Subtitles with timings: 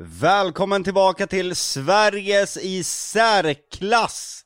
[0.00, 4.44] Välkommen tillbaka till Sveriges i särklass!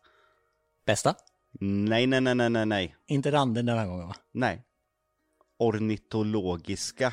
[0.87, 1.15] Bästa?
[1.61, 2.97] Nej, nej, nej, nej, nej, nej.
[3.07, 4.15] Inte randen den här gången va?
[4.35, 4.63] Nej.
[5.59, 7.13] Ornitologiska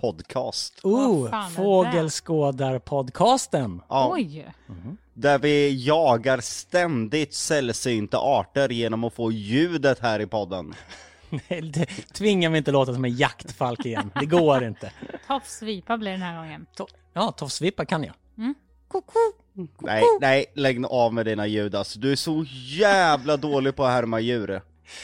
[0.00, 0.80] podcast.
[0.82, 1.54] Oh, fan är det?
[1.54, 3.82] Fågelskådarpodcasten.
[3.88, 4.48] Ja, Oj!
[5.14, 10.74] där vi jagar ständigt sällsynta arter genom att få ljudet här i podden.
[11.48, 14.12] Det Tvinga mig inte låta som en jaktfalk igen.
[14.20, 14.92] Det går inte.
[15.26, 16.66] Tofsvipa blir den här gången.
[16.76, 18.14] To- Ja, tofsvippa kan jag.
[18.88, 19.18] Koko!
[19.78, 21.98] Nej, nej, lägg av med dina ljud alltså.
[21.98, 24.62] Du är så jävla dålig på att härma djur.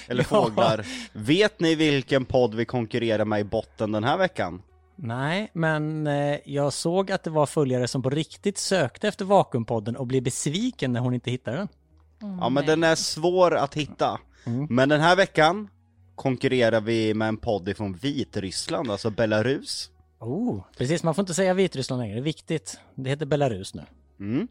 [0.09, 0.43] Eller Ja.
[0.45, 0.87] fåglar.
[1.13, 4.63] Vet ni vilken podd vi konkurrerar med i botten den här veckan?
[4.97, 9.97] Nej, men eh, jag såg att det var följare som på riktigt sökte efter Vakuumpodden
[9.97, 11.69] och blev besviken när hon inte hittade den.
[12.41, 14.21] Ja men den är svår att hitta.
[14.69, 15.69] Men den här veckan
[16.15, 19.91] konkurrerar vi med en podd ifrån Vitryssland, alltså Belarus.
[20.19, 21.03] Oh, precis.
[21.03, 22.15] Man får inte säga Vitryssland längre.
[22.15, 22.79] Det är viktigt.
[22.95, 23.83] Det heter Belarus nu.
[24.21, 24.49] Mm.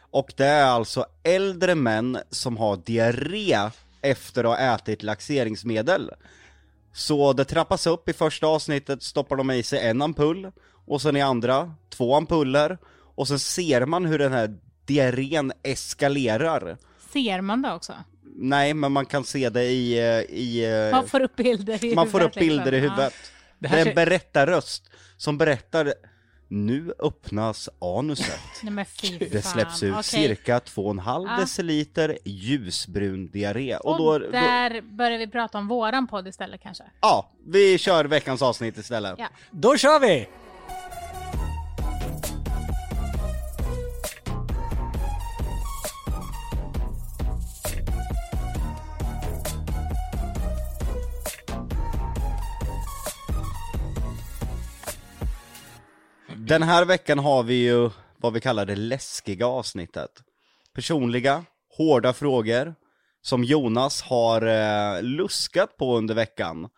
[0.00, 3.70] Och det är alltså äldre män som har diarré
[4.02, 6.10] efter att ha ätit laxeringsmedel.
[6.92, 10.52] Så det trappas upp, i första avsnittet stoppar de i sig en ampull,
[10.86, 12.78] och sen i andra två ampuller,
[13.14, 16.76] och sen ser man hur den här diarrén eskalerar.
[17.12, 17.92] Ser man det också?
[18.36, 19.98] Nej, men man kan se det i...
[19.98, 22.96] eh, i eh, Man får upp bilder i man får upp huvudet, bilder i liksom.
[22.96, 23.14] huvudet.
[23.14, 25.94] Det Det, här är en berättarröst som berättar
[26.48, 28.40] Nu öppnas anuset.
[28.62, 29.28] Nej men fy fan.
[29.32, 30.02] Det släpps ut Okej.
[30.02, 31.40] cirka 2,5 Ah.
[31.40, 33.76] deciliter ljusbrun diarré.
[33.76, 36.84] Och, Och då, då, där börjar vi prata om våran podd istället kanske.
[37.00, 39.14] ja, vi kör veckans avsnitt istället.
[39.18, 39.28] Ja.
[39.50, 40.28] Då kör vi!
[56.50, 60.10] Den här veckan har vi ju vad vi kallar det läskiga avsnittet.
[60.74, 61.44] Personliga,
[61.76, 62.74] hårda frågor
[63.22, 66.68] som Jonas har eh, luskat på under veckan.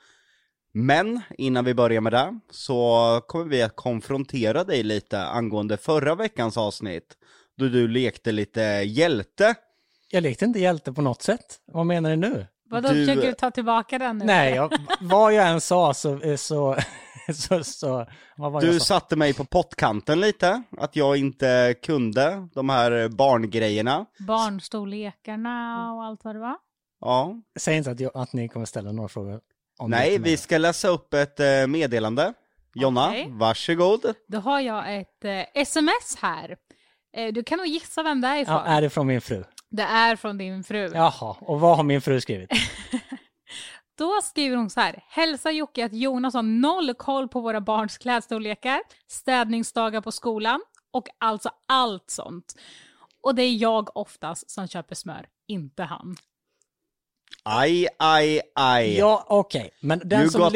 [0.75, 6.15] Men innan vi börjar med det så kommer vi att konfrontera dig lite angående förra
[6.15, 7.17] veckans avsnitt.
[7.59, 9.55] Då du lekte lite hjälte.
[10.11, 11.59] Jag lekte inte hjälte på något sätt.
[11.67, 12.47] Vad menar du nu?
[12.71, 14.25] Vadå, Du- försöker du ta tillbaka den nu?
[14.25, 16.37] Nej, jag, vad jag än sa så...
[16.37, 16.77] så,
[17.35, 18.07] så, så
[18.37, 18.85] vad var jag Du sa?
[18.85, 24.07] satte mig på pottkanten lite, att jag inte kunde de här barngrejerna.
[24.19, 26.57] Barnstorlekarna och allt vad det var.
[27.01, 29.41] Ja, Säg inte att, jag, att ni kommer ställa några frågor.
[29.87, 32.33] Nej, vi ska läsa upp ett eh, meddelande.
[32.75, 33.27] Jonna, Okej.
[33.31, 34.15] varsågod.
[34.29, 36.57] Då har jag ett eh, sms här.
[37.17, 38.55] Eh, du kan nog gissa vem det är ifrån.
[38.55, 39.45] Ja, är det från min fru?
[39.71, 40.91] Det är från din fru.
[40.95, 42.51] Jaha, och vad har min fru skrivit?
[44.03, 45.05] Då skriver hon så här.
[45.09, 51.09] Hälsa Jocke att Jonas har noll koll på våra barns klädstorlekar, städningsdagar på skolan och
[51.19, 52.55] alltså allt sånt.
[53.21, 56.17] Och det är jag oftast som köper smör, inte han.
[57.45, 58.99] Aj, aj, aj.
[58.99, 60.53] Ja, okej, men den som,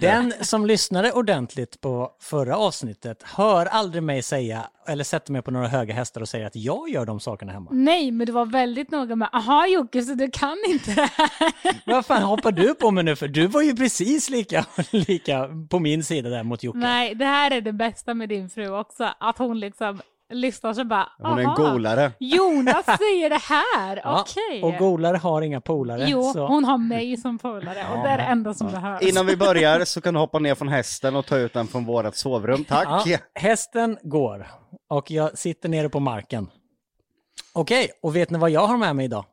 [0.00, 5.50] den som lyssnade ordentligt på förra avsnittet hör aldrig mig säga, eller sätter mig på
[5.50, 7.70] några höga hästar och säger att jag gör de sakerna hemma.
[7.72, 11.82] Nej, men du var väldigt noga med, aha Jocke, så du kan inte det här.
[11.86, 13.28] Vad fan hoppar du på mig nu för?
[13.28, 16.78] Du var ju precis lika, lika på min sida där mot Jocke.
[16.78, 20.00] Nej, det här är det bästa med din fru också, att hon liksom
[20.30, 22.12] lyssnar så bara, Hon är en aha, golare.
[22.18, 24.62] Jonas säger det här, Ja, okej.
[24.62, 26.06] Och golare har inga polare.
[26.08, 26.46] Jo, så.
[26.46, 29.02] hon har mig som polare och det är det enda som behövs.
[29.02, 31.84] Innan vi börjar så kan du hoppa ner från hästen och ta ut den från
[31.84, 33.06] vårt sovrum, tack.
[33.06, 34.46] Ja, hästen går
[34.90, 36.50] och jag sitter nere på marken.
[37.52, 39.24] Okej, och vet ni vad jag har med mig idag?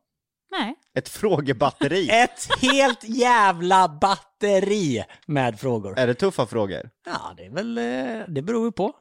[0.51, 0.75] Nej.
[0.97, 2.09] Ett frågebatteri.
[2.23, 5.99] Ett helt jävla batteri med frågor.
[5.99, 6.89] Är det tuffa frågor?
[7.05, 8.93] Ja, det är väl, eh, det beror ju på.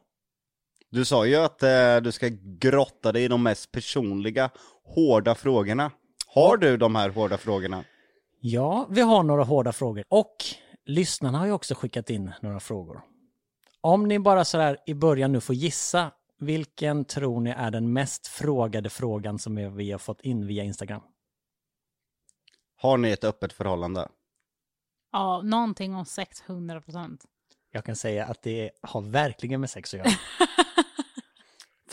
[0.95, 4.49] Du sa ju att eh, du ska grotta dig i de mest personliga,
[4.83, 5.91] hårda frågorna.
[6.27, 7.83] Har du de här hårda frågorna?
[8.39, 10.35] Ja, vi har några hårda frågor och
[10.85, 13.01] lyssnarna har ju också skickat in några frågor.
[13.81, 18.27] Om ni bara sådär i början nu får gissa, vilken tror ni är den mest
[18.27, 21.01] frågade frågan som vi har fått in via Instagram?
[22.77, 24.07] Har ni ett öppet förhållande?
[25.11, 27.25] Ja, någonting om 600 procent.
[27.71, 30.09] Jag kan säga att det har verkligen med sex att göra.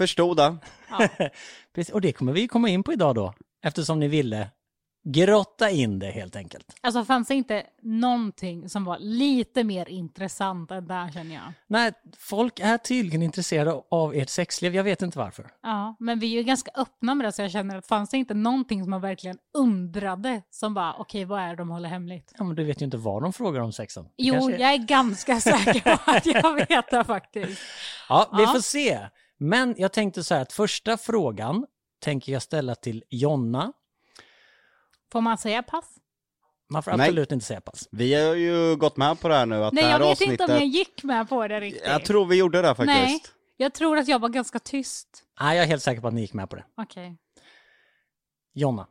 [0.06, 0.56] Det.
[1.74, 3.34] Precis, och det kommer vi komma in på idag då,
[3.64, 4.48] eftersom ni ville
[5.04, 6.66] grotta in det helt enkelt.
[6.80, 11.52] Alltså fanns det inte någonting som var lite mer intressant än där känner jag.
[11.66, 15.50] Nej, folk är tydligen intresserade av ert sexliv, jag vet inte varför.
[15.62, 18.16] Ja, men vi är ju ganska öppna med det så jag känner att fanns det
[18.16, 22.32] inte någonting som man verkligen undrade som bara okej vad är det de håller hemligt?
[22.38, 24.04] Ja, men du vet ju inte vad de frågar om sexen.
[24.04, 27.60] Det Jo, kanske- jag är ganska säker på att jag vet det faktiskt.
[28.08, 28.48] Ja, vi Ja.
[28.48, 28.98] får se.
[29.42, 31.66] Men jag tänkte så här att första frågan
[32.00, 33.72] tänker jag ställa till Jonna.
[35.12, 35.98] Får man säga pass?
[36.70, 37.00] Man får Nej.
[37.00, 37.88] absolut inte säga pass.
[37.90, 40.10] Vi har ju gått med på det här nu att Nej, det här jag vet
[40.10, 40.40] avsnittet...
[40.40, 41.82] inte om jag gick med på det riktigt.
[41.86, 42.86] Jag tror vi gjorde det faktiskt.
[42.86, 43.20] Nej,
[43.56, 45.24] jag tror att jag var ganska tyst.
[45.40, 46.64] Nej, jag är helt säker på att ni gick med på det.
[46.76, 47.16] Okej.
[48.54, 48.86] Jonna.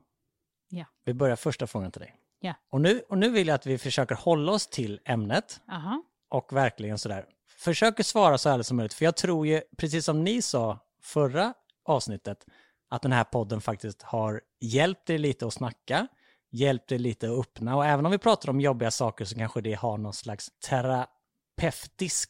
[0.70, 0.86] Ja.
[1.06, 2.16] Vi börjar första frågan till dig.
[2.40, 2.54] Ja.
[2.70, 6.04] Och nu, och nu vill jag att vi försöker hålla oss till ämnet Aha.
[6.30, 7.26] och verkligen sådär
[7.62, 8.94] försöker svara så ärligt som möjligt.
[8.94, 11.54] För jag tror ju, precis som ni sa förra
[11.86, 12.46] avsnittet,
[12.90, 16.08] att den här podden faktiskt har hjälpt er lite att snacka,
[16.52, 19.62] hjälpt er lite att öppna och även om vi pratar om jobbiga saker så kanske
[19.62, 22.30] det har någon slags terapeutisk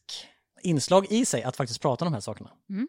[0.62, 2.52] inslag i sig att faktiskt prata om de här sakerna.
[2.70, 2.88] Mm.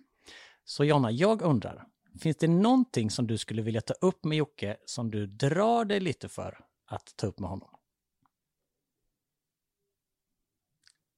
[0.64, 1.86] Så Jonna, jag undrar,
[2.20, 6.00] finns det någonting som du skulle vilja ta upp med Jocke som du drar dig
[6.00, 7.68] lite för att ta upp med honom?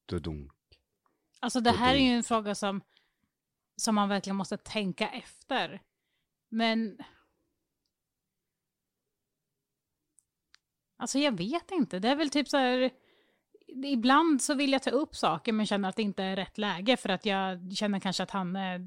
[0.05, 0.54] Dudum.
[1.45, 2.81] Alltså det här är ju en fråga som,
[3.75, 5.81] som man verkligen måste tänka efter.
[6.49, 6.97] Men...
[10.97, 11.99] Alltså jag vet inte.
[11.99, 12.91] Det är väl typ så här...
[13.67, 16.97] Ibland så vill jag ta upp saker men känner att det inte är rätt läge
[16.97, 18.79] för att jag känner kanske att han eh,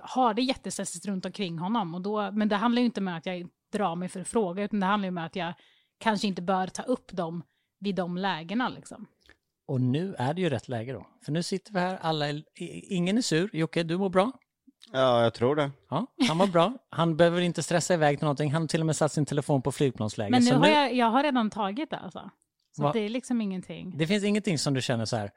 [0.00, 1.94] har det jättestressigt runt omkring honom.
[1.94, 4.80] Och då, men det handlar ju inte med att jag drar mig för fråga utan
[4.80, 5.54] det handlar ju med att jag
[5.98, 7.42] kanske inte bör ta upp dem
[7.78, 9.06] vid de lägena liksom.
[9.68, 11.06] Och nu är det ju rätt läge då.
[11.24, 12.42] För nu sitter vi här, alla är,
[12.92, 13.50] ingen är sur.
[13.52, 14.32] Jocke, du mår bra?
[14.92, 15.70] Ja, jag tror det.
[15.90, 16.72] Ja, han mår bra.
[16.90, 18.52] Han behöver inte stressa iväg till någonting.
[18.52, 20.30] Han har till och med satt sin telefon på flygplansläge.
[20.30, 22.30] Men nu Så har jag, jag har redan tagit det alltså.
[22.76, 22.92] Så Va?
[22.92, 23.98] det är liksom ingenting.
[23.98, 25.30] Det finns ingenting som du känner så här,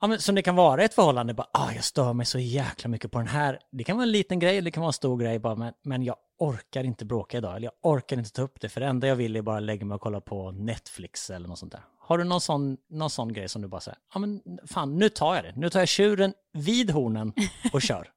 [0.00, 2.38] ja, men som det kan vara i ett förhållande, bara, ah, jag stör mig så
[2.38, 3.58] jäkla mycket på den här.
[3.72, 6.02] Det kan vara en liten grej, det kan vara en stor grej, bara, men, men
[6.02, 9.06] jag orkar inte bråka idag, eller jag orkar inte ta upp det, för det enda
[9.06, 11.82] jag vill är bara lägga mig och kolla på Netflix eller något sånt där.
[12.04, 15.08] Har du någon sån, någon sån grej som du bara säger, ja men fan, nu
[15.08, 15.52] tar jag det.
[15.56, 17.32] Nu tar jag tjuren vid hornen
[17.72, 18.08] och kör.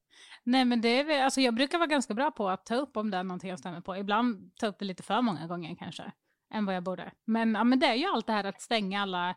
[0.44, 2.98] Nej men det är väl, alltså jag brukar vara ganska bra på att ta upp
[2.98, 3.98] om det är någonting jag stämmer på.
[3.98, 6.12] Ibland ta upp det lite för många gånger kanske.
[6.54, 7.12] Än vad jag borde.
[7.26, 9.36] Men, ja, men det är ju allt det här att stänga alla...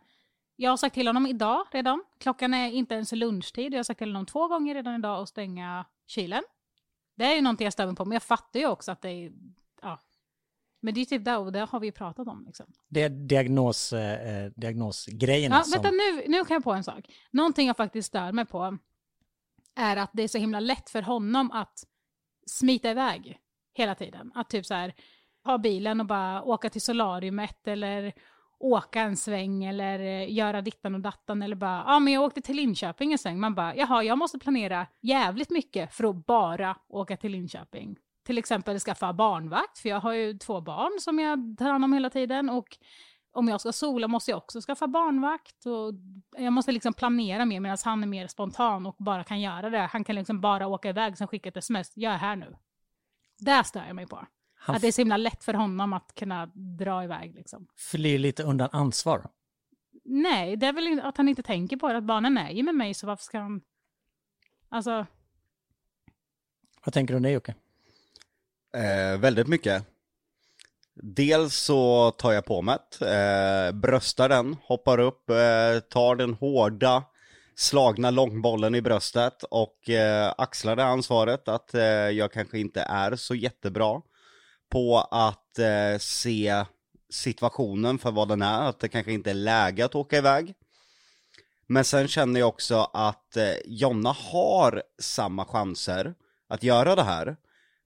[0.56, 2.05] Jag har sagt till honom idag redan.
[2.21, 3.73] Klockan är inte ens lunchtid.
[3.73, 6.43] Jag har sagt till honom två gånger redan idag att stänga kylen.
[7.17, 8.05] Det är ju någonting jag stämmer på.
[8.05, 9.33] Men jag fattar ju också att det är...
[10.80, 12.66] Men det är typ det och det har vi pratat om liksom.
[12.88, 15.72] Det är diagnos, eh, diagnosgrejerna Ja, som...
[15.82, 17.04] vänta nu, nu kan jag på en sak.
[17.30, 18.78] Någonting jag faktiskt stör mig på
[19.76, 21.84] är att det är så himla lätt för honom att
[22.46, 23.38] smita iväg
[23.75, 24.32] hela tiden.
[24.34, 24.94] Att typ så här
[25.44, 28.12] ha bilen och bara åka till solariumet eller
[28.58, 32.40] åka en sväng eller eh, göra dittan och dattan eller bara, ja men jag åkte
[32.40, 33.40] till Linköping en sväng.
[33.40, 37.96] Man bara, jaha jag måste planera jävligt mycket för att bara åka till Linköping.
[38.28, 41.92] Till exempel skaffa barnvakt, för jag har ju två barn som jag tar hand om
[41.92, 42.78] hela tiden och
[43.32, 45.66] om jag ska sola måste jag också skaffa barnvakt.
[45.66, 45.94] Och
[46.42, 49.78] jag måste liksom planera mer medan han är mer spontan och bara kan göra det.
[49.78, 51.92] Han kan liksom bara åka iväg sen skicka ett sms.
[51.94, 52.56] Jag är här nu.
[53.38, 54.26] Där stör jag mig på.
[54.54, 57.66] Han Att det är så himla lätt för honom att kunna dra iväg liksom.
[57.76, 59.28] flyr lite undan ansvar.
[60.04, 61.98] Nej, det är väl att han inte tänker på det.
[61.98, 63.60] Att barnen är ju med mig så varför ska han...
[64.69, 65.06] Alltså,
[66.84, 67.54] Vad tänker du om det Jocke?
[68.76, 69.85] Eh, väldigt mycket.
[70.94, 76.35] Dels så tar jag på mig det, eh, bröstar den, hoppar upp, eh, tar den
[76.35, 77.05] hårda
[77.56, 83.16] slagna långbollen i bröstet och eh, axlar det ansvaret att eh, jag kanske inte är
[83.16, 84.02] så jättebra
[84.71, 86.64] på att eh, se
[87.11, 90.54] situationen för vad den är, att det kanske inte är läge att åka iväg.
[91.66, 96.14] Men sen känner jag också att eh, Jonna har samma chanser
[96.49, 97.37] att göra det här,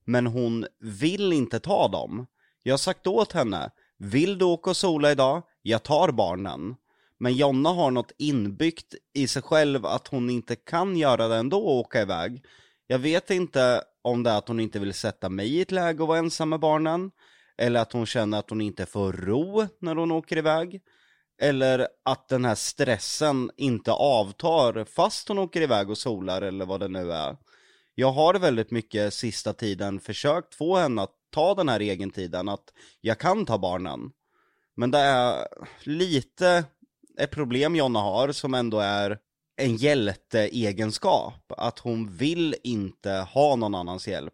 [0.05, 2.27] men hon vill inte ta dem.
[2.63, 5.43] Jag har sagt åt henne, vill du åka och sola idag?
[5.61, 6.75] Jag tar barnen.
[7.19, 11.57] Men Jonna har något inbyggt i sig själv att hon inte kan göra det ändå
[11.57, 12.43] och åka iväg.
[12.87, 16.01] Jag vet inte om det är att hon inte vill sätta mig i ett läge
[16.01, 17.11] och vara ensam med barnen,
[17.57, 20.81] eller att hon känner att hon inte får ro när hon åker iväg,
[21.41, 26.79] eller att den här stressen inte avtar fast hon åker iväg och solar eller vad
[26.79, 27.37] det nu är.
[27.95, 32.73] Jag har väldigt mycket sista tiden försökt få henne att ta den här egentiden, att
[33.01, 34.11] jag kan ta barnen.
[34.75, 35.47] Men det är
[35.83, 36.63] lite
[37.19, 39.19] ett problem Jonna har som ändå är
[39.55, 41.51] en hjälteegenskap.
[41.57, 44.33] Att hon vill inte ha någon annans hjälp.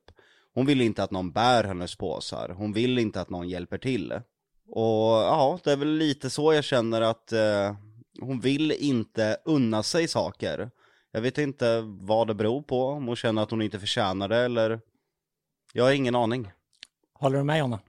[0.53, 2.49] Hon vill inte att någon bär hennes påsar.
[2.49, 4.11] Hon vill inte att någon hjälper till.
[4.69, 7.75] Och ja, det är väl lite så jag känner att eh,
[8.19, 10.71] hon vill inte unna sig saker.
[11.11, 14.37] Jag vet inte vad det beror på, om hon känner att hon inte förtjänar det
[14.37, 14.81] eller...
[15.73, 16.51] Jag har ingen aning.
[17.13, 17.79] Håller du med Jonna?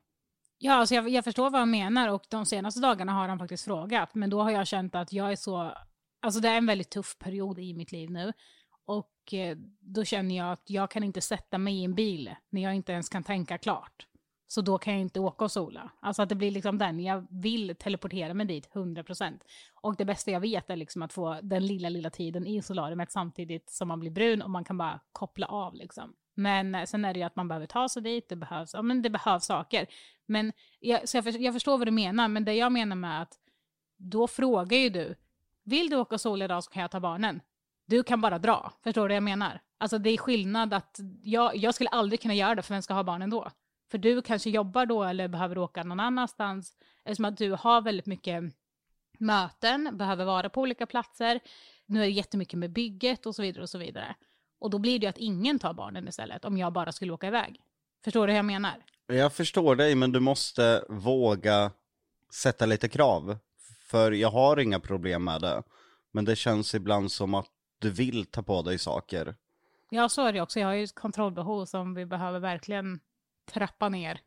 [0.60, 3.64] ja, alltså jag, jag förstår vad han menar och de senaste dagarna har han faktiskt
[3.64, 4.14] frågat.
[4.14, 5.72] Men då har jag känt att jag är så...
[6.22, 8.32] Alltså det är en väldigt tuff period i mitt liv nu.
[8.84, 12.62] Och eh, då känner jag att jag kan inte sätta mig i en bil när
[12.62, 14.06] jag inte ens kan tänka klart.
[14.52, 15.90] Så då kan jag inte åka och sola.
[16.00, 19.40] Alltså att det blir liksom den, jag vill teleportera mig dit 100%.
[19.74, 23.12] Och det bästa jag vet är liksom att få den lilla, lilla tiden i solariumet
[23.12, 26.12] samtidigt som man blir brun och man kan bara koppla av liksom.
[26.34, 28.82] Men eh, sen är det ju att man behöver ta sig dit, det behövs, ja
[28.82, 29.86] men det behövs saker.
[30.26, 33.22] Men jag, så jag, för, jag förstår vad du menar, men det jag menar med
[33.22, 33.38] att
[33.96, 35.14] då frågar ju du,
[35.64, 37.40] vill du åka och sola idag så kan jag ta barnen.
[37.86, 39.60] Du kan bara dra, förstår du vad jag menar?
[39.78, 42.94] Alltså det är skillnad att jag, jag skulle aldrig kunna göra det, för vem ska
[42.94, 43.50] ha barnen då?
[43.90, 46.76] För du kanske jobbar då eller behöver åka någon annanstans.
[47.04, 48.42] Eftersom att du har väldigt mycket
[49.18, 51.40] möten, behöver vara på olika platser.
[51.86, 54.14] Nu är det jättemycket med bygget och så vidare och så vidare.
[54.58, 57.26] Och då blir det ju att ingen tar barnen istället om jag bara skulle åka
[57.26, 57.60] iväg.
[58.04, 58.84] Förstår du hur jag menar?
[59.06, 61.70] Jag förstår dig, men du måste våga
[62.34, 63.38] sätta lite krav.
[63.82, 65.62] För jag har inga problem med det.
[66.12, 69.34] Men det känns ibland som att du vill ta på dig saker.
[69.90, 70.60] Ja, så är det också.
[70.60, 73.00] Jag har ju ett kontrollbehov som vi behöver verkligen
[73.50, 74.20] trappa ner.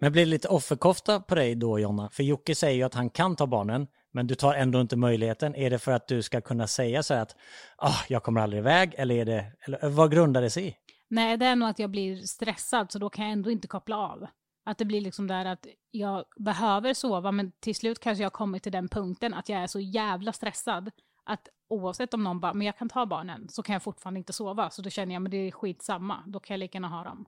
[0.00, 2.10] Men blir det lite offerkofta på dig då Jonna?
[2.10, 5.54] För Jocke säger ju att han kan ta barnen, men du tar ändå inte möjligheten.
[5.54, 7.36] Är det för att du ska kunna säga så här att
[7.76, 10.76] ah, jag kommer aldrig iväg, eller, är det, eller vad grundar det sig i?
[11.08, 13.96] Nej, det är nog att jag blir stressad, så då kan jag ändå inte koppla
[13.96, 14.26] av.
[14.64, 18.58] Att det blir liksom där att jag behöver sova, men till slut kanske jag kommer
[18.58, 20.90] till den punkten att jag är så jävla stressad
[21.24, 24.32] att oavsett om någon bara, men jag kan ta barnen, så kan jag fortfarande inte
[24.32, 24.70] sova.
[24.70, 27.26] Så då känner jag, men det är skitsamma, då kan jag lika gärna ha dem.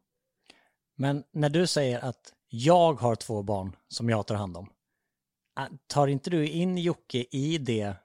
[1.00, 4.70] Men när du säger att jag har två barn som jag tar hand om,
[5.58, 7.96] äh, tar inte du in Jocke i det,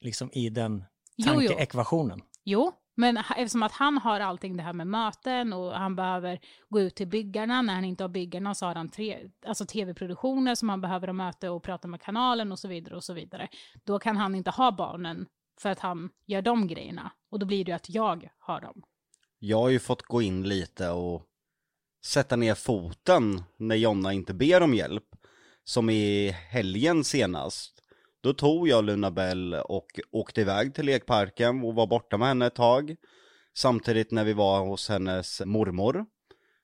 [0.00, 0.84] liksom i den
[1.16, 1.48] Jo, jo.
[1.48, 2.22] tankeekvationen?
[2.44, 6.80] Jo, men eftersom att han har allting det här med möten och han behöver gå
[6.80, 7.62] ut till byggarna.
[7.62, 11.12] När han inte har byggarna så har han tre, alltså tv-produktioner som han behöver ha
[11.12, 13.48] möte och prata med kanalen och så vidare och så vidare.
[13.84, 15.26] Då kan han inte ha barnen
[15.60, 17.12] för att han gör de grejerna.
[17.30, 18.82] Och då blir det ju att jag har dem.
[19.38, 21.22] Jag har ju fått gå in lite och
[22.06, 25.04] sätta ner foten när Jonna inte ber om hjälp.
[25.64, 27.82] Som i helgen senast.
[28.20, 32.46] Då tog jag Luna Bell och åkte iväg till lekparken och var borta med henne
[32.46, 32.96] ett tag.
[33.54, 36.06] Samtidigt när vi var hos hennes mormor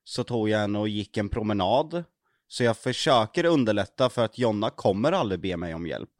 [0.05, 2.05] så tog jag henne och gick en promenad.
[2.49, 6.11] Så jag försöker underlätta för att Jonna kommer aldrig be mig om hjälp.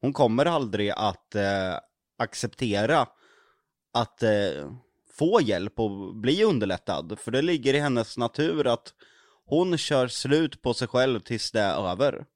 [0.00, 1.74] Hon kommer aldrig att eh,
[2.18, 3.06] acceptera
[3.92, 4.72] att eh,
[5.18, 7.18] få hjälp och bli underlättad.
[7.18, 8.94] För det ligger i hennes natur att
[9.44, 12.26] hon kör slut på sig själv tills det är över.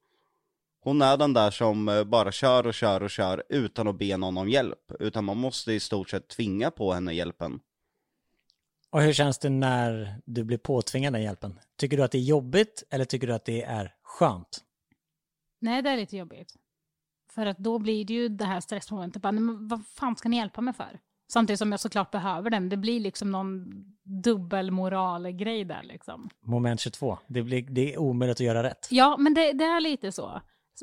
[0.80, 4.16] Hon är den där som eh, bara kör och kör och kör utan att be
[4.16, 4.92] någon om hjälp.
[5.00, 7.60] Utan man måste i stort sett tvinga på henne hjälpen.
[8.90, 11.58] Och hur känns det när du blir påtvingad den hjälpen?
[11.76, 14.60] Tycker du att det är jobbigt eller tycker du att det är skönt?
[15.60, 16.54] Nej, det är lite jobbigt.
[17.34, 19.22] För att då blir det ju det här stressmomentet.
[19.22, 21.00] Bara, men vad fan ska ni hjälpa mig för?
[21.32, 22.68] Samtidigt som jag såklart behöver den.
[22.68, 23.64] Det blir liksom någon
[24.22, 26.30] dubbelmoral-grej där liksom.
[26.46, 27.18] Moment 22.
[27.28, 28.88] Det, blir, det är omöjligt att göra rätt.
[28.90, 30.40] Ja, men det, det är lite så.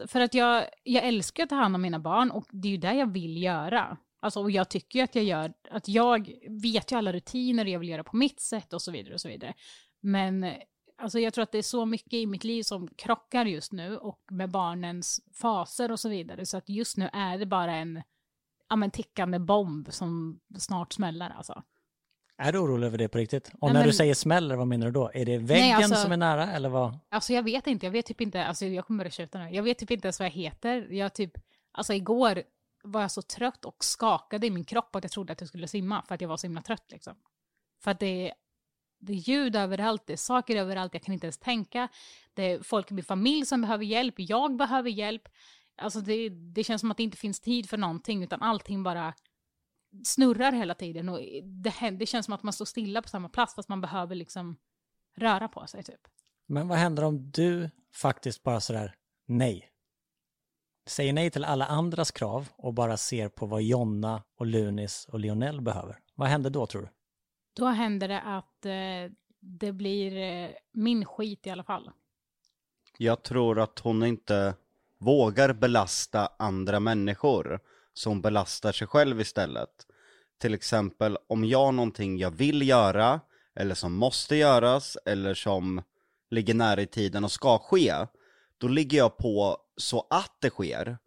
[0.07, 2.77] För att jag, jag älskar att ta hand om mina barn och det är ju
[2.77, 3.97] det jag vill göra.
[4.21, 6.31] Alltså, och jag tycker ju att jag gör, att jag
[6.63, 9.21] vet ju alla rutiner och jag vill göra på mitt sätt och så vidare och
[9.21, 9.53] så vidare.
[10.01, 10.53] Men
[11.01, 13.97] alltså, jag tror att det är så mycket i mitt liv som krockar just nu
[13.97, 16.45] och med barnens faser och så vidare.
[16.45, 18.01] Så att just nu är det bara en
[18.69, 21.63] ja, men, tickande bomb som snart smäller alltså.
[22.37, 23.51] Är du orolig över det på riktigt?
[23.59, 25.11] Och Nej, när du men- säger smäller, vad menar du då?
[25.13, 26.99] Är det väggen alltså- som är nära eller vad?
[27.09, 29.49] Alltså jag vet inte, jag vet typ inte, alltså jag kommer börja tjuta nu.
[29.49, 30.87] Jag vet typ inte ens vad jag heter.
[30.91, 31.31] Jag typ,
[31.71, 32.43] alltså igår
[32.83, 35.67] var jag så trött och skakade i min kropp att jag trodde att jag skulle
[35.67, 37.15] simma för att jag var så himla trött liksom.
[37.83, 38.33] För att det är,
[38.99, 41.87] det är ljud överallt, det är saker överallt, jag kan inte ens tänka.
[42.33, 45.29] Det är folk i min familj som behöver hjälp, jag behöver hjälp.
[45.79, 49.13] Alltså det, det känns som att det inte finns tid för någonting utan allting bara
[50.03, 53.55] snurrar hela tiden och det, det känns som att man står stilla på samma plats
[53.55, 54.57] fast man behöver liksom
[55.17, 56.01] röra på sig typ.
[56.47, 58.95] Men vad händer om du faktiskt bara sådär
[59.25, 59.69] nej?
[60.87, 65.19] Säger nej till alla andras krav och bara ser på vad Jonna och Lunis och
[65.19, 65.99] Lionel behöver.
[66.15, 66.89] Vad händer då tror du?
[67.53, 71.91] Då händer det att eh, det blir eh, min skit i alla fall.
[72.97, 74.55] Jag tror att hon inte
[74.99, 77.59] vågar belasta andra människor,
[77.93, 79.69] som belastar sig själv istället.
[80.41, 83.19] Till exempel om jag har någonting jag vill göra,
[83.55, 85.81] eller som måste göras, eller som
[86.29, 87.93] ligger nära i tiden och ska ske,
[88.57, 90.97] då ligger jag på så att det sker.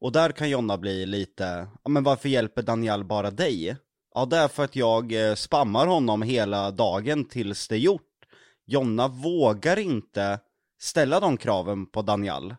[0.00, 3.76] Och där kan Jonna bli lite, ja men varför hjälper Daniel bara dig?
[4.14, 8.02] Ja det är för att jag eh, spammar honom hela dagen tills det är gjort.
[8.66, 10.40] Jonna vågar inte
[10.80, 12.54] ställa de kraven på Daniel.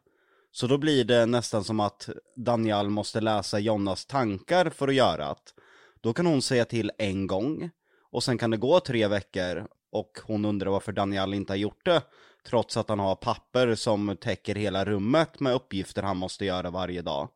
[0.51, 5.27] Så då blir det nästan som att Daniel måste läsa Jonnas tankar för att göra
[5.27, 5.35] det.
[6.01, 7.69] Då kan hon säga till en gång,
[8.11, 11.85] och sen kan det gå tre veckor, och hon undrar varför Daniel inte har gjort
[11.85, 12.01] det,
[12.47, 17.01] trots att han har papper som täcker hela rummet med uppgifter han måste göra varje
[17.01, 17.29] dag.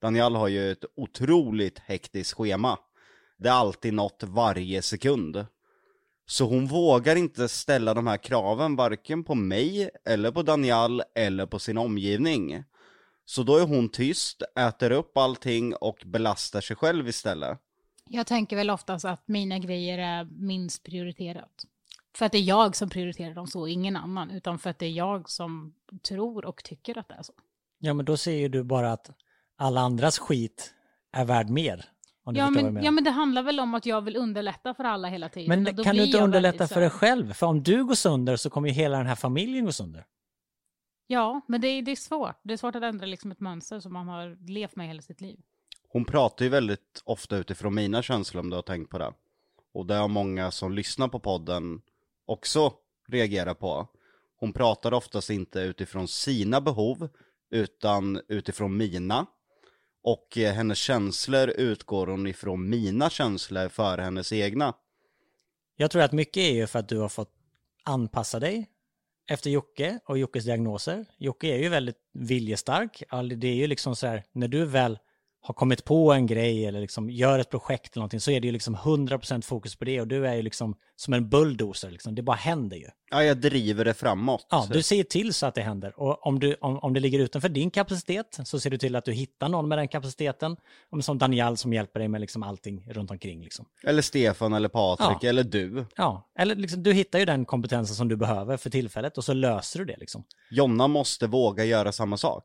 [0.00, 2.78] Daniel har ju ett otroligt hektiskt schema.
[3.38, 5.46] Det är alltid något varje sekund.
[6.30, 11.46] Så hon vågar inte ställa de här kraven varken på mig, eller på Daniel, eller
[11.46, 12.64] på sin omgivning.
[13.24, 17.58] Så då är hon tyst, äter upp allting och belastar sig själv istället.
[18.08, 21.64] Jag tänker väl oftast att mina grejer är minst prioriterat.
[22.14, 24.30] För att det är jag som prioriterar dem så, ingen annan.
[24.30, 25.74] Utan för att det är jag som
[26.08, 27.32] tror och tycker att det är så.
[27.78, 29.10] Ja, men då ser ju du bara att
[29.56, 30.74] alla andras skit
[31.12, 31.84] är värd mer.
[32.24, 35.28] Ja men, ja men det handlar väl om att jag vill underlätta för alla hela
[35.28, 35.64] tiden.
[35.64, 37.32] Men då kan du inte underlätta för dig själv?
[37.32, 40.06] För om du går sönder så kommer ju hela den här familjen gå sönder.
[41.06, 42.40] Ja, men det är, det är svårt.
[42.42, 45.20] Det är svårt att ändra liksom ett mönster som man har levt med hela sitt
[45.20, 45.40] liv.
[45.88, 49.12] Hon pratar ju väldigt ofta utifrån mina känslor om du har tänkt på det.
[49.74, 51.82] Och det har många som lyssnar på podden
[52.26, 52.72] också
[53.08, 53.88] reagerat på.
[54.36, 57.08] Hon pratar oftast inte utifrån sina behov,
[57.50, 59.26] utan utifrån mina.
[60.02, 64.74] Och eh, hennes känslor utgår hon ifrån mina känslor för hennes egna.
[65.76, 67.32] Jag tror att mycket är ju för att du har fått
[67.84, 68.66] anpassa dig
[69.30, 71.04] efter Jocke och Jockes diagnoser.
[71.18, 73.02] Jocke är ju väldigt viljestark.
[73.36, 74.98] Det är ju liksom så här, när du väl
[75.42, 78.46] har kommit på en grej eller liksom gör ett projekt eller någonting så är det
[78.46, 82.14] ju liksom 100% fokus på det och du är ju liksom som en bulldozer liksom.
[82.14, 82.86] Det bara händer ju.
[83.10, 84.46] Ja, jag driver det framåt.
[84.50, 86.00] Ja, du ser till så att det händer.
[86.00, 89.04] Och om, du, om, om det ligger utanför din kapacitet så ser du till att
[89.04, 90.56] du hittar någon med den kapaciteten.
[90.90, 93.42] Om Som Daniel som hjälper dig med liksom allting runt omkring.
[93.42, 93.66] Liksom.
[93.84, 95.28] Eller Stefan eller Patrik Ja.
[95.28, 95.86] eller du.
[95.96, 99.32] Ja, eller liksom, du hittar ju den kompetensen som du behöver för tillfället och så
[99.32, 100.24] löser du det liksom.
[100.50, 102.44] Jonna måste våga göra samma sak.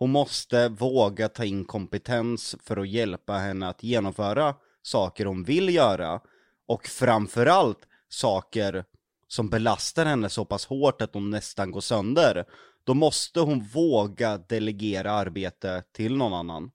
[0.00, 5.74] Hon måste våga ta in kompetens för att hjälpa henne att genomföra saker hon vill
[5.74, 6.20] göra.
[6.66, 8.84] Och framförallt saker
[9.28, 12.44] som belastar henne så pass hårt att hon nästan går sönder.
[12.84, 16.70] Då måste hon våga delegera arbete till någon annan.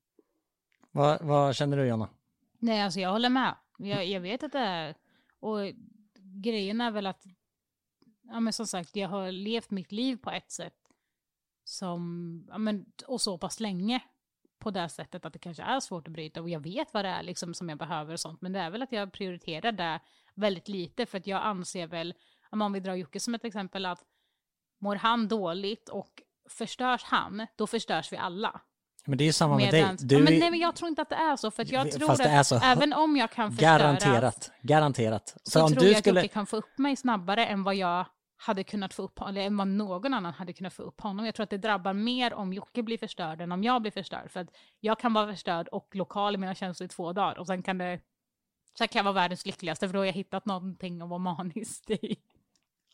[0.92, 2.10] Vad, vad känner du Jonna?
[2.60, 3.56] Nej, alltså jag håller med.
[3.78, 4.96] Jag, jag vet att det är...
[5.40, 5.58] Och
[6.16, 7.24] grejen är väl att...
[8.24, 10.85] Ja, men som sagt, jag har levt mitt liv på ett sätt
[11.66, 12.44] som...
[12.50, 14.00] Ja, men, och så pass länge
[14.60, 16.42] på det sättet att det kanske är svårt att bryta.
[16.42, 18.42] Och jag vet vad det är liksom som jag behöver och sånt.
[18.42, 20.00] Men det är väl att jag prioriterar det
[20.36, 21.06] väldigt lite.
[21.06, 22.14] För att jag anser väl,
[22.50, 24.04] om vi drar Jocke som ett exempel, att
[24.82, 28.62] mår han dåligt och förstörs han, då förstörs vi alla.
[29.06, 29.84] Men det är ju samma med dig.
[29.84, 31.52] Medans- Du ja, men, nej, men jag tror inte att det är så.
[31.52, 32.60] För att jag tror att så.
[32.64, 34.52] även om jag kan förstöras Garanterat.
[34.62, 35.38] Garanterat.
[35.44, 36.20] så För om tror du jag att skulle...
[36.22, 38.06] Jocke kan få upp mig snabbare än vad jag
[38.38, 41.26] hade kunnat få upp eller än vad någon annan hade kunnat få upp honom.
[41.26, 44.32] Jag tror att det drabbar mer om Jocke blir förstörd än om jag blir förstörd.
[44.32, 47.48] För att jag kan vara förstörd och lokal i mina känslor i två dagar och
[47.48, 48.00] sen kan det
[48.78, 51.90] sen kan jag vara världens lyckligaste för då har jag hittat någonting att vara manisk
[51.90, 52.18] i.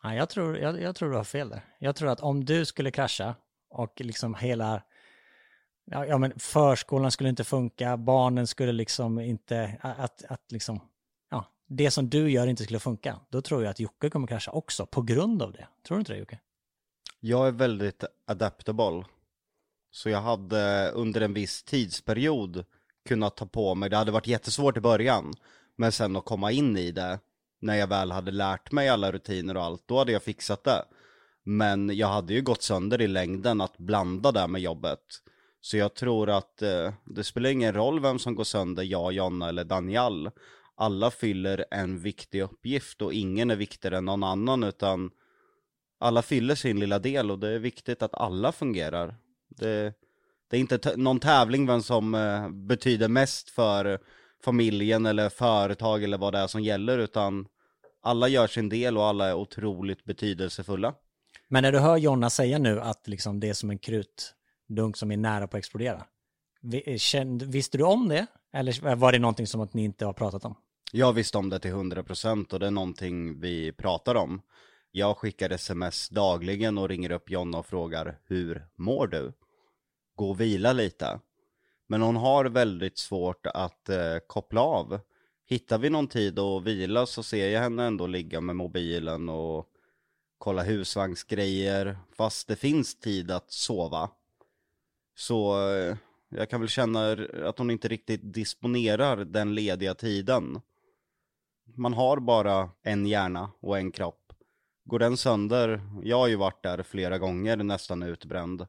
[0.03, 1.61] Ja, jag, tror, jag, jag tror du har fel där.
[1.79, 3.35] Jag tror att om du skulle krascha
[3.69, 4.81] och liksom hela...
[5.85, 9.77] Ja, ja, men förskolan skulle inte funka, barnen skulle liksom inte...
[9.81, 10.79] Att, att liksom...
[11.73, 13.19] Det som du gör inte skulle funka.
[13.29, 15.67] Då tror jag att Jocke kommer krascha också på grund av det.
[15.87, 16.39] Tror du inte det Jocke?
[17.19, 19.03] Jag är väldigt adaptable.
[19.91, 22.65] Så jag hade under en viss tidsperiod
[23.07, 25.33] kunnat ta på mig, det hade varit jättesvårt i början,
[25.75, 27.19] men sen att komma in i det,
[27.59, 30.85] när jag väl hade lärt mig alla rutiner och allt, då hade jag fixat det.
[31.43, 35.03] Men jag hade ju gått sönder i längden att blanda det med jobbet.
[35.61, 39.49] Så jag tror att eh, det spelar ingen roll vem som går sönder, jag, Jonna
[39.49, 40.29] eller Daniel.
[40.81, 45.11] Alla fyller en viktig uppgift och ingen är viktigare än någon annan utan
[45.99, 49.15] alla fyller sin lilla del och det är viktigt att alla fungerar.
[49.49, 49.93] Det,
[50.49, 53.99] det är inte någon tävling vem som eh, betyder mest för
[54.43, 57.47] familjen eller företag eller vad det är som gäller utan
[58.01, 60.93] alla gör sin del och alla är otroligt betydelsefulla.
[61.47, 65.11] Men när du hör Jonna säga nu att liksom det är som en krutdunk som
[65.11, 66.05] är nära på att explodera.
[66.73, 68.27] Eh, visste du om det?
[68.53, 70.55] Eller var det någonting som att ni inte har pratat om?
[70.93, 74.41] Jag visste om det till 100% och det är någonting vi pratar om.
[74.91, 79.33] Jag skickar sms dagligen och ringer upp Jonna och frågar hur mår du?
[80.15, 81.19] Gå och vila lite.
[81.87, 84.99] Men hon har väldigt svårt att eh, koppla av.
[85.45, 89.67] Hittar vi någon tid att vila så ser jag henne ändå ligga med mobilen och
[90.37, 91.97] kolla husvagnsgrejer.
[92.17, 94.09] Fast det finns tid att sova.
[95.15, 95.95] Så eh,
[96.29, 97.11] jag kan väl känna
[97.45, 100.61] att hon inte riktigt disponerar den lediga tiden.
[101.75, 104.33] Man har bara en hjärna och en kropp.
[104.85, 108.67] Går den sönder, jag har ju varit där flera gånger nästan utbränd.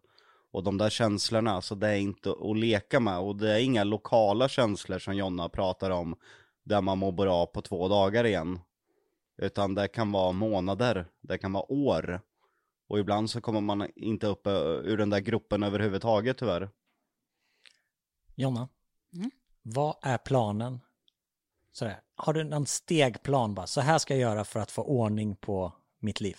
[0.50, 3.18] Och de där känslorna, så det är inte att leka med.
[3.18, 6.16] Och det är inga lokala känslor som Jonna pratar om.
[6.64, 8.60] där man mår bra på två dagar igen.
[9.36, 12.20] Utan det kan vara månader, det kan vara år.
[12.88, 16.70] Och ibland så kommer man inte upp eh, ur den där gruppen överhuvudtaget tyvärr.
[18.34, 18.68] Jonna,
[19.14, 19.30] Mm.
[19.62, 20.80] vad är planen?
[21.72, 22.00] Sådär.
[22.16, 23.66] Har du någon stegplan bara?
[23.66, 26.36] Så här ska jag göra för att få ordning på mitt liv.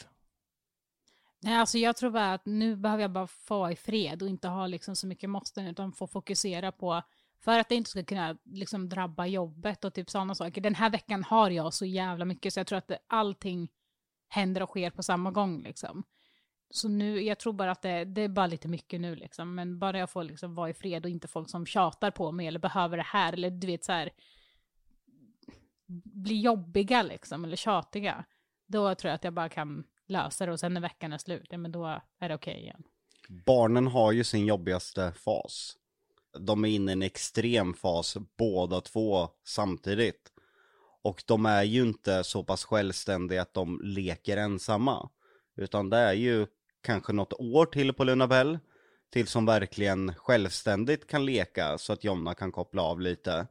[1.39, 4.29] Nej, alltså jag tror bara att nu behöver jag bara få vara i fred och
[4.29, 7.01] inte ha liksom så mycket måsten utan få fokusera på
[7.39, 10.61] för att det inte ska kunna liksom drabba jobbet och typ sådana saker.
[10.61, 13.71] Den här veckan har jag så jävla mycket så jag tror att det, allting
[14.27, 16.03] händer och sker på samma gång liksom.
[16.69, 19.55] Så nu, jag tror bara att det, det är bara lite mycket nu liksom.
[19.55, 22.47] Men bara jag får liksom vara i fred och inte folk som tjatar på mig
[22.47, 24.09] eller behöver det här eller du vet så här
[26.03, 28.25] bli jobbiga liksom eller tjatiga.
[28.67, 31.47] Då tror jag att jag bara kan lösa det och sen när veckan är slut,
[31.49, 32.83] ja men då är det okej igen.
[33.29, 35.77] Barnen har ju sin jobbigaste fas.
[36.39, 40.29] De är inne i en extrem fas båda två samtidigt.
[41.01, 45.09] Och de är ju inte så pass självständiga att de leker ensamma.
[45.55, 46.47] Utan det är ju
[46.81, 48.59] kanske något år till på Lunabell.
[49.09, 53.47] till som verkligen självständigt kan leka så att Jonna kan koppla av lite.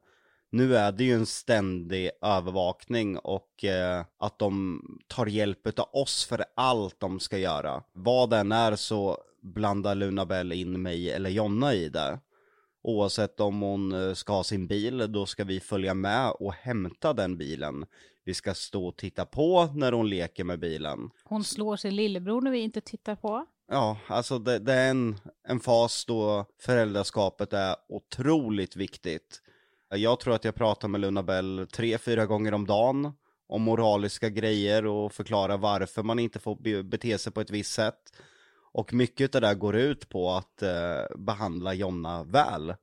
[0.54, 6.24] Nu är det ju en ständig övervakning och eh, att de tar hjälp av oss
[6.24, 7.82] för allt de ska göra.
[7.92, 12.20] Vad den är så blandar Lunabell in mig eller Jonna i det.
[12.82, 17.12] Oavsett om hon eh, ska ha sin bil, då ska vi följa med och hämta
[17.12, 17.86] den bilen.
[18.24, 21.10] Vi ska stå och titta på när hon leker med bilen.
[21.24, 23.46] Hon slår sin lillebror när vi inte tittar på.
[23.70, 25.16] Ja, alltså det, det är en,
[25.48, 29.42] en fas då föräldraskapet är otroligt viktigt.
[29.92, 33.12] Eh, jag tror att jag pratar med Lunabell tre, fyra gånger om dagen
[33.46, 38.12] om moraliska grejer och förklara varför man inte får bete sig på ett visst sätt.
[38.72, 42.74] Och mycket av det där går ut på att eh, behandla Jonna väl.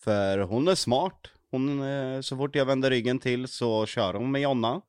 [0.00, 1.28] För hon är smart.
[1.50, 4.80] Hon, eh, så fort jag vänder ryggen till så kör hon med Jonna.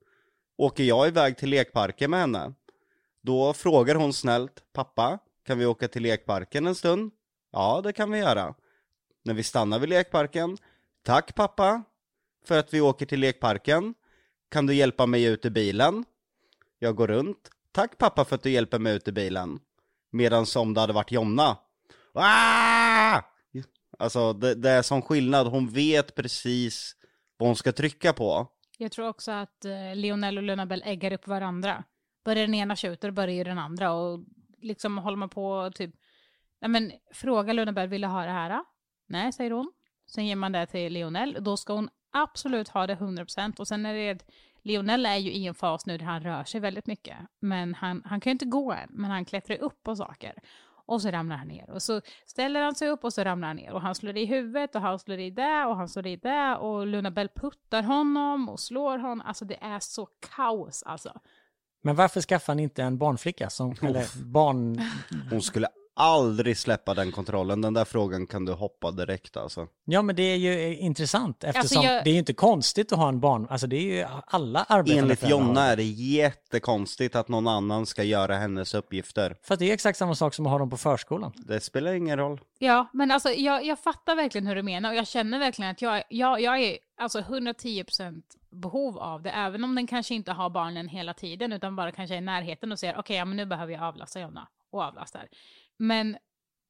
[0.58, 2.54] Åker jag iväg till lekparken med henne,
[3.22, 7.12] då frågar hon snällt, pappa, kan vi åka till lekparken en stund?
[7.52, 8.56] Ja, det kan vi göra.
[9.24, 10.58] När vi stannar vid lekparken,
[11.08, 11.84] tack pappa,
[12.46, 13.94] för att vi åker till lekparken.
[14.52, 16.06] Kan du hjälpa mig ut ur bilen?
[16.80, 17.50] Jag går runt.
[17.72, 19.60] Tack pappa för att du hjälper mig ut ur bilen.
[20.12, 21.58] Medan som det hade varit Jonna.
[22.14, 23.22] Ah!
[24.00, 26.96] Alltså det, det är sån skillnad, hon vet precis
[27.38, 28.48] vad hon ska trycka på.
[28.78, 31.84] Jag tror också att eh, Lionel och Lunabell äggar upp varandra.
[32.26, 33.92] Börjar den ena tjuta, börjar ju den andra.
[33.92, 34.20] Och
[34.62, 35.96] liksom håller man på och typ,
[36.62, 38.50] nej men fråga Lunabell, vill du ha det här?
[38.50, 38.66] då?
[39.08, 39.72] Nej, säger hon.
[40.08, 41.38] Sen ger man det till Lionel.
[41.40, 43.60] Då ska hon absolut ha det 100%.
[43.60, 44.26] Och sen är det,
[44.62, 47.18] Lionel är ju i en fas nu där han rör sig väldigt mycket.
[47.40, 50.34] Men han, han kan ju inte gå än, men han klättrar upp på saker.
[50.86, 51.70] Och så ramlar han ner.
[51.70, 53.72] Och så ställer han sig upp och så ramlar han ner.
[53.72, 56.56] Och han slår i huvudet och han slår i det och han slår i det.
[56.56, 59.22] Och Lunabell puttar honom och slår honom.
[59.22, 61.20] Alltså det är så kaos alltså.
[61.82, 64.82] Men varför skaffar ni inte en barnflicka som, eller barn...
[65.30, 65.68] Hon skulle
[65.98, 69.68] aldrig släppa den kontrollen, den där frågan kan du hoppa direkt alltså.
[69.86, 73.08] Ja men det är ju intressant eftersom jag- det är ju inte konstigt att ha
[73.10, 77.48] en barn, alltså det är ju alla arbetande Enligt Jonna är det jättekonstigt att någon
[77.48, 79.36] annan ska göra hennes uppgifter.
[79.44, 81.32] För att det är exakt samma sak som att ha dem på förskolan.
[81.36, 82.40] Det spelar ingen roll.
[82.60, 85.82] Ja, men alltså jag, jag fattar verkligen hur du menar och jag känner verkligen att
[85.82, 90.50] jag, jag, jag är alltså 110% behov av det, även om den kanske inte har
[90.50, 93.74] barnen hela tiden utan bara kanske i närheten och säger okej, ja, men nu behöver
[93.74, 95.28] jag avlasta Jonna och avlastar.
[95.78, 96.18] Men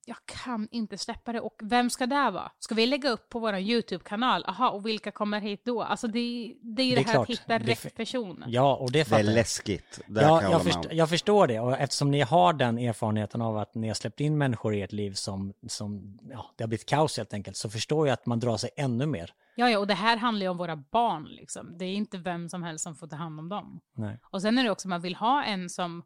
[0.05, 2.51] jag kan inte släppa det och vem ska det vara?
[2.59, 4.45] Ska vi lägga upp på vår YouTube-kanal?
[4.47, 5.83] Aha, och vilka kommer hit då?
[5.83, 7.95] Alltså det, det är ju Det det, är här att klart, hitta det är rätt
[7.95, 8.43] person.
[8.47, 9.99] Ja, och det Det är läskigt.
[10.07, 13.41] Det Ja, kan jag, jag, först, jag förstår det och eftersom ni har den erfarenheten
[13.41, 16.67] av att ni har släppt in människor i ert liv som, som ja, det har
[16.67, 19.33] blivit kaos helt enkelt, så förstår jag att man drar sig ännu mer.
[19.55, 21.77] Ja, ja, och det här handlar ju om våra barn liksom.
[21.77, 23.79] Det är inte vem som helst som får ta hand om dem.
[23.95, 24.19] Nej.
[24.23, 26.03] Och sen är det också man vill ha en som,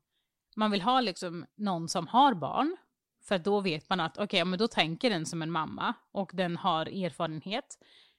[0.55, 2.77] man vill ha liksom någon som har barn.
[3.21, 6.57] För då vet man att okej, men då tänker den som en mamma och den
[6.57, 7.77] har erfarenhet.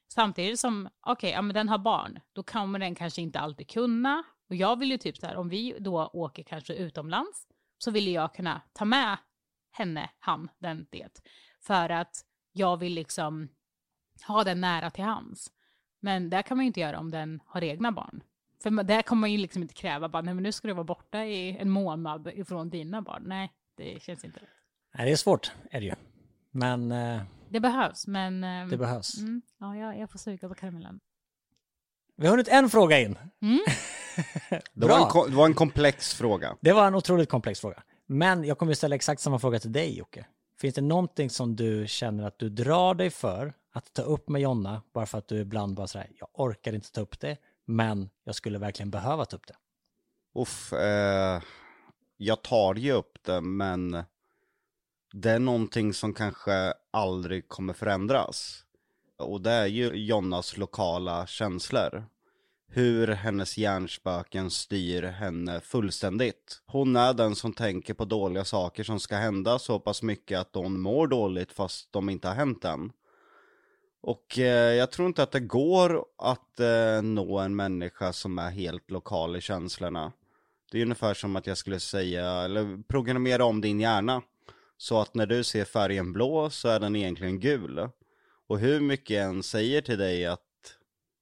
[0.09, 4.23] Samtidigt som, okej, ja men den har barn, då kommer den kanske inte alltid kunna.
[4.49, 7.47] Och jag vill ju typ så här, om vi då åker kanske utomlands,
[7.79, 9.17] så vill jag kunna ta med
[9.71, 11.23] henne, han, den, det.
[11.61, 13.49] För att jag vill liksom
[14.27, 15.53] ha den nära till hands.
[16.01, 18.23] Men det kan man ju inte göra om den har egna barn.
[18.63, 20.75] För det där kommer man ju liksom inte kräva bara, nej men nu ska du
[20.75, 23.23] vara borta i en månad ifrån dina barn.
[23.27, 24.62] Nej, det känns inte rätt.
[24.95, 25.95] Nej, det är svårt, är det ju.
[26.51, 28.45] Men eh, Det behövs, men...
[28.45, 29.19] ehm, det behövs.
[29.19, 31.01] Mm, ja, jag, jag får suga på karamellen.
[32.17, 33.19] Vi har hunnit en fråga in.
[33.43, 33.59] Mm.
[34.51, 34.89] Det, Bra.
[35.11, 36.57] var en, det var en komplex fråga.
[36.61, 37.83] Det var en otroligt komplex fråga.
[38.07, 40.27] Men jag kommer att ställa exakt samma fråga till dig Jocke.
[40.61, 44.43] Finns det någonting som du känner att du drar dig för att ta upp med
[44.43, 48.11] Jonna, bara för att du ibland bara sådär, jag orkar inte ta upp det, men
[48.25, 49.55] jag skulle verkligen behöva ta upp det?
[50.41, 51.43] Uff, eh,
[52.17, 54.03] jag tar ju upp det, men
[55.13, 58.65] det är någonting som kanske aldrig kommer förändras.
[59.19, 62.05] Och det är ju Jonnas lokala känslor.
[62.69, 66.63] Hur hennes hjärnspöken styr henne fullständigt.
[66.67, 70.55] Hon är den som tänker på dåliga saker som ska hända så pass mycket att
[70.55, 72.93] hon mår dåligt fast de inte har hänt än.
[74.03, 78.51] Och eh, jag tror inte att det går att eh, nå en människa som är
[78.51, 80.13] helt lokal i känslorna.
[80.73, 84.23] Det är ungefär som att jag skulle säga, eller programmera om din hjärna.
[84.83, 87.89] Så att när du ser färgen blå så är den egentligen gul.
[88.49, 90.77] Och hur mycket en säger till dig att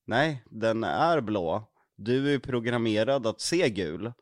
[0.07, 1.65] nej, den är blå.
[1.97, 4.13] Du är programmerad att se gul.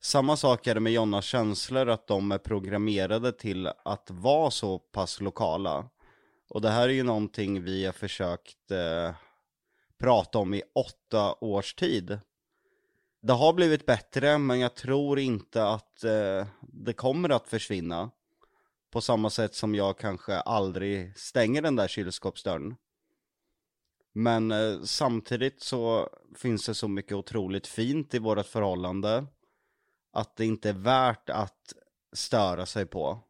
[0.00, 4.78] Samma sak är det med Jonnas känslor, att de är programmerade till att vara så
[4.78, 5.88] pass lokala.
[6.50, 9.14] Och det här är ju någonting vi har försökt eh,
[9.98, 12.18] prata om i åtta års tid.
[13.20, 18.10] Det har blivit bättre, men jag tror inte att eh, det kommer att försvinna.
[18.92, 22.76] På samma sätt som jag kanske aldrig stänger den där kylskåpsdörren.
[24.12, 29.26] Men eh, samtidigt så finns det så mycket otroligt fint i vårt förhållande.
[30.12, 31.72] Att det inte är värt att
[32.12, 33.20] störa sig på.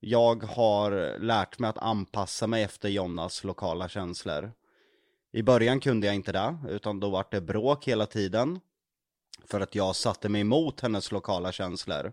[0.00, 4.52] Jag har lärt mig att anpassa mig efter Jonas lokala känslor.
[5.32, 8.60] I början kunde jag inte det, utan då var det bråk hela tiden.
[9.44, 12.12] För att jag satte mig emot hennes lokala känslor.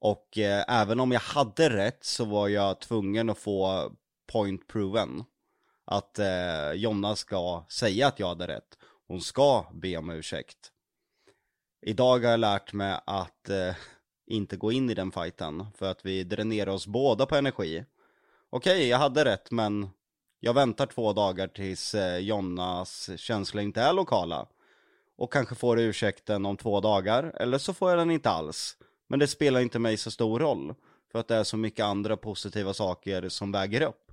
[0.00, 3.92] Och eh, även om jag hade rätt så var jag tvungen att få
[4.32, 5.24] point proven.
[5.84, 8.78] Att eh, Jonna ska säga att jag hade rätt.
[9.08, 10.72] Hon ska be om ursäkt.
[11.86, 13.74] Idag har jag lärt mig att eh,
[14.26, 15.66] inte gå in i den fighten.
[15.74, 17.84] För att vi dränerar oss båda på energi.
[18.50, 19.88] Okej, jag hade rätt men
[20.40, 24.46] jag väntar två dagar tills eh, Jonnas känslor inte är lokala.
[25.16, 28.76] Och kanske får ursäkten om två dagar, eller så får jag den inte alls.
[29.10, 30.74] Men det spelar inte mig så stor roll.
[31.12, 34.12] För att det är så mycket andra positiva saker som väger upp.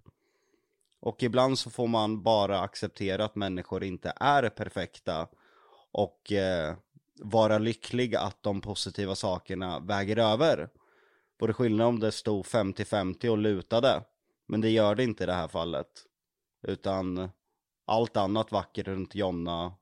[0.99, 5.27] Och ibland så får man bara acceptera att människor inte är perfekta.
[5.91, 6.75] Och eh,
[7.19, 10.69] vara lycklig att de positiva sakerna väger över.
[11.39, 14.03] Vore skillnad om det stod 50-50 och lutade.
[14.45, 16.05] Men det gör det inte i det här fallet.
[16.67, 17.29] Utan
[17.85, 19.73] allt annat vackert runt Jonna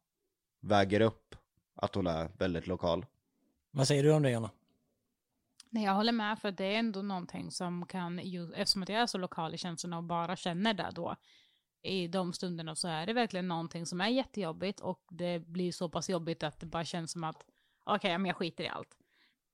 [0.62, 1.36] väger upp
[1.75, 3.06] att hon är väldigt lokal.
[3.71, 4.49] Vad säger du om det Jonna?
[5.76, 8.20] Nej, jag håller med, för det är ändå någonting som kan,
[8.56, 11.16] eftersom att jag är så lokal i känslorna och bara känner det då,
[11.82, 15.90] i de stunderna så är det verkligen någonting som är jättejobbigt och det blir så
[15.90, 17.46] pass jobbigt att det bara känns som att,
[17.84, 18.98] okej, okay, men jag skiter i allt.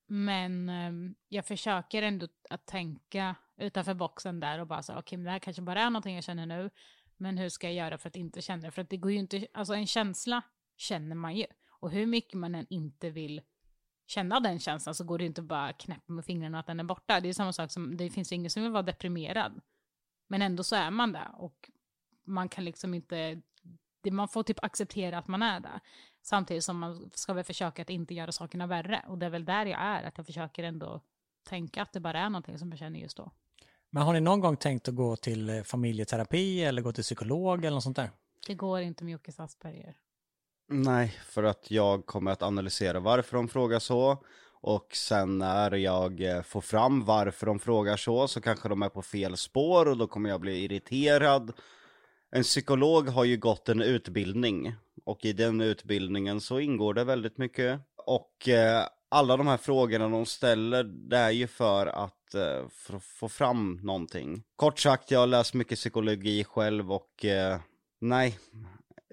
[0.08, 5.18] Men ehm, jag försöker ändå att tänka utanför boxen där och bara så, okej, okay,
[5.18, 6.70] men det här kanske bara är någonting jag känner nu,
[7.18, 8.72] men hur ska jag göra för att inte känna det?
[8.72, 10.42] För att det går ju inte, alltså en känsla
[10.78, 11.46] känner man ju.
[11.70, 13.42] Och hur mycket man än inte vill
[14.12, 17.20] känna den känslan så går det inte bara knäppa med fingrarna att den är borta.
[17.20, 19.62] Det är samma sak som, det finns ingen som vill vara deprimerad.
[20.28, 21.70] Men ändå så är man det och
[22.26, 23.42] man kan liksom inte,
[24.12, 25.80] man får typ acceptera att man är det.
[26.22, 29.06] Samtidigt som man ska väl försöka att inte göra sakerna värre.
[29.08, 31.02] Och det är väl där jag är, att jag försöker ändå
[31.50, 33.32] tänka att det bara är någonting som jag känner just då.
[33.90, 37.66] Men har ni någon gång tänkt att gå till eh, familjeterapi eller gå till psykolog
[37.66, 38.12] eller något sånt där?
[38.48, 39.98] Det går inte med Jockes Asperger.
[40.74, 44.24] Nej, för att jag kommer att analysera varför de frågar så.
[44.62, 48.90] Och sen när jag eh, får fram varför de frågar så, så kanske de är
[48.90, 51.54] på fel spår och då kommer jag bli irriterad.
[52.32, 57.38] En psykolog har ju gått en utbildning och i den utbildningen så ingår det väldigt
[57.38, 57.80] mycket.
[58.06, 63.00] Och eh, alla de här frågorna de ställer, det är ju för att eh, för
[63.00, 64.44] få fram någonting.
[64.56, 67.60] Kort sagt, jag har läst mycket psykologi själv och eh,
[68.02, 68.40] nej,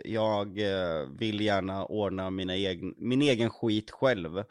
[0.04, 4.44] jag eh, vill gärna ordna mina egen, min egen skit själv.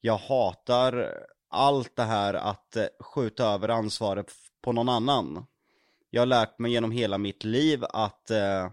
[0.00, 1.14] Jag hatar
[1.48, 4.32] allt det här att eh, skjuta över ansvaret
[4.62, 5.46] på någon annan.
[6.10, 8.70] Jag har lärt mig genom hela mitt liv att eh,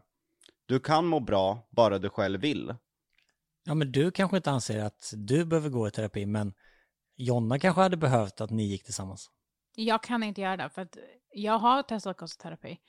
[0.65, 2.75] du kan må bra bara du själv vill.
[3.63, 6.53] Ja, men du kanske inte anser att du behöver gå i terapi, men
[7.15, 9.31] Jonna kanske hade behövt att ni gick tillsammans.
[9.75, 10.97] Jag kan inte göra det, för att
[11.31, 12.79] jag har testat kostterapi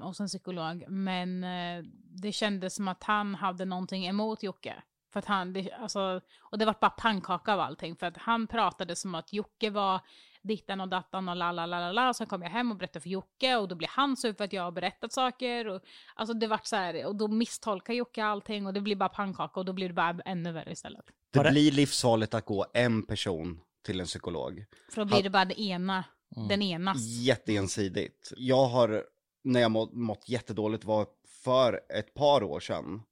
[0.00, 4.74] hos en psykolog, men eh, det kändes som att han hade någonting emot Jocke.
[5.12, 8.46] För att han, det, alltså, och det var bara pannkaka av allting, för att han
[8.46, 10.00] pratade som att Jocke var
[10.42, 12.14] dittan och dattan och la la la la la.
[12.14, 14.52] Sen kom jag hem och berättade för Jocke och då blev han sur för att
[14.52, 15.68] jag har berättat saker.
[15.68, 15.82] Och,
[16.14, 19.60] alltså det vart så här, och då misstolkar Jocke allting och det blir bara pannkaka
[19.60, 21.04] och då blir det bara ännu värre istället.
[21.30, 24.64] Det blir livsfarligt att gå en person till en psykolog.
[24.90, 26.04] För då blir det bara det ena,
[26.36, 26.48] mm.
[26.48, 26.98] den enas.
[27.00, 28.32] Jätteensidigt.
[28.36, 29.04] Jag har
[29.42, 33.02] när jag må, mått jättedåligt var för ett par år sedan.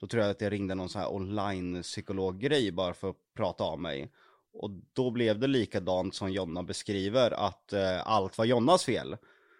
[0.00, 3.64] Då tror jag att jag ringde någon sån här online psykologgrej bara för att prata
[3.64, 4.12] av mig.
[4.52, 9.16] Och då blev det likadant som Jonna beskriver, att eh, allt var Jonnas fel.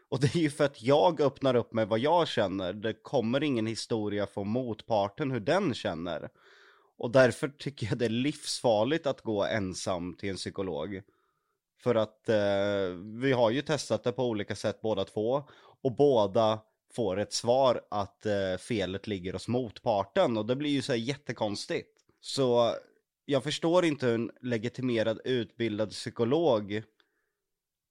[0.08, 3.42] Och det är ju för att jag öppnar upp med vad jag känner, det kommer
[3.42, 6.28] ingen historia från motparten hur den känner.
[6.96, 11.02] Och därför tycker jag det är livsfarligt att gå ensam till en psykolog.
[11.82, 12.88] För att eh,
[13.20, 15.44] vi har ju testat det på olika sätt båda två.
[15.84, 16.60] Och båda
[16.94, 20.36] får ett svar att eh, felet ligger hos motparten.
[20.36, 21.90] Och det blir ju så här jättekonstigt.
[22.20, 22.74] Så
[23.24, 26.82] jag förstår inte hur en legitimerad utbildad psykolog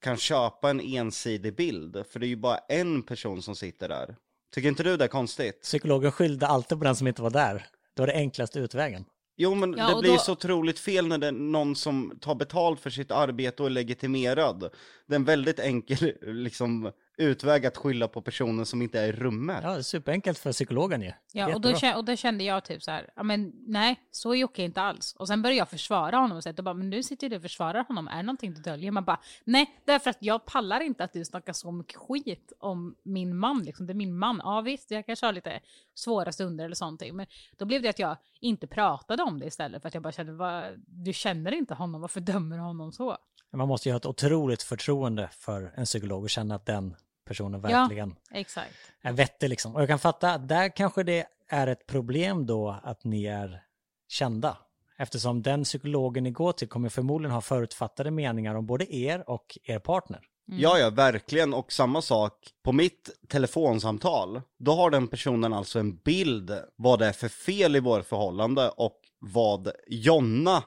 [0.02, 2.04] kan köpa en ensidig bild.
[2.10, 4.16] För det är ju bara en person som sitter där.
[4.54, 5.62] Tycker inte du det är konstigt?
[5.62, 7.66] Psykologen skyllde alltid på den som inte var där.
[7.96, 9.06] Det var det enklaste utvägen.
[9.36, 12.36] Jo men Ja, det blir då- så otroligt fel när det är någon som tar
[12.36, 14.60] betalt för sitt arbete och är legitimerad.
[15.08, 19.12] Det är en väldigt enkel liksom, utväg att skylla på personen som inte är i
[19.12, 19.60] rummet.
[19.63, 21.12] Ja, det är superenkelt för psykologen ju.
[21.32, 21.91] Ja, och då, Jättebra.
[21.91, 24.82] kä- och då kände jag typ så här, ja men nej, så är Jocke inte
[24.82, 25.15] alls.
[25.19, 27.84] Och sen började jag försvara honom och säga, bara, men nu sitter du och försvarar
[27.88, 28.91] honom, är det någonting du döljer?
[28.91, 32.95] Man bara, nej, därför att jag pallar inte att du snackar så mycket skit om
[33.04, 34.41] min man, liksom, det är min man.
[34.43, 35.60] Ja visst, jag kanske har lite
[35.93, 37.26] svåra stunder eller sånting, men
[37.58, 40.34] då blev det att jag inte pratade om det istället, för att jag bara kände,
[40.34, 43.17] vad, du känner inte honom, varför dömer du honom så?
[43.54, 47.62] Man måste ju ha ett otroligt förtroende för en psykolog och känna att den personen
[47.63, 47.80] Ja.
[47.80, 48.74] verkligen Exakt.
[49.02, 49.76] är vettig liksom.
[49.76, 53.63] Och jag kan fatta att där kanske det är ett problem då att ni är
[54.08, 54.58] kända.
[54.98, 59.58] Eftersom den psykologen ni går till kommer förmodligen ha förutfattade meningar om både er och
[59.63, 60.20] er partner.
[60.46, 61.54] Ja, ja, verkligen.
[61.54, 64.42] Och samma sak på mitt telefonsamtal.
[64.60, 68.70] Då har den personen alltså en bild vad det är för fel i vårt förhållande
[68.70, 70.63] och vad Jonna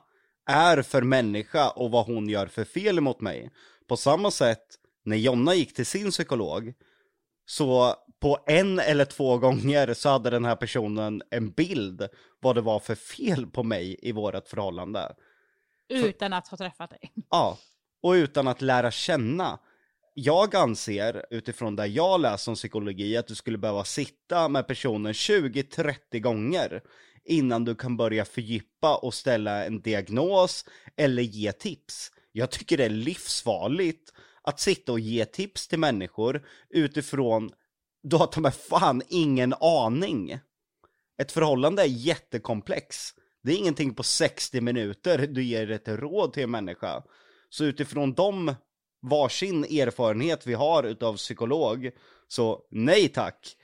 [0.46, 3.50] är för människa och vad hon gör för fel emot mig.
[3.88, 4.66] På samma sätt,
[5.04, 6.74] när Jonna gick till sin psykolog,
[7.46, 12.08] så på en eller två gånger så hade den här personen en bild
[12.40, 15.14] vad det var för fel på mig i vårt förhållande.
[15.88, 17.12] Utan att ha träffat dig.
[17.30, 17.58] Ja,
[18.02, 19.58] och utan att lära känna.
[20.14, 25.12] Jag anser, utifrån det jag läser om psykologi, att du skulle behöva sitta med personen
[25.12, 26.82] 20-30 gånger
[27.26, 30.64] innan du kan börja fördjupa och ställa en diagnos
[30.96, 32.12] eller ge tips.
[32.32, 34.12] Jag tycker det är livsfarligt
[34.42, 37.50] att sitta och ge tips till människor utifrån,
[38.02, 40.38] du har ta med fan ingen aning.
[41.22, 43.14] Ett förhållande är jättekomplex.
[43.42, 47.02] Det är ingenting på 60 minuter du ger ett råd till en människa.
[47.50, 48.54] Så utifrån de
[49.02, 51.90] varsin erfarenhet vi har utav psykolog,
[52.28, 53.56] så nej tack.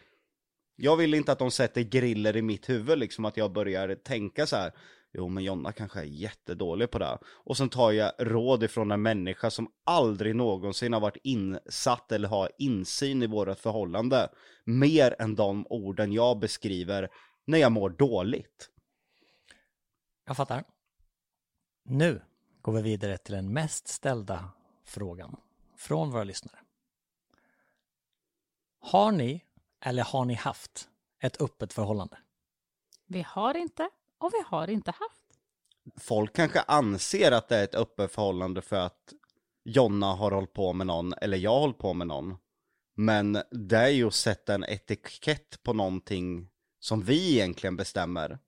[0.77, 4.47] Jag vill inte att de sätter griller i mitt huvud, liksom att jag börjar tänka
[4.47, 4.73] så här.
[5.13, 7.19] Jo men Jonna kanske är jättedålig på det.
[7.25, 12.29] Och sen tar jag råd ifrån en människa som aldrig någonsin har varit insatt eller
[12.29, 14.29] har insyn i vårt förhållande.
[14.65, 17.09] Mer än de orden jag beskriver
[17.45, 18.71] när jag mår dåligt.
[20.27, 20.65] Jag fattar.
[21.85, 22.23] Nu
[22.63, 24.51] går vi vidare till den mest ställda
[24.85, 25.37] frågan
[25.77, 26.59] från våra lyssnare.
[28.81, 29.45] Har ni
[29.83, 30.89] eller har ni haft
[31.23, 32.19] ett öppet förhållande?
[33.07, 35.23] Vi har inte, och vi har inte haft.
[36.01, 39.13] Folk kanske anser att det är ett öppet förhållande för att
[39.65, 42.37] Jonna har hållit på med någon, eller jag har hållit på med någon.
[42.95, 46.49] Men det är ju att sätta en etikett på någonting
[46.81, 48.39] som vi egentligen bestämmer.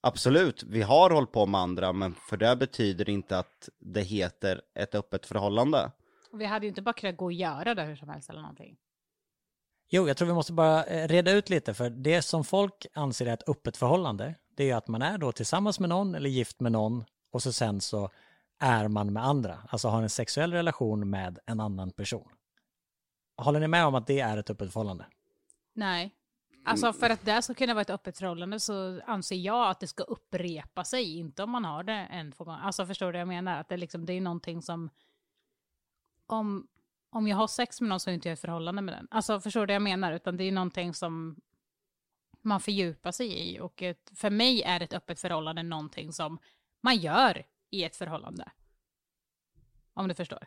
[0.00, 4.62] Absolut, vi har hållit på med andra, men för det betyder inte att det heter
[4.74, 5.92] ett öppet förhållande.
[6.32, 8.40] Och vi hade ju inte bara kunnat gå och göra det hur som helst eller
[8.40, 8.76] någonting.
[9.94, 13.26] Jo, jag tror vi måste bara eh, reda ut lite, för det som folk anser
[13.26, 16.30] är ett öppet förhållande, det är ju att man är då tillsammans med någon eller
[16.30, 18.10] gift med någon och så sen så
[18.58, 22.28] är man med andra, alltså har en sexuell relation med en annan person.
[23.36, 25.06] Håller ni med om att det är ett öppet förhållande?
[25.74, 26.14] Nej.
[26.64, 29.86] Alltså för att det ska kunna vara ett öppet förhållande så anser jag att det
[29.86, 32.60] ska upprepa sig, inte om man har det en, två gånger.
[32.60, 33.60] Alltså förstår du vad jag menar?
[33.60, 34.90] Att det, liksom, det är någonting som...
[36.26, 36.68] Om,
[37.12, 39.08] om jag har sex med någon så är inte jag i ett förhållande med den.
[39.10, 40.12] Alltså förstår du vad jag menar?
[40.12, 41.36] Utan det är någonting som
[42.42, 43.60] man fördjupar sig i.
[43.60, 46.38] Och ett, för mig är ett öppet förhållande någonting som
[46.80, 48.50] man gör i ett förhållande.
[49.94, 50.46] Om du förstår.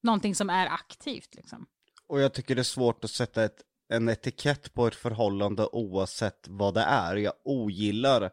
[0.00, 1.66] Någonting som är aktivt liksom.
[2.06, 6.46] Och jag tycker det är svårt att sätta ett, en etikett på ett förhållande oavsett
[6.48, 7.16] vad det är.
[7.16, 8.30] Jag ogillar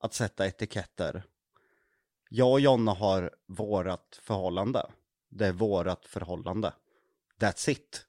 [0.00, 1.22] att sätta etiketter.
[2.30, 4.90] Jag och Jonna har vårat förhållande.
[5.28, 6.72] Det är vårat förhållande.
[7.42, 8.06] That's it.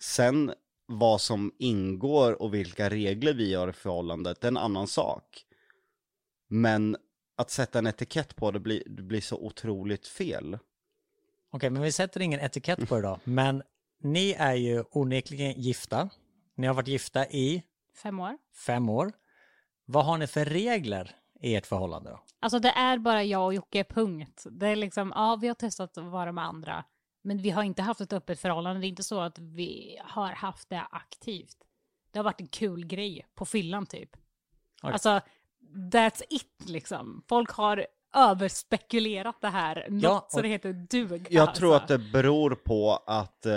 [0.00, 0.54] Sen
[0.86, 5.44] vad som ingår och vilka regler vi har i förhållandet, det är en annan sak.
[6.48, 6.96] Men
[7.36, 10.58] att sätta en etikett på det blir, det blir så otroligt fel.
[11.50, 13.62] Okej, men vi sätter ingen etikett på det då, men
[14.02, 16.08] ni är ju onekligen gifta.
[16.54, 17.62] Ni har varit gifta i
[18.02, 18.38] Fem år.
[18.66, 19.12] fem år.
[19.84, 22.20] Vad har ni för regler i ert förhållande då?
[22.40, 24.46] Alltså det är bara jag och Jocke, punkt.
[24.50, 26.84] Det är liksom, ja vi har testat att vara med andra,
[27.22, 28.80] men vi har inte haft ett öppet förhållande.
[28.80, 31.56] Det är inte så att vi har haft det aktivt.
[32.10, 34.10] Det har varit en kul grej på fyllan typ.
[34.82, 34.92] Okej.
[34.92, 35.20] Alltså,
[35.92, 37.22] that's it liksom.
[37.28, 41.26] Folk har överspekulerat det här, något Ja, så och- det heter dug.
[41.30, 41.82] Jag tror alltså.
[41.82, 43.52] att det beror på att eh,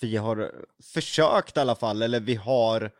[0.00, 0.52] vi har
[0.94, 2.90] försökt i alla fall, eller vi har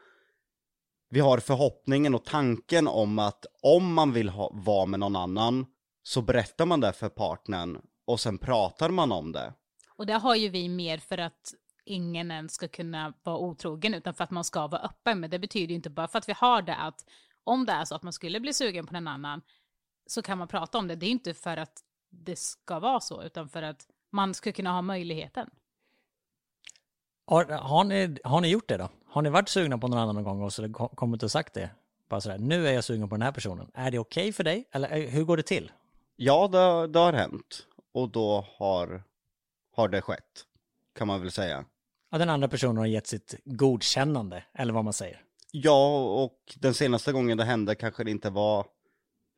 [1.13, 5.67] vi har förhoppningen och tanken om att om man vill ha, vara med någon annan
[6.03, 9.53] så berättar man det för partnern och sen pratar man om det.
[10.01, 14.15] Och det har ju vi mer för att ingen ens ska kunna vara otrogen utan
[14.15, 15.21] för att man ska vara öppen.
[15.21, 17.05] Men det betyder ju inte bara för att vi har det att
[17.45, 19.43] om det är så att man skulle bli sugen på en annan
[20.07, 20.97] så kan man prata om det.
[20.97, 24.73] Det är inte för att det ska vara så utan för att man ska kunna
[24.73, 25.51] ha möjligheten.
[27.27, 28.89] Har, har, ni, har ni gjort det då?
[29.07, 31.55] Har ni varit sugna på någon annan någon gång och så kom- kommit och sagt
[31.55, 31.71] det?
[32.09, 33.71] Bara sådär, nu är jag sugen på den här personen.
[33.75, 34.69] Är det okej för dig?
[34.73, 35.73] Eller eh, hur går det till?
[36.17, 37.67] Ja, det, det har hänt.
[37.93, 39.03] Och då har,
[39.81, 40.45] har det skett,
[40.99, 41.65] kan man väl säga.
[42.11, 45.23] Ja, den andra personen har gett sitt godkännande, eller vad man säger.
[45.53, 48.67] Ja, och den senaste gången det hände kanske det inte var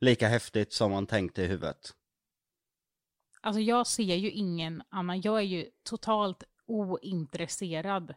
[0.01, 1.93] lika häftigt som man tänkte i huvudet.
[3.41, 8.13] Alltså jag ser ju ingen annan, jag är ju totalt ointresserad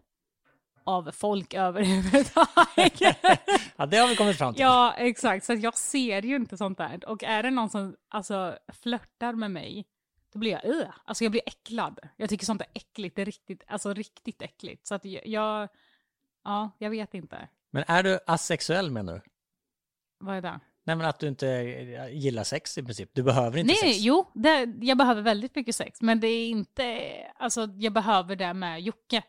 [0.84, 3.16] av folk överhuvudtaget.
[3.76, 4.62] Ja, det har vi kommit fram till.
[4.62, 5.44] Ja, exakt.
[5.44, 7.08] Så jag ser ju inte sånt där.
[7.08, 9.84] Och är det någon som alltså, flörtar med mig,
[10.36, 11.98] då blir jag uh, Alltså jag blir äcklad.
[12.16, 13.16] Jag tycker sånt är äckligt.
[13.16, 14.86] Det är riktigt, alltså riktigt äckligt.
[14.86, 15.68] Så att jag,
[16.44, 17.48] ja, jag vet inte.
[17.70, 19.20] Men är du asexuell menar du?
[20.18, 20.60] Vad är det?
[20.84, 23.10] Nej men att du inte eh, gillar sex i princip.
[23.12, 24.04] Du behöver inte Nej, sex.
[24.04, 26.02] jo, det, jag behöver väldigt mycket sex.
[26.02, 29.22] Men det är inte, alltså jag behöver det med Jocke.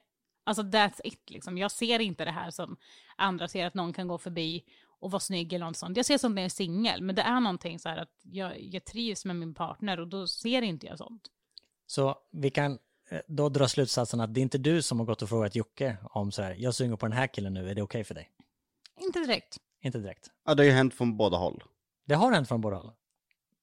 [0.46, 1.58] Alltså that's it liksom.
[1.58, 2.78] Jag ser inte det här som
[3.16, 4.64] andra ser att någon kan gå förbi
[5.00, 5.98] och vara snygg eller något sånt.
[5.98, 8.62] Jag ser sånt när jag är singel, men det är någonting så här att jag,
[8.62, 11.22] jag trivs med min partner och då ser inte jag sånt.
[11.86, 12.80] Så vi kan
[13.10, 15.98] eh, då dra slutsatsen att det är inte du som har gått och frågat Jocke
[16.04, 18.30] om så här, jag suger på den här killen nu, är det okej för dig?
[19.00, 19.58] Inte direkt.
[19.82, 20.28] Inte direkt.
[20.46, 21.64] Ja, det har ju hänt från båda håll.
[22.06, 22.92] Det har hänt från båda håll.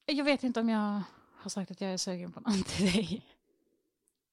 [0.06, 1.02] Jag vet inte om jag
[1.36, 3.22] har sagt att jag är sugen på någon till dig.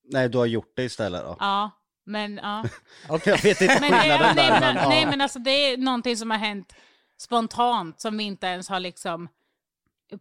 [0.03, 1.35] Nej, du har gjort det istället då.
[1.39, 1.71] Ja,
[2.03, 2.65] men ja.
[3.09, 3.33] Okej.
[3.33, 5.77] Jag vet inte Men, nej, skillnaden nej, där, men, men, nej men alltså det är
[5.77, 6.73] någonting som har hänt
[7.21, 9.29] spontant som vi inte ens har liksom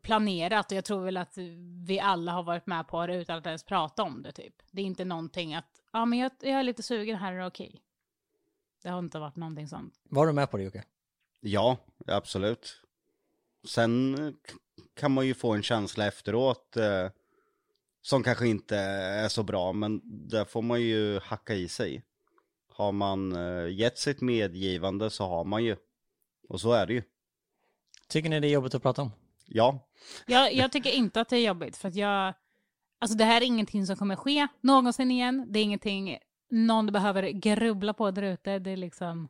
[0.03, 1.39] planerat och jag tror väl att
[1.87, 4.55] vi alla har varit med på det utan att ens prata om det typ.
[4.71, 7.47] Det är inte någonting att, ja men jag, jag är lite sugen här, är det
[7.47, 7.83] okej?
[8.83, 9.95] Det har inte varit någonting sånt.
[10.03, 10.85] Var du med på det Jocke?
[11.41, 11.77] Ja,
[12.07, 12.83] absolut.
[13.65, 14.35] Sen eh,
[14.95, 17.09] kan man ju få en känsla efteråt eh,
[18.03, 22.03] som kanske inte är så bra, men där får man ju hacka i sig.
[22.73, 25.77] Har man eh, gett sitt medgivande så har man ju.
[26.51, 27.03] Och så är det ju.
[28.09, 29.13] Tycker ni det är jobbigt att prata om?
[29.47, 29.89] Ja,
[30.27, 32.35] Jag, jag tycker inte att det är jobbigt för att jag,
[32.99, 35.47] alltså det här är ingenting som kommer ske någonsin igen.
[35.49, 36.19] Det är ingenting
[36.51, 38.59] någon behöver grubbla på där ute.
[38.59, 39.29] Det är liksom,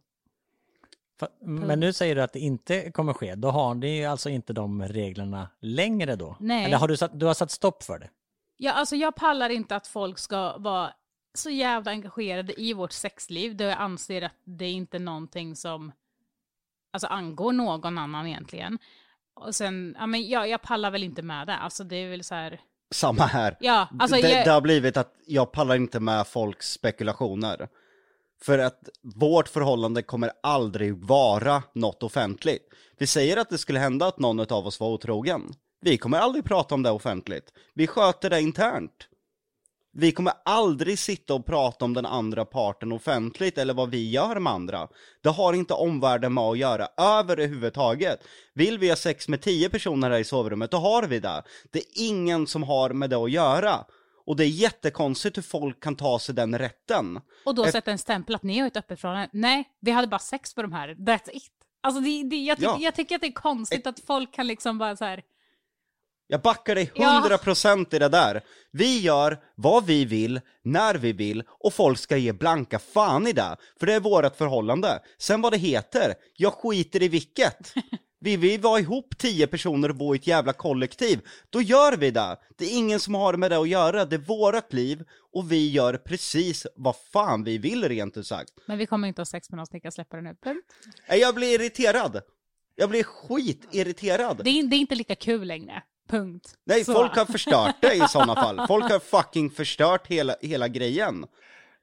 [1.40, 3.34] Men nu säger du att det inte kommer ske.
[3.34, 6.36] Då har ni ju alltså inte de reglerna längre då?
[6.40, 6.64] Nej.
[6.64, 8.10] Eller har du satt, du har satt stopp för det?
[8.56, 10.92] Ja, alltså jag pallar inte att folk ska vara
[11.34, 13.56] så jävla engagerade i vårt sexliv.
[13.56, 15.92] Då jag anser att det är inte någonting som
[16.90, 18.78] alltså, angår någon annan egentligen.
[19.34, 21.56] Och sen, ja men jag, jag pallar väl inte med det.
[21.56, 22.60] Alltså det är väl så här,
[22.94, 23.56] samma här.
[23.60, 27.68] ja, alltså det, jag, det har blivit att jag pallar inte med folks spekulationer.
[28.42, 32.68] För att vårt förhållande kommer aldrig vara något offentligt.
[32.98, 35.42] Vi säger att det skulle hända att någon av oss var otrogen.
[35.80, 37.52] Vi kommer aldrig prata om det offentligt.
[37.74, 39.08] Vi sköter det internt.
[39.92, 44.38] Vi kommer aldrig sitta och prata om den andra parten offentligt eller vad vi gör
[44.40, 44.88] med andra.
[45.22, 48.20] Det har inte omvärlden med att göra överhuvudtaget.
[48.54, 51.42] Vill vi ha sex med tio personer här i sovrummet, då har vi det.
[51.70, 53.84] Det är ingen som har med det att göra.
[54.26, 57.20] Och det är jättekonstigt hur folk kan ta sig den rätten.
[57.44, 59.28] och då sätta en stämpel att ni har ett öppet förhållande.
[59.32, 61.50] Nej, vi hade bara sex på de här, that's it.
[61.82, 62.78] Alltså det, det, jag, tycker, Ja.
[62.80, 65.22] jag tycker att det är konstigt att folk kan liksom bara så här,
[66.32, 67.38] Jag backar dig Ja.
[67.44, 68.40] 100% i det där.
[68.72, 73.32] Vi gör vad vi vill, när vi vill och folk ska ge blanka fan i
[73.32, 73.56] det.
[73.80, 75.00] För det är vårt förhållande.
[75.18, 77.74] Sen vad det heter, jag skiter i vilket.
[78.22, 81.20] Vi vill vara ihop tio personer och bo i ett jävla kollektiv,
[81.50, 82.36] då gör vi det.
[82.58, 85.70] Det är ingen som har med det att göra, det är vårt liv och vi
[85.70, 88.50] gör precis vad fan vi vill rent ut sagt.
[88.66, 90.16] men vi kommer inte ha sex med någon så ni kan släppa.
[90.16, 90.72] Punkt.
[91.08, 92.20] Nej, Jag blir irriterad.
[92.76, 94.40] Jag blir skitirriterad.
[94.44, 95.82] Det är, det är inte lika kul längre.
[96.10, 96.54] Punkt.
[96.66, 96.92] Nej, Så.
[96.92, 98.66] folk har förstört det i sådana fall.
[98.68, 101.26] Folk har fucking förstört hela, hela grejen.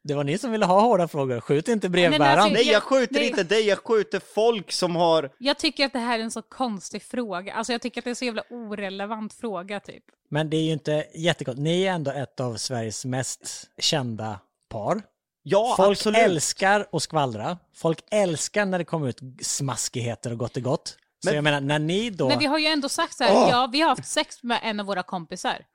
[0.04, 1.40] Det var ni som ville ha hårda frågor.
[1.40, 2.40] Skjut inte Nej, men brevbäraren.
[2.40, 3.28] alltså- Nej jag skjuter Nej.
[3.30, 5.30] inte dig, jag skjuter folk som har...
[5.38, 7.54] Jag tycker att det här är en så konstig fråga.
[7.54, 10.04] Alltså jag tycker att det är en så jävla orelevant fråga typ.
[10.30, 11.64] Men det är ju inte jättekonstigt.
[11.64, 15.02] Ni är ändå ett av Sveriges mest kända par.
[15.44, 16.18] Ja Folk absolut.
[16.20, 17.58] älskar att skvallra.
[17.76, 20.98] Folk älskar när det kommer ut smaskigheter och gott och gott.
[21.24, 22.28] Så Men- jag menar, när ni då...
[22.28, 23.50] Men vi har ju ändå sagt så här, Åh!
[23.50, 25.66] ja vi har haft sex med en av våra kompisar.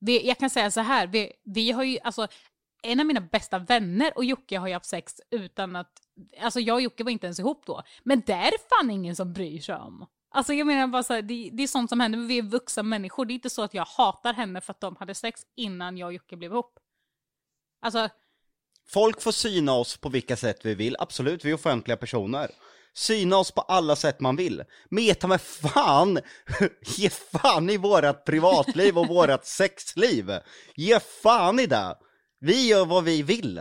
[0.00, 2.28] Vi, jag kan säga så här, vi, vi har ju, alltså
[2.82, 5.92] en av mina bästa vänner och Jocke har ju haft sex utan att,
[6.40, 7.82] alltså jag och Jocke var inte ens ihop då.
[8.02, 10.06] Men det är fan ingen som bryr sig om.
[10.30, 12.42] Alltså jag menar bara så här, det, det är sånt som händer, men vi är
[12.42, 13.24] vuxna människor.
[13.26, 16.06] Det är inte så att jag hatar henne för att de hade sex innan jag
[16.06, 16.78] och Jocke blev ihop.
[17.82, 18.08] Alltså,
[18.88, 22.50] Folk får syna oss på vilka sätt vi vill, absolut, vi är offentliga personer.
[22.98, 24.62] Syna oss på alla sätt man vill.
[24.90, 26.18] Men ta med fan,
[26.96, 30.30] ge fan i vårat privatliv och vårat sexliv.
[30.76, 31.94] Ge fan i det.
[32.40, 33.60] Vi gör vad vi vill.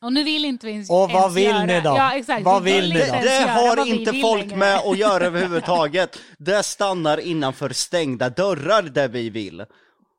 [0.00, 1.64] och nu vill inte vi ens Och vad ens vill göra.
[1.64, 1.88] ni då?
[1.90, 2.44] Ja, exakt.
[2.44, 3.22] Vad Vi vill ni inte då?
[3.22, 4.56] Det göra har inte vill folk längre.
[4.56, 6.18] med att göra överhuvudtaget.
[6.38, 9.64] Det stannar innanför stängda dörrar där vi vill.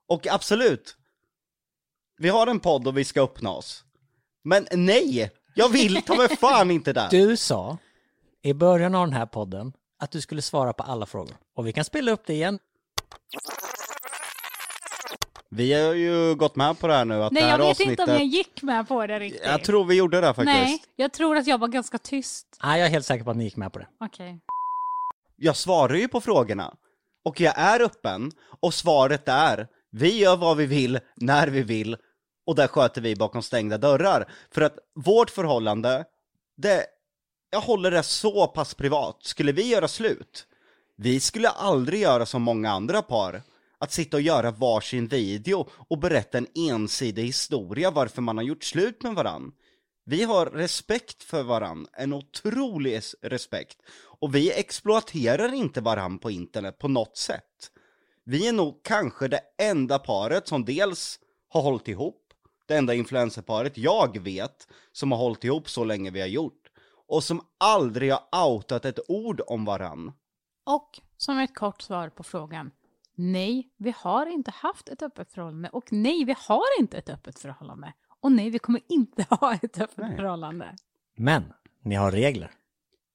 [0.10, 0.95] Och absolut,
[2.18, 3.84] vi har en podd och vi ska öppna oss.
[4.43, 7.08] Men nej, jag vill ta mig fan inte där.
[7.12, 7.78] Du sa
[8.41, 11.35] i början av den här podden att du skulle svara på alla frågor.
[11.55, 12.59] Och vi kan spela upp det igen.
[15.49, 17.69] Vi har ju gått med på det här nu att Nej, det här jag vet
[17.69, 17.91] avsnittet...
[17.91, 19.45] inte om jag gick med på det riktigt.
[19.45, 20.45] Jag tror vi gjorde det faktiskt.
[20.45, 22.57] Nej, jag tror att jag var ganska tyst.
[22.63, 23.87] Nej, jag är helt säker på att ni gick med på det.
[23.99, 24.39] Okej.
[25.35, 26.73] Jag svarar ju på frågorna.
[27.25, 28.31] Och jag är öppen.
[28.59, 31.97] Och svaret är, vi gör vad vi vill, när vi vill.
[32.45, 34.31] Och där sköter vi bakom stängda dörrar.
[34.51, 36.05] För att vårt förhållande,
[36.57, 36.85] det,
[37.50, 39.18] jag håller det så pass privat.
[39.22, 40.47] Skulle vi göra slut,
[40.95, 43.41] vi skulle aldrig göra som många andra par.
[43.82, 48.64] Att sitta och göra varsin video och berätta en ensidig historia varför man har gjort
[48.64, 49.52] slut med varann.
[50.06, 53.78] Vi har respekt för varann, en otrolig respekt.
[54.20, 57.72] Och vi exploaterar inte varann på internet på något sätt.
[58.24, 61.20] Vi är nog kanske det enda paret som dels
[61.50, 62.34] har hållit ihop,
[62.68, 66.68] det enda influencerparet jag vet som har hållit ihop så länge vi har gjort.
[67.10, 70.12] Och som aldrig har outat ett ord om varann.
[70.66, 72.72] Och som ett kort svar på frågan.
[73.16, 75.70] Nej, vi har inte haft ett öppet förhållande.
[75.70, 77.93] Och nej, vi har inte ett öppet förhållande.
[78.20, 80.16] Och nej, vi kommer inte ha ett öppet Nej.
[80.16, 80.76] förhållande.
[81.18, 81.53] Men,
[81.84, 82.51] ni har regler.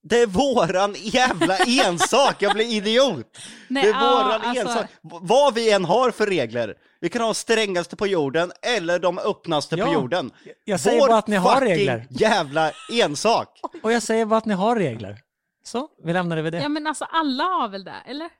[0.07, 3.38] Det är våran jävla ensak, jag blir idiot!
[3.68, 4.90] Nej, det är ja, våran alltså- ensak.
[5.02, 8.98] V- Vad vi än har för regler, vi kan ha de strängaste på jorden eller
[8.98, 10.30] de öppnaste Ja, på jorden.
[10.64, 12.07] jag säger Vår bara att ni har regler.
[12.11, 13.61] jävla ensak!
[13.82, 15.20] Och jag säger bara att ni har regler.
[15.64, 16.61] Så, vi lämnar det vid det.
[16.62, 18.30] Ja, men alltså alla har väl det, eller?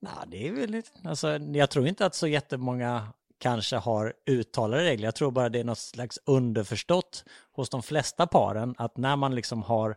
[0.00, 3.08] Ja, det är väl lite, alltså, jag tror inte att så jättemånga
[3.40, 5.04] kanske har uttalade regler.
[5.06, 9.34] Jag tror bara det är något slags underförstått hos de flesta paren att när man
[9.34, 9.96] liksom har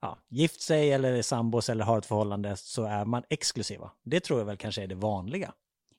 [0.00, 3.90] ja, gift sig eller är sambos eller har ett förhållande så är man exklusiva.
[4.02, 5.52] Det tror jag väl kanske är det vanliga.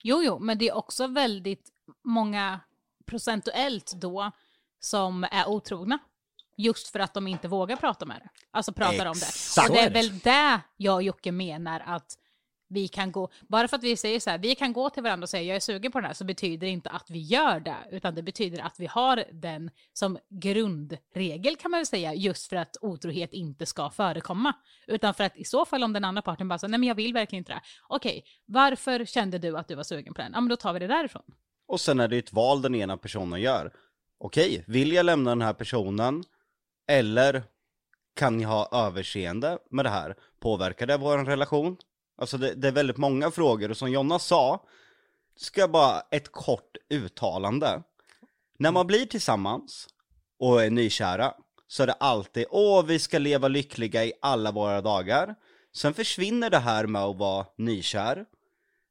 [0.04, 1.70] Jo, jo, men det är också väldigt
[2.04, 2.60] många
[3.06, 4.32] procentuellt då
[4.80, 6.00] som är otrogna.
[6.58, 8.30] Just för att de inte vågar prata med det.
[8.52, 9.26] Alltså pratar om det.
[9.26, 9.70] Exakt.
[9.70, 12.18] Och det är väl det jag och Jocke menar att
[12.70, 15.24] vi kan gå, bara för att vi säger så här, vi kan gå till varandra
[15.26, 17.60] och säga jag är sugen på den här, så betyder det inte att vi gör
[17.60, 22.50] det, utan det betyder att vi har den som grundregel kan man väl säga, just
[22.50, 24.54] för att otrohet inte ska förekomma.
[24.88, 26.96] Utan för att i så fall om den andra parten bara säger nej men jag
[26.96, 27.62] vill verkligen inte det.
[27.88, 30.32] Okej, varför kände du att du var sugen på den?
[30.34, 31.24] Ja men då tar vi det därifrån.
[31.68, 33.74] Och sen är det ett val den ena personen gör.
[34.20, 36.24] Okej, vill jag lämna den här personen?
[36.88, 37.44] Eller
[38.16, 40.16] kan jag ha överseende med det här?
[40.40, 41.78] Påverkar det vår relation?
[42.18, 44.64] Alltså det, det är väldigt många frågor och som Jonna sa,
[45.36, 47.84] ska jag bara ett kort uttalande.
[48.60, 49.88] När man blir tillsammans
[50.40, 51.34] och är nykära
[51.68, 55.36] så är det alltid, åh vi ska leva lyckliga i alla våra dagar.
[55.76, 58.26] Sen försvinner det här med att vara nykär.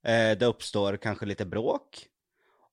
[0.07, 2.07] Eh, det uppstår kanske lite bråk.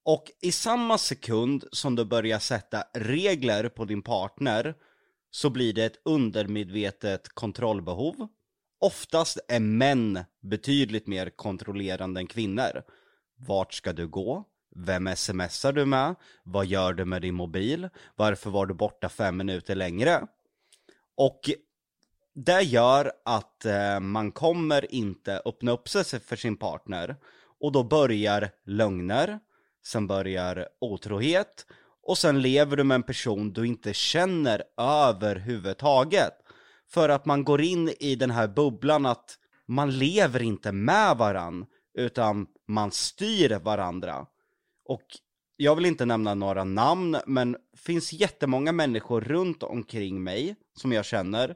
[0.06, 4.76] Och i samma sekund som du börjar sätta regler på din partner
[5.32, 8.28] så blir det ett undermedvetet kontrollbehov.
[8.84, 12.84] Oftast är män betydligt mer kontrollerande än kvinnor.
[13.36, 14.44] Vart ska du gå?
[14.76, 16.16] Vem smsar du med?
[16.44, 17.90] Vad gör du med din mobil?
[18.16, 20.28] Varför var du borta fem minuter längre?
[21.16, 21.40] Och
[22.34, 27.16] det gör att eh, man kommer inte öppna upp sig för sin partner.
[27.60, 29.40] Och då börjar lögner,
[29.86, 31.66] sen börjar otrohet
[32.02, 36.43] och sen lever du med en person du inte känner överhuvudtaget.
[36.94, 39.38] För att man går in i den här bubblan att
[39.68, 44.26] man lever inte med varann, utan man styr varandra.
[44.86, 45.04] Och
[45.58, 51.06] jag vill inte nämna några namn, men finns jättemånga människor runt omkring mig, som jag
[51.06, 51.56] känner,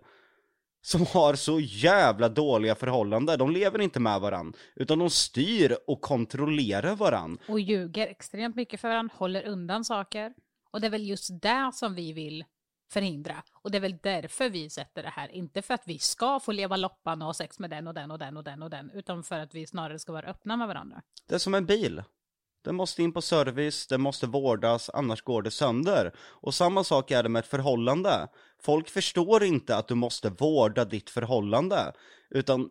[0.81, 3.39] som har så jävla dåliga förhållanden.
[3.39, 7.37] De lever inte med varann, utan de styr och kontrollerar varann.
[7.47, 10.33] Och ljuger extremt mycket för varandra, håller undan saker.
[10.71, 12.45] Och det är väl just det som vi vill
[12.89, 13.43] förhindra.
[13.53, 15.31] Och det är väl därför vi sätter det här.
[15.31, 18.11] Inte för att vi ska få leva loppan och ha sex med den och den
[18.11, 18.91] och den och den och den.
[18.93, 21.01] Utan för att vi snarare ska vara öppna med varandra.
[21.27, 22.03] Det är som en bil.
[22.63, 26.11] Den måste in på service, den måste vårdas, annars går det sönder.
[26.17, 28.27] Och samma sak är det med ett förhållande.
[28.61, 31.93] Folk förstår inte att du måste vårda ditt förhållande,
[32.29, 32.69] utan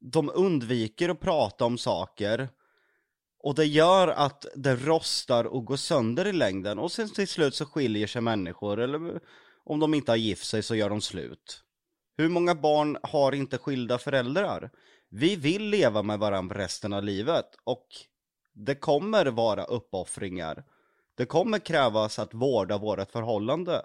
[0.00, 2.48] de undviker att prata om saker.
[3.38, 6.78] Och det gör att det rostar och går sönder i längden.
[6.78, 9.20] Och sen till slut så skiljer sig människor, eller
[9.64, 11.62] om de inte har gift sig så gör de slut.
[12.16, 14.70] Hur många barn har inte skilda föräldrar?
[15.10, 17.86] Vi vill leva med varandra resten av livet och
[18.52, 20.64] det kommer vara uppoffringar.
[21.14, 23.82] Det kommer krävas att vårda vårt förhållande.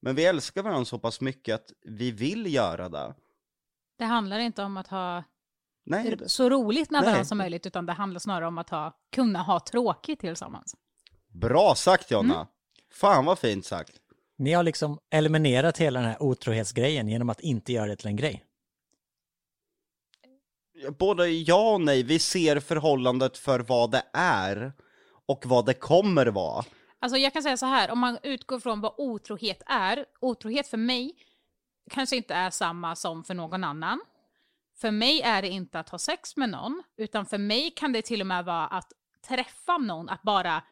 [0.00, 3.14] Men vi älskar varandra så pass mycket att vi vill göra det.
[3.98, 5.24] Det handlar inte om att ha
[5.84, 7.06] Nej, så roligt med Nej.
[7.06, 10.76] varandra som möjligt, utan det handlar snarare om att ha, kunna ha tråkigt tillsammans.
[11.28, 12.34] bra sagt Jonna.
[12.34, 12.46] Mm.
[12.92, 13.92] Fan vad fint sagt.
[14.38, 18.16] Ni har liksom eliminerat hela den här otrohetsgrejen genom att inte göra det till en
[18.16, 18.44] grej.
[20.98, 24.72] Både ja och nej, vi ser förhållandet för vad det är
[25.26, 26.64] och vad det kommer vara.
[26.98, 30.76] Alltså jag kan säga så här, om man utgår från vad otrohet är, otrohet för
[30.76, 31.14] mig
[31.90, 34.00] kanske inte är samma som för någon annan.
[34.82, 38.02] För mig är det inte att ha sex med någon, utan för mig kan det
[38.02, 38.92] till och med vara att
[39.28, 40.62] träffa någon, att bara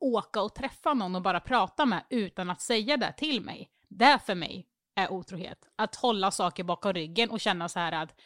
[0.00, 3.70] åka och träffa någon och bara prata med utan att säga det till mig.
[3.88, 5.68] Det för mig är otrohet.
[5.76, 8.20] Att hålla saker bakom ryggen och känna så här att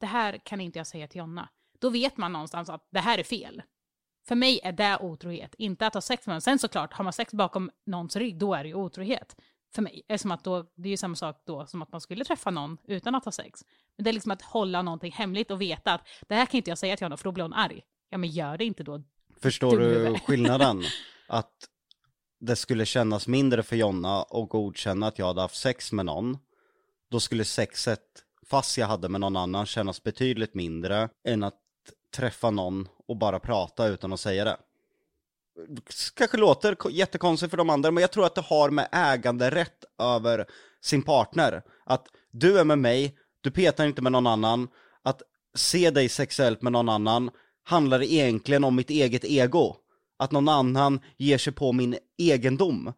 [0.00, 1.48] det här kan inte jag säga till Jonna.
[1.78, 3.62] Då vet man någonstans att det här är fel.
[4.28, 6.40] För mig är det otrohet, inte att ha sex med någon.
[6.40, 9.36] Sen såklart, har man sex bakom någons rygg, då är det ju otrohet.
[9.74, 10.02] För mig.
[10.08, 12.50] Är, som att då, det är ju samma sak då som att man skulle träffa
[12.50, 13.60] någon utan att ha sex.
[13.96, 16.70] Men det är liksom att hålla någonting hemligt och veta att det här kan inte
[16.70, 17.82] jag säga till honom för då blir hon arg.
[18.10, 19.02] Ja men gör det inte då.
[19.40, 20.22] Förstår du Dumhuvud.
[20.22, 20.82] skillnaden?
[21.28, 21.68] Att
[22.40, 26.38] det skulle kännas mindre för Jonna och godkänna att jag hade haft sex med någon.
[27.10, 28.00] Då skulle sexet,
[28.46, 31.58] fast jag hade med någon annan, kännas betydligt mindre än att
[32.16, 34.56] träffa någon och bara prata utan att säga det.
[36.14, 40.46] Kanske låter jättekonstigt för de andra, men jag tror att det har med äganderätt över
[40.82, 41.62] sin partner.
[41.84, 44.68] Att du är med mig, du petar inte med någon annan.
[45.02, 45.22] Att
[45.54, 47.30] se dig sexuellt med någon annan
[47.64, 49.76] handlar egentligen om mitt eget ego.
[50.18, 52.92] Att någon annan ger sig på min egendom.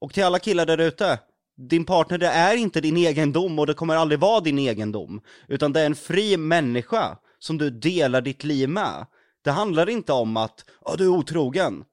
[0.00, 1.18] Och till alla killar där ute,
[1.56, 5.20] din partner det är inte din egendom och det kommer aldrig vara din egendom.
[5.48, 9.06] Utan det är en fri människa som du delar ditt liv med.
[9.46, 11.84] Det handlar inte om att, ja du är otrogen.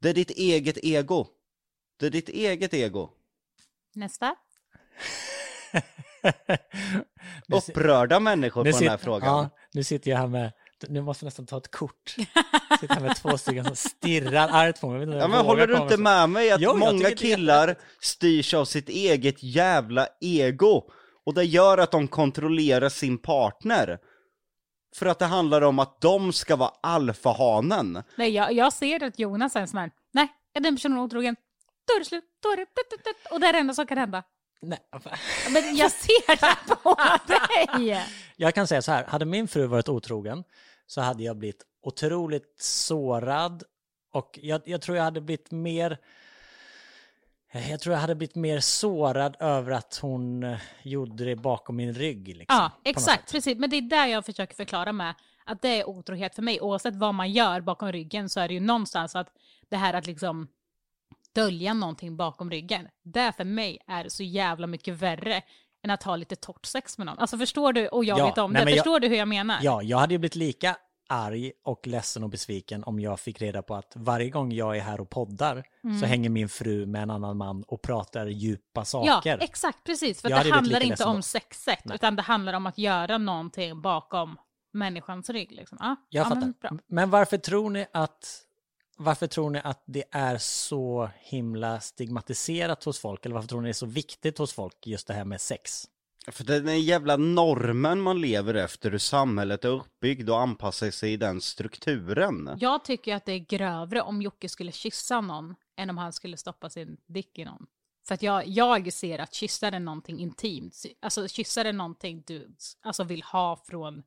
[0.00, 1.26] Det är ditt eget ego.
[2.00, 3.10] Det är ditt eget ego.
[3.94, 4.34] Nästa.
[7.52, 9.28] Upprörda människor nu på den här frågan.
[9.28, 10.52] Ja, nu sitter jag här med,
[10.88, 12.14] nu måste jag nästan ta ett kort.
[12.80, 15.18] Sitter här med två stycken som stirrar argt på mig.
[15.18, 18.88] Ja men håller du inte med mig att Jo, många det killar styrs av sitt
[18.88, 20.90] eget jävla ego?
[21.26, 23.98] Och det gör att de kontrollerar sin partner.
[24.96, 28.02] För att det handlar om att de ska vara alfahanen.
[28.16, 31.36] Nej, jag, jag ser att Jonas är en sån här, nej, är den personen otrogen,
[31.86, 32.66] då är det slut, då är det,
[33.30, 34.22] och det är det enda som kan hända.
[34.62, 34.78] Nej,
[35.50, 36.96] Men jag ser det på
[37.78, 38.04] dig!
[38.36, 40.44] Jag kan säga så här, hade min fru varit otrogen
[40.86, 43.62] så hade jag blivit otroligt sårad
[44.12, 45.98] och jag, jag tror jag hade blivit mer
[47.52, 51.94] jag tror jag hade blivit mer sårad över att hon eh, gjorde det bakom min
[51.94, 52.28] rygg.
[52.28, 53.58] Liksom, Ja, exakt, precis.
[53.58, 56.60] Men det är där jag försöker förklara med att det är otrohet för mig.
[56.60, 59.28] Oavsett vad man gör bakom ryggen så är det ju någonstans att
[59.68, 60.48] det här att liksom
[61.34, 65.42] dölja någonting bakom ryggen, det för mig är så jävla mycket värre
[65.84, 67.18] än att ha lite torrt sex med någon.
[67.18, 69.16] Alltså förstår du, och jag Ja, vet om nej, det, men jag- förstår du hur
[69.16, 69.58] jag menar?
[69.62, 70.76] Ja, jag hade ju blivit lika
[71.08, 74.80] arg och ledsen och besviken om jag fick reda på att varje gång jag är
[74.80, 75.64] här och poddar
[76.00, 79.06] så hänger min fru med en annan man och pratar djupa Mm.
[79.06, 79.38] Ja, saker.
[79.40, 80.20] exakt, precis.
[80.22, 81.94] För det handlar inte om sexet, Nej.
[81.94, 84.38] utan det handlar om att göra någonting bakom
[84.72, 85.52] människans rygg.
[85.52, 85.78] Liksom.
[85.80, 86.52] Ja, Jag ja, fattar.
[86.62, 86.80] men.
[86.86, 88.42] Men varför tror ni att
[88.98, 93.26] varför tror ni att det är så himla stigmatiserat hos folk?
[93.26, 95.84] Eller varför tror ni det är så viktigt hos folk just det här med sex?
[96.32, 101.16] För den jävla normen man lever efter, hur samhället är uppbyggt och anpassar sig i
[101.16, 102.56] den strukturen.
[102.60, 106.36] Jag tycker att det är grövre om Jocke skulle kyssa någon än om han skulle
[106.36, 107.66] stoppa sin dick i någon.
[108.06, 110.82] För att jag, jag ser att kyssa är någonting intimt.
[111.00, 114.02] Alltså kyssa är någonting du alltså, vill ha från...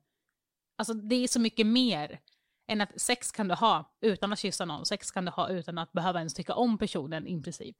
[0.78, 2.20] Alltså det är så mycket mer
[2.68, 5.78] än att sex kan du ha utan att kyssa någon, sex kan du ha utan
[5.78, 7.76] att behöva ens tycka om personen i princip.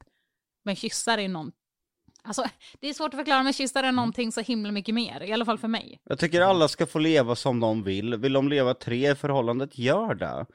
[0.63, 1.51] Men kyssar är någon...
[2.23, 2.43] Alltså,
[2.79, 5.45] det är svårt att förklara, men kyssar är någonting så himla mycket mer, i alla
[5.45, 5.99] fall för mig.
[6.03, 8.15] Jag tycker alla ska få leva som de vill.
[8.15, 10.45] Vill de leva tre i förhållandet, gör det.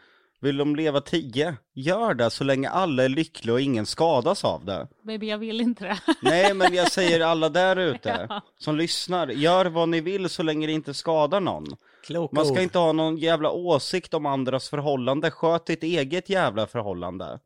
[0.40, 4.64] Vill de leva tio, gör det så länge alla är lyckliga och ingen skadas av
[4.64, 4.88] det.
[5.02, 5.98] Baby, jag vill inte det.
[6.22, 8.40] Nej, men jag säger alla där ute Ja.
[8.58, 11.66] som lyssnar, gör vad ni vill så länge det inte skadar någon.
[12.06, 12.60] Kloka Man ska ord.
[12.60, 17.40] inte ha någon jävla åsikt om andras förhållande, sköt ditt eget jävla förhållande.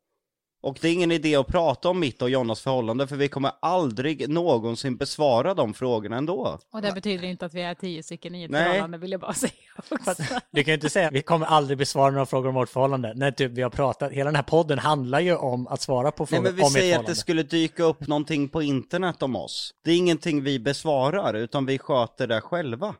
[0.63, 3.51] Och det är ingen idé att prata om mitt och Jonas förhållande, för vi kommer
[3.59, 6.59] aldrig någonsin besvara de frågorna ändå.
[6.73, 8.63] Och det betyder inte att vi är tio stycken i ett Nej.
[8.63, 9.51] förhållande, vill jag bara säga
[9.89, 10.23] också.
[10.51, 13.13] Du kan ju inte säga vi kommer aldrig besvara några frågor om vårt förhållande.
[13.15, 16.23] När typ vi har pratat, hela den här podden handlar ju om att svara på
[16.23, 19.23] Nej frågor men vi om ert säger att det skulle dyka upp någonting på internet
[19.23, 19.73] om oss.
[19.83, 22.95] Det är ingenting vi besvarar, utan vi sköter det själva.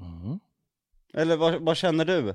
[0.00, 0.40] Mm.
[1.14, 2.34] Eller vad, vad känner du?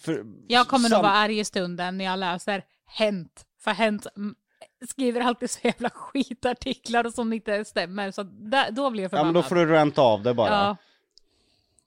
[0.00, 3.46] För, Jag kommer nog sam- vara arg i stunden när jag läser Hänt.
[3.64, 4.34] För Hänt mm,
[4.88, 8.10] skriver alltid så jävla skitartiklar och som inte stämmer.
[8.10, 9.34] Så där, då blir jag Ja förbannad.
[9.34, 10.50] men då får du ränta av det bara.
[10.50, 10.76] Ja.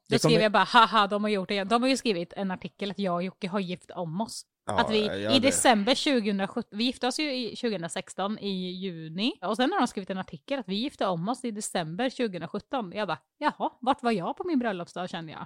[0.07, 1.63] Då skriver jag bara haha, de har gjort det.
[1.63, 4.45] De har ju skrivit en artikel att jag och Jocke har gift om oss.
[4.67, 9.33] Ja, att vi ja, i december 2017, vi gifte oss ju i 2016 i juni.
[9.41, 12.91] Och sen har de skrivit en artikel att vi gifte om oss i december 2017.
[12.95, 15.45] Jag bara, jaha, vart var jag på min bröllopsdag känner jag.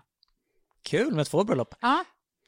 [0.83, 1.75] Kul med två bröllop.
[1.81, 2.03] Ja,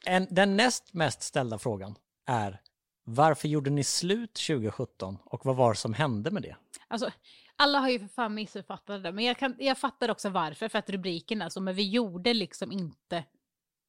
[0.06, 1.94] En, den näst mest ställda frågan
[2.26, 2.60] är
[3.04, 6.56] varför gjorde ni slut 2017 och vad var det som hände med det?
[6.88, 7.10] Alltså,
[7.56, 10.78] alla har ju för fan missuppfattat det, men jag, kan, jag fattar också varför, för
[10.78, 13.24] att rubriken alltså, men vi gjorde liksom inte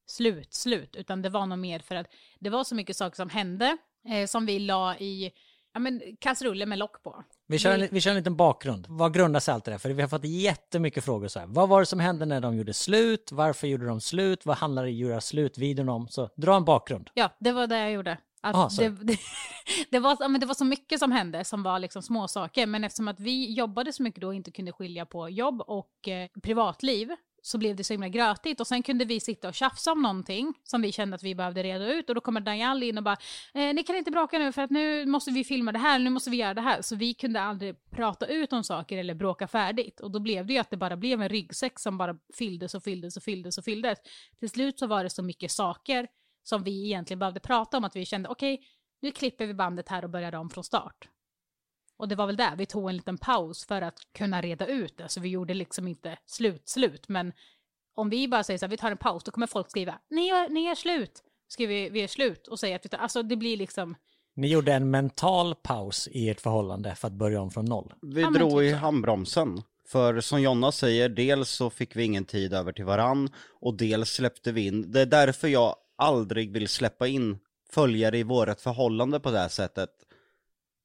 [0.07, 2.07] slut, slut, utan det var nog mer för att
[2.39, 3.77] det var så mycket saker som hände,
[4.09, 5.31] eh, som vi la i,
[5.73, 7.23] ja men kastruller med lock på.
[7.47, 8.85] Vi kör, en, Vi- kör en liten bakgrund.
[8.89, 9.77] Vad grundar sig allt det där?
[9.77, 11.47] För vi har fått jättemycket frågor så här.
[11.47, 13.31] Vad var det som hände när de gjorde slut?
[13.31, 14.45] Varför gjorde de slut?
[14.45, 16.07] Vad handlar göra slut-videon om?
[16.07, 17.09] Så dra en bakgrund.
[17.13, 18.17] Ja, det var det jag gjorde.
[18.43, 19.19] Att Ah, det, det,
[19.89, 22.67] det, var, men det var så mycket som hände som var liksom små saker.
[22.67, 26.07] Men eftersom att vi jobbade så mycket då och inte kunde skilja på jobb och
[26.07, 28.59] eh, privatliv så blev det så himla grötigt.
[28.59, 31.63] Och sen kunde vi sitta och tjafsa om någonting som vi kände att vi behövde
[31.63, 32.09] reda ut.
[32.09, 33.17] Och då kommer Daniel in och bara,
[33.53, 36.09] eh, ni kan inte bråka nu för att nu måste vi filma det här, nu
[36.09, 36.81] måste vi göra det här.
[36.81, 39.99] Så vi kunde aldrig prata ut om saker eller bråka färdigt.
[39.99, 42.83] Och då blev det ju att det bara blev en ryggsäck som bara fylldes och
[42.83, 43.99] fylldes och fylldes och fylldes.
[44.39, 46.07] Till slut så var det så mycket saker
[46.43, 48.61] som vi egentligen behövde prata om att vi kände okej,
[49.01, 51.09] nu klipper vi bandet här och börjar om från start.
[51.97, 54.97] Och det var väl där vi tog en liten paus för att kunna reda ut
[54.97, 57.09] det, så vi gjorde liksom inte slut, slut.
[57.09, 57.33] Men
[57.95, 60.27] om vi bara säger så här, vi tar en paus, då kommer folk skriva, ni
[60.27, 61.23] är, ni är slut.
[61.47, 63.95] Skriver vi, vi är slut och säger att vi tar, alltså det blir liksom,
[64.35, 67.93] Ni gjorde en mental paus i ert förhållande för att börja om från noll.
[68.01, 69.61] Vi Ja, drog typ i handbromsen.
[69.87, 73.29] För som Jonna säger, dels så fick vi ingen tid över till varann
[73.61, 74.91] och dels släppte vi in.
[74.91, 77.37] Det är därför jag aldrig vill släppa in
[77.69, 79.89] följare i vårt förhållande på det här sättet.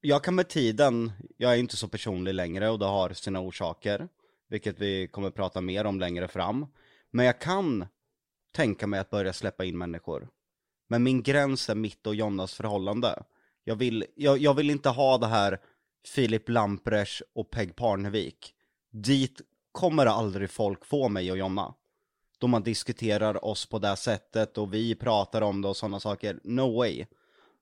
[0.01, 4.07] Jag kan med tiden, jag är inte så personlig längre och det har sina orsaker,
[4.49, 6.65] vilket vi kommer prata mer om längre fram.
[7.11, 7.85] Men jag kan
[8.55, 10.29] tänka mig att börja släppa in människor.
[10.87, 13.23] Men min gräns är mitt och Jonnas förhållande.
[13.63, 15.59] Jag vill, jag, jag vill inte ha det här
[16.07, 18.53] Filip Lampres och Peg Parnevik.
[18.91, 19.41] Dit
[19.71, 21.73] kommer aldrig folk få mig och Jonna.
[22.39, 26.39] Då man diskuterar oss på det sättet och vi pratar om det och sådana saker.
[26.43, 27.05] No way.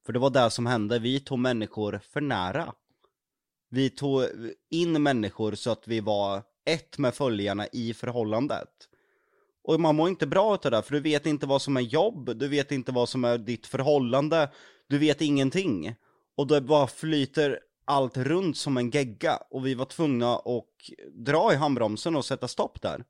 [0.05, 2.73] För det var det som hände, vi tog människor för nära.
[3.69, 4.25] Vi tog
[4.69, 8.69] in människor så att vi var ett med följarna i förhållandet.
[9.63, 12.37] Och man mår inte bra utav det, för du vet inte vad som är jobb,
[12.37, 14.49] du vet inte vad som är ditt förhållande,
[14.87, 15.95] du vet ingenting.
[16.35, 20.65] Och det bara flyter allt runt som en gegga, och vi var tvungna att
[21.13, 23.03] dra i handbromsen och sätta stopp där.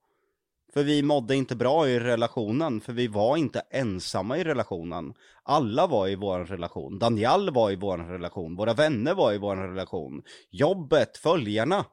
[0.78, 5.14] För vi mådde inte bra i relationen, för vi var inte ensamma i relationen.
[5.44, 7.00] Alla var i vår relation.
[7.00, 10.24] Daniel var i vår relation, våra vänner var i vår relation.
[10.50, 11.86] Jobbet, följarna.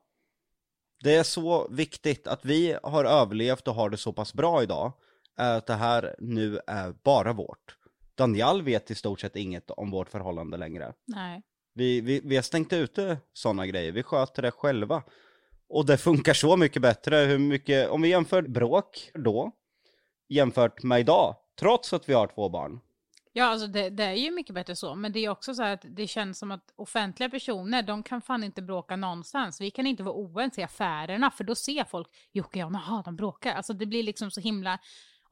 [1.02, 4.92] Det är så viktigt att vi har överlevt och har det så pass bra idag,
[5.36, 7.76] är att det här nu är bara vårt.
[8.14, 10.92] Daniel vet i stort sett inget om vårt förhållande längre.
[11.06, 11.42] nej.
[11.74, 15.02] Vi, vi, vi har stängt ute sådana grejer, vi sköter det själva.
[15.68, 19.52] Och det funkar så mycket bättre, hur mycket, om vi jämför bråk då,
[20.28, 22.80] jämfört med idag, trots att vi har två barn.
[23.36, 25.74] Ja, alltså det, det är ju mycket bättre så, men det är också så här
[25.74, 29.60] att det känns som att offentliga personer, de kan fan inte bråka någonstans.
[29.60, 33.02] Vi kan inte vara oense i affärerna, för då ser folk, Jocke och jag, jaha,
[33.04, 33.54] de bråkar.
[33.54, 34.78] Alltså det blir liksom så himla...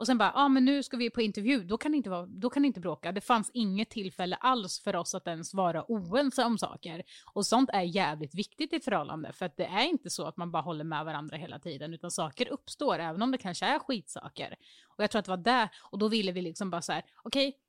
[0.03, 2.11] Och sen bara, ja ah, men nu ska vi på intervju, då kan, det inte
[2.11, 3.12] vara, då kan det inte bråka.
[3.12, 7.03] Det fanns inget tillfälle alls för oss att ens vara oense om saker.
[7.34, 10.36] Och sånt är jävligt viktigt i ett förhållande, för att det är inte så att
[10.36, 13.78] man bara håller med varandra hela tiden, utan saker uppstår, även om det kanske är
[13.78, 14.57] skitsaker.
[14.96, 17.05] Och jag tror att det var det, och då ville vi liksom bara så här,
[17.22, 17.61] okej, okay,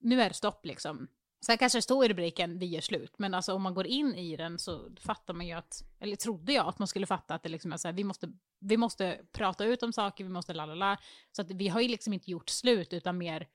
[0.00, 1.08] nu är det stopp liksom.
[1.40, 4.14] Sen kanske det står i rubriken vi gör slut, men alltså om man går in
[4.14, 7.42] i den så fattar man ju att, eller trodde jag att man skulle fatta att
[7.42, 10.54] det liksom är så här, vi måste, vi måste prata ut om saker, vi måste
[10.54, 10.98] lalala.
[11.32, 13.48] Så att vi har ju liksom inte gjort slut utan mer,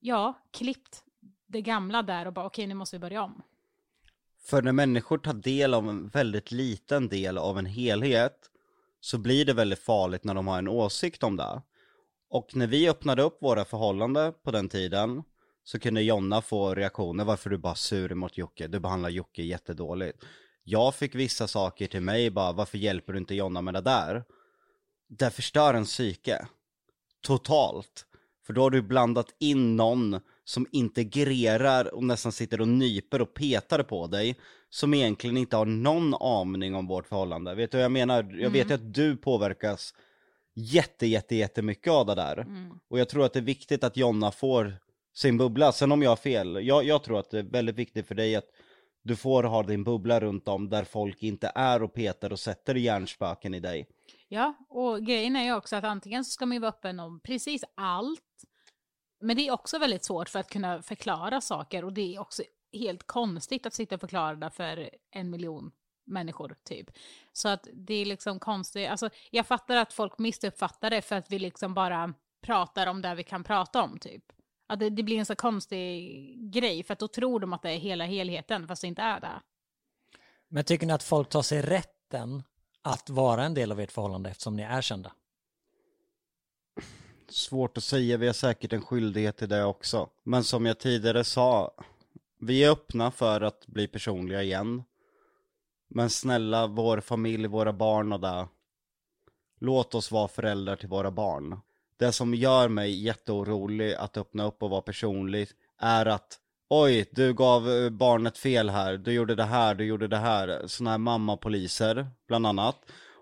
[0.00, 1.04] ja, klippt
[1.46, 3.42] det gamla där och bara okej, okay, nu måste vi börja om.
[4.38, 8.50] För när människor tar del av en väldigt liten del av en helhet
[9.00, 11.62] så blir det väldigt farligt när de har en åsikt om det.
[12.28, 15.22] Och när vi öppnade upp våra förhållanden på den tiden
[15.66, 20.24] så kunde Jonna få reaktioner varför du bara sur mot Jocke, du behandlar Jocke jättedåligt.
[20.64, 24.24] Jag fick vissa saker till mig bara, varför hjälper du inte Jonna med det där?
[25.08, 26.46] Det förstör en psyke.
[27.20, 28.06] Totalt.
[28.46, 33.34] För då har du blandat in någon som integrerar och nästan sitter och nyper och
[33.34, 34.36] petar på dig,
[34.70, 37.54] som egentligen inte har någon aning om vårt förhållande.
[37.54, 38.22] Vet du vad jag menar?
[38.22, 38.52] Jag mm.
[38.52, 39.94] vet ju att du påverkas
[40.54, 42.38] jätte, jätte, jättemycket av det där.
[42.38, 42.78] Mm.
[42.90, 44.78] Och jag tror att det är viktigt att Jonna får
[45.16, 45.72] sin bubbla.
[45.72, 48.36] Sen om jag har fel, jag, jag tror att det är väldigt viktigt för dig
[48.36, 48.50] att
[49.02, 52.74] du får ha din bubbla runt om där folk inte är och petar och sätter
[52.74, 53.88] hjärnspöken i dig.
[54.28, 57.20] Ja, och grejen är ju också att antingen så ska man ju vara öppen om
[57.20, 58.44] precis allt,
[59.20, 62.42] men det är också väldigt svårt för att kunna förklara saker och det är också
[62.72, 65.70] helt konstigt att sitta och förklara det för en miljon
[66.06, 66.86] människor typ.
[67.32, 71.30] Så att det är liksom konstigt, alltså jag fattar att folk missuppfattar det för att
[71.30, 74.24] vi liksom bara pratar om det vi kan prata om typ.
[74.66, 77.70] Att det, det, blir en så konstig grej, för att då tror de att det
[77.70, 79.42] är hela helheten, fast det inte är det.
[80.48, 82.42] Men tycker ni att folk tar sig rätten
[82.82, 85.12] att vara en del av ert förhållande eftersom ni är kända?
[87.28, 90.08] Svårt att säga, vi har säkert en skyldighet till det också.
[90.22, 91.74] Men som jag tidigare sa,
[92.40, 94.82] vi är öppna för att bli personliga igen.
[95.88, 98.48] Men snälla, vår familj, våra barn och det.
[99.58, 101.60] Låt oss vara föräldrar till våra barn
[101.98, 105.48] det som gör mig jätteorolig att öppna upp och vara personlig
[105.80, 110.08] är att Oj, du gav eh, barnet fel här, du gjorde det här, du gjorde
[110.08, 110.62] det här.
[110.66, 112.76] Sådana här mammapoliser, bland annat.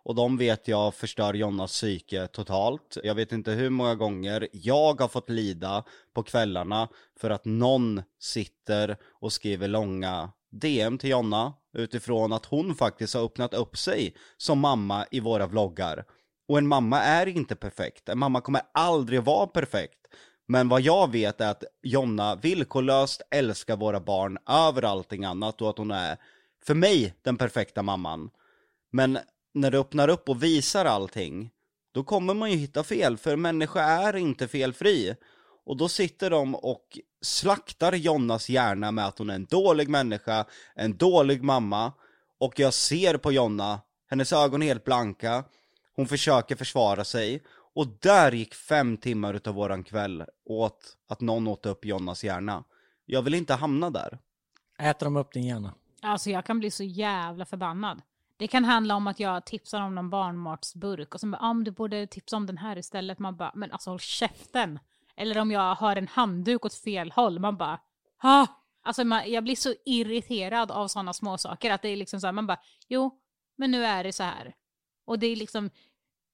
[0.05, 2.99] Och de vet jag förstör Jonnas psyke totalt.
[3.05, 6.89] Jag vet inte hur många gånger jag har fått lida på kvällarna
[7.21, 13.25] för att någon sitter och skriver långa DM till Jonna utifrån att hon faktiskt har
[13.25, 16.05] öppnat upp sig som mamma i våra vloggar.
[16.49, 18.09] Och en mamma är inte perfekt.
[18.09, 19.99] En mamma kommer aldrig vara perfekt.
[20.47, 25.71] Men vad jag vet är att Jonna villkorlöst älskar våra barn över allting annat och
[25.71, 26.17] att hon är,
[26.65, 28.31] för mig, den perfekta mamman.
[28.93, 29.19] Men
[29.55, 31.51] när du öppnar upp och visar allting,
[31.93, 35.17] då kommer man ju hitta fel, för människa är inte felfri.
[35.67, 40.45] Och då sitter de och slaktar Jonnas hjärna med att hon är en dålig människa,
[40.75, 41.93] en dålig mamma.
[42.41, 43.81] Och jag ser på Jonna,
[44.11, 45.45] hennes ögon är helt blanka,
[45.97, 47.43] hon försöker försvara sig.
[47.75, 52.65] Och där gick fem timmar utav våran kväll åt att någon åt upp Jonnas hjärna.
[53.05, 54.19] Jag vill inte hamna där.
[54.79, 55.75] Äter de upp din hjärna?
[56.03, 58.03] Alltså jag kan bli så jävla förbannad.
[58.37, 61.71] Det kan handla om att jag tipsar om någon barnmatsburk och så bara, ah, du
[61.71, 63.19] borde tipsa om den här istället.
[63.19, 64.79] Man bara, men alltså håll käften.
[65.17, 67.81] Eller om jag har en handduk åt fel håll, man bara,
[68.23, 68.47] ah!
[68.83, 72.33] Alltså man, jag blir så irriterad av sådana småsaker att det är liksom så här,
[72.33, 73.21] man bara, jo,
[73.57, 74.55] men nu är det så här.
[75.05, 75.71] Och det är liksom,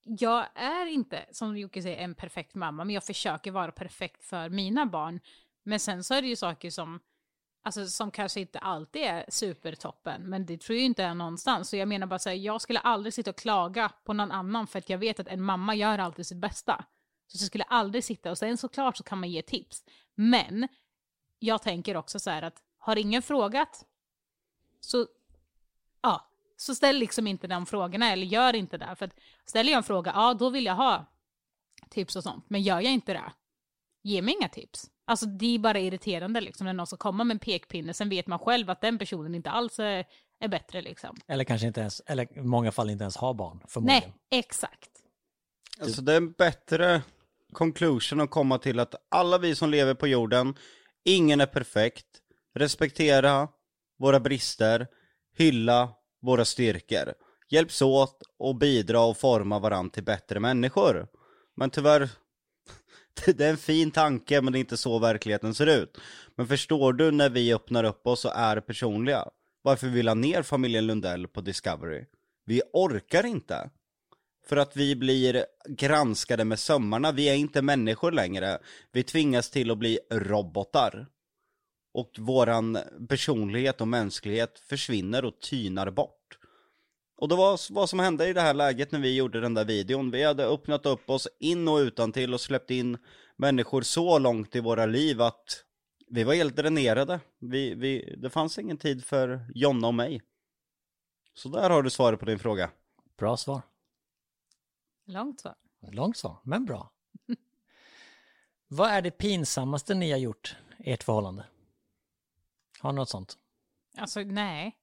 [0.03, 4.49] jag är inte, som Jocke säger, en perfekt mamma, men jag försöker vara perfekt för
[4.49, 5.19] mina barn.
[5.63, 6.99] Men sen så är det ju saker som,
[7.63, 11.69] alltså, som kanske inte alltid är supertoppen, men det tror jag inte är någonstans.
[11.69, 14.67] Så jag menar bara så här, jag skulle aldrig sitta och klaga på någon annan
[14.67, 16.85] för att jag vet att en mamma gör alltid sitt bästa.
[17.27, 19.83] Så jag skulle aldrig sitta, och sen såklart så kan man ge tips.
[20.15, 20.67] Men
[21.39, 23.85] jag tänker också så här att har ingen frågat
[24.79, 25.07] så
[26.61, 28.95] så ställ liksom inte de frågorna eller gör inte det.
[28.95, 29.13] För att
[29.45, 31.05] ställer jag en fråga, ja då vill jag ha
[31.89, 32.45] tips och sånt.
[32.47, 33.33] Men gör jag inte det,
[34.03, 34.89] ge mig inga tips.
[35.05, 38.27] Alltså det är bara irriterande liksom när någon ska komma med en pekpinne, sen vet
[38.27, 40.05] man själv att den personen inte alls är,
[40.39, 41.17] är bättre liksom.
[41.27, 44.11] Eller kanske inte ens, eller i många fall inte ens har barn, förmodligen.
[44.31, 44.89] Nej, exakt.
[45.79, 47.01] Alltså det är en bättre
[47.53, 50.55] conclusion att komma till att alla vi som lever på jorden,
[51.03, 52.07] ingen är perfekt,
[52.55, 53.47] respektera
[53.99, 54.87] våra brister,
[55.37, 57.13] hylla våra styrkor,
[57.49, 61.07] hjälps åt och bidra och forma varandra till bättre människor.
[61.55, 62.09] Men tyvärr,
[63.25, 65.97] det är en fin tanke men det är inte så verkligheten ser ut.
[66.35, 69.27] Men förstår du när vi öppnar upp oss och är personliga?
[69.61, 72.05] Varför vi la ner familjen Lundell på Discovery?
[72.45, 73.69] Vi orkar inte.
[74.47, 78.59] För att vi blir granskade med sömmarna, vi är inte människor längre.
[78.91, 81.07] Vi tvingas till att bli robotar.
[81.93, 82.77] Och våran
[83.09, 86.37] personlighet och mänsklighet försvinner och tynar bort.
[87.17, 89.65] Och det var vad som hände i det här läget när vi gjorde den där
[89.65, 90.11] videon.
[90.11, 92.97] Vi hade öppnat upp oss in och utan till och släppt in
[93.35, 95.65] människor så långt i våra liv att
[96.07, 97.19] vi var helt dränerade.
[97.39, 100.21] Vi, vi, det fanns ingen tid för Jonna och mig.
[101.33, 102.71] Så där har du svaret på din fråga.
[103.17, 103.61] Bra svar.
[105.05, 105.55] Långt svar.
[105.91, 106.91] Långt svar, men bra.
[108.67, 111.45] Vad är det pinsammaste ni har gjort i ert förhållande?
[112.81, 113.37] Har ni något sånt?
[113.97, 114.77] Alltså nej.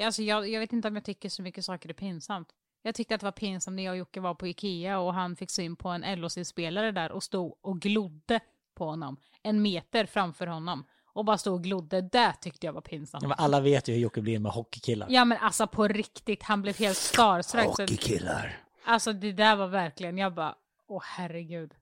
[0.00, 2.48] Alltså, jag, jag vet inte om jag tycker så mycket saker är pinsamt.
[2.82, 5.36] Jag tyckte att det var pinsamt när jag och Jocke var på Ikea och han
[5.36, 8.40] fick syn på en LOC-spelare där och stod och glodde
[8.74, 9.16] på honom.
[9.42, 10.84] En meter framför honom.
[11.04, 12.00] Och bara stod och glodde.
[12.00, 13.22] Det tyckte jag var pinsamt.
[13.22, 15.06] Ja, men alla vet ju hur Jocke blir med hockeykillar.
[15.10, 17.64] Ja men alltså på riktigt, han blev helt starstruck.
[17.64, 18.56] Så, Hockeykillar.
[18.84, 20.54] alltså det där var verkligen, jag bara,
[20.86, 21.74] åh herregud.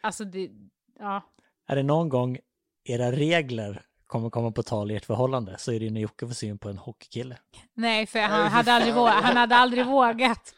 [0.00, 0.50] Alltså det,
[0.98, 1.22] ja.
[1.66, 2.38] Är det någon gång
[2.84, 3.82] era regler
[4.14, 6.58] kommer komma på tal i ert förhållande så är det ju när Jocke får syn
[6.58, 7.36] på en hockeykille.
[7.74, 9.14] Nej, för han hade aldrig vågat.
[9.24, 10.54] Han hade aldrig vågat.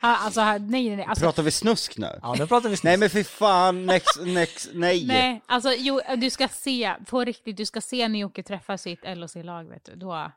[0.00, 1.04] Han, alltså, nej, nej, nej.
[1.08, 2.18] Alltså, Pratar vi snusk nu?
[2.22, 2.98] Ja, nu pratar vi Nej snus.
[2.98, 5.04] men fy fan, next, next, nej.
[5.06, 9.00] nej, alltså jo, du ska se, på riktigt, du ska se när Jocke träffar sitt
[9.04, 9.94] LOC-lag, vet du.
[9.96, 10.30] Då,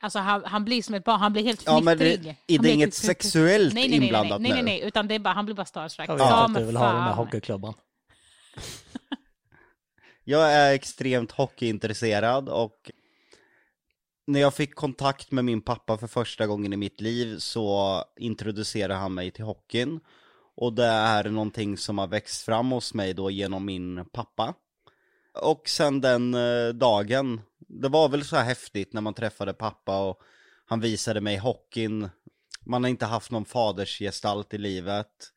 [0.00, 2.28] alltså han, han blir som ett barn, han blir helt Ja, men det- fnittrig.
[2.30, 4.64] är det blir inget helt- sexuellt nej, nej, nej, inblandat nej, nej, nu?
[4.64, 6.08] nej, nej, utan det är bara, han blir bara starstruck.
[6.08, 7.74] Jag vet Ja, att du vill ha den där hockeyklubban.
[10.30, 12.90] Jag är extremt hockeyintresserad och
[14.26, 18.94] när jag fick kontakt med min pappa för första gången i mitt liv så introducerade
[18.94, 20.00] han mig till hockeyn.
[20.56, 24.54] Och det är någonting som har växt fram hos mig då genom min pappa.
[25.34, 30.08] Och sen den eh, dagen, det var väl så här häftigt när man träffade pappa
[30.08, 30.20] och
[30.66, 32.08] han visade mig hockeyn.
[32.60, 35.32] Man har inte haft någon fadersgestalt i livet.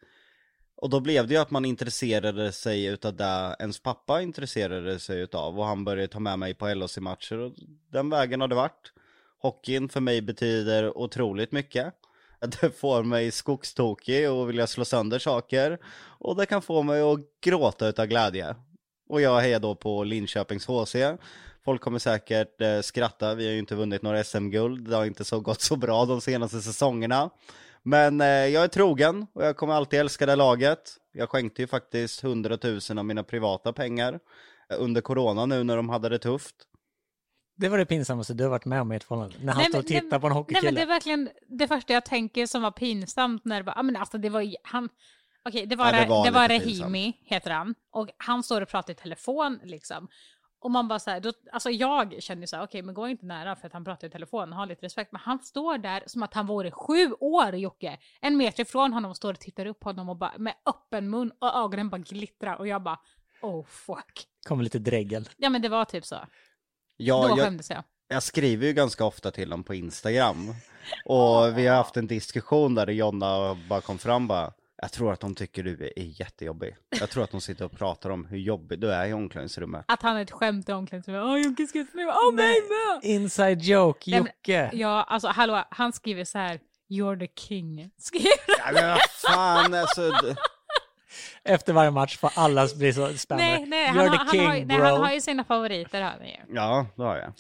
[0.82, 5.20] Och då blev det ju att man intresserade sig utav det ens pappa intresserade sig
[5.20, 7.54] utav och han började ta med mig på LHC-matcher och
[7.92, 8.94] den vägen har det varit.
[9.42, 11.94] Hockeyn för mig betyder otroligt mycket.
[12.62, 15.78] Det får mig skogstokig och vilja slå sönder saker
[16.20, 18.56] och det kan få mig att gråta utav glädje.
[19.10, 20.96] Och jag hejar då på Linköpings HC.
[21.66, 25.24] Folk kommer säkert eh, skratta, vi har ju inte vunnit några SM-guld, det har inte
[25.24, 27.30] så gått så bra de senaste säsongerna.
[27.84, 30.98] Men eh, jag är trogen och jag kommer alltid älska det laget.
[31.14, 34.14] Jag skänkte ju faktiskt 100 000 av mina privata pengar
[34.70, 36.56] eh, under corona nu när de hade det tufft.
[37.58, 39.36] Det var det pinsammaste du har varit med om i ert förhållande.
[39.42, 40.68] När han Nej, står och men- nej, tittar på en Nej hockeykille.
[40.68, 43.84] men det är verkligen det första jag tänker som var pinsamt när det var, ja
[43.84, 44.90] men alltså det var han,
[45.50, 48.62] okej det var, Ja, det det var var, lite Rahimi heter han, och han står
[48.62, 50.08] och pratar i telefon liksom.
[50.62, 53.26] Och man bara så här, då, alltså jag känner så här, okej men gå inte
[53.26, 55.12] nära för att han pratar i telefon, ha lite respekt.
[55.12, 59.12] Men han står där som att han vore sju år Jocke, en meter ifrån honom
[59.12, 61.98] och står och tittar upp på honom och bara med öppen mun och ögonen bara
[61.98, 63.00] glittrar och jag bara,
[63.42, 64.28] oh fuck.
[64.48, 65.30] kommer lite dregel.
[65.38, 66.16] Ja men det var typ så,
[66.98, 67.84] Ja, då jag, skämdes jag.
[68.08, 70.56] jag skriver ju ganska ofta till dem på Instagram.
[71.06, 75.20] Och vi har haft en diskussion där Jonna bara kom fram bara jag tror att
[75.20, 76.76] de tycker du är jättejobbig.
[77.00, 79.86] Jag tror att de sitter och pratar om hur jobbig du är i omklädningsrummet.
[79.88, 83.10] Att han är ett skämt i omklädningsrummet, åh Jocke ska skriva, åh mig med!
[83.12, 84.70] Inside joke, Nej, men- Jocke.
[84.74, 86.60] Ja, alltså hallå, han skriver så här,
[86.90, 87.92] you're the king.
[87.98, 90.12] Skriver Ja, men vad fan alltså.
[91.44, 93.44] Efter varje match får alla bli så spammar.
[93.44, 94.82] Nej, nej, You're han, har, the han, king har, nej, bro.
[94.86, 96.02] han har ju sina favoriter.
[96.02, 96.56] Har han ju.
[96.56, 97.34] Ja, det har jag.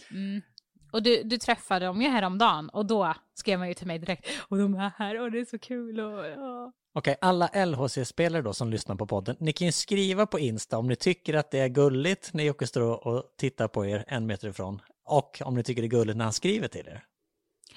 [0.92, 4.28] Och du, du träffade dem ju häromdagen och då skrev man ju till mig direkt,
[4.48, 6.72] och de är här och det är så kul och ja.
[6.94, 10.88] Okej, alla LHC-spelare då som lyssnar på podden, ni kan ju skriva på Insta om
[10.88, 14.48] ni tycker att det är gulligt när Jocke står och tittar på er en meter
[14.48, 14.82] ifrån.
[15.06, 17.04] Och om ni tycker det är gulligt när han skriver till er.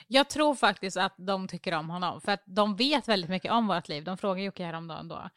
[0.06, 3.66] Jag tror faktiskt att de tycker om honom, för att de vet väldigt mycket om
[3.66, 4.04] vårt liv.
[4.04, 5.30] De frågade Jocke häromdagen då.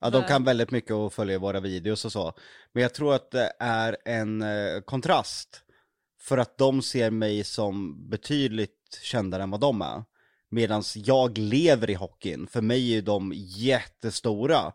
[0.00, 2.32] Ja, de kan väldigt mycket och följer våra videos och så.
[2.72, 5.60] Men jag tror att det är en eh, kontrast.
[6.20, 10.04] För att de ser mig som betydligt kändare än vad de är.
[10.54, 12.46] Medan jag lever i hockeyn.
[12.46, 14.72] För mig är de jättestora.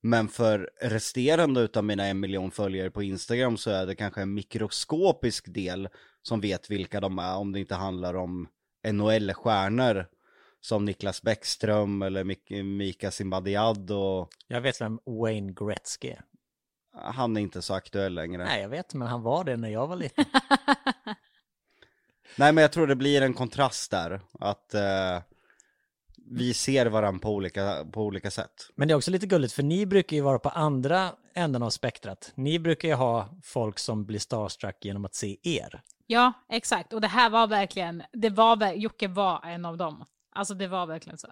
[0.00, 4.34] Men för resterande utav mina en miljon följare på Instagram så är det kanske en
[4.34, 5.88] mikroskopisk del
[6.22, 7.36] som vet vilka de är.
[7.36, 8.48] Om det inte handlar om
[8.86, 10.06] NHL-stjärnor
[10.60, 16.22] som Niklas Bäckström eller Mik- Mika Zimbadiad och Jag vet vem Wayne Gretzky är.
[17.12, 18.38] han är inte så aktuell längre.
[18.44, 18.46] Nej.
[18.52, 20.24] Nej, jag vet, men han var det när jag var liten.
[22.36, 24.20] men jag tror det blir en kontrast där.
[24.40, 25.18] Att eh,
[26.30, 28.70] vi ser varandra på olika, på olika sätt.
[28.74, 31.70] Men det är också lite gulligt, för ni brukar ju vara på andra änden av
[31.70, 32.32] spektrat.
[32.34, 35.82] Ni brukar ju ha folk som blir starstruck genom att se er.
[36.06, 36.92] Ja, exakt.
[36.92, 40.04] Och det här var verkligen, det var, Jocke var en av dem.
[40.34, 41.28] Alltså det var verkligen så.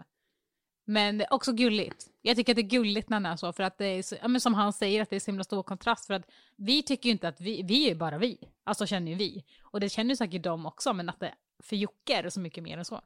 [0.91, 2.07] Men också gulligt.
[2.23, 4.17] Jag tycker att det är gulligt när han är så, för att det är så,
[4.23, 6.07] ja, men som han säger, att det är så himla stor kontrast.
[6.07, 6.23] För att
[6.57, 8.39] vi tycker ju inte att vi, vi är bara vi.
[8.65, 9.45] Alltså känner ju vi.
[9.63, 12.41] Och det känner ju säkert de också, men att det för Jocke är det så
[12.41, 13.01] mycket mer än så.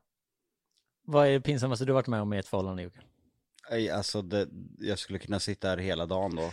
[1.07, 3.01] Vad är det pinsammaste du varit med om i ett förhållande Jocke?
[3.71, 6.51] Nej, alltså det, jag skulle kunna sitta här hela dagen då.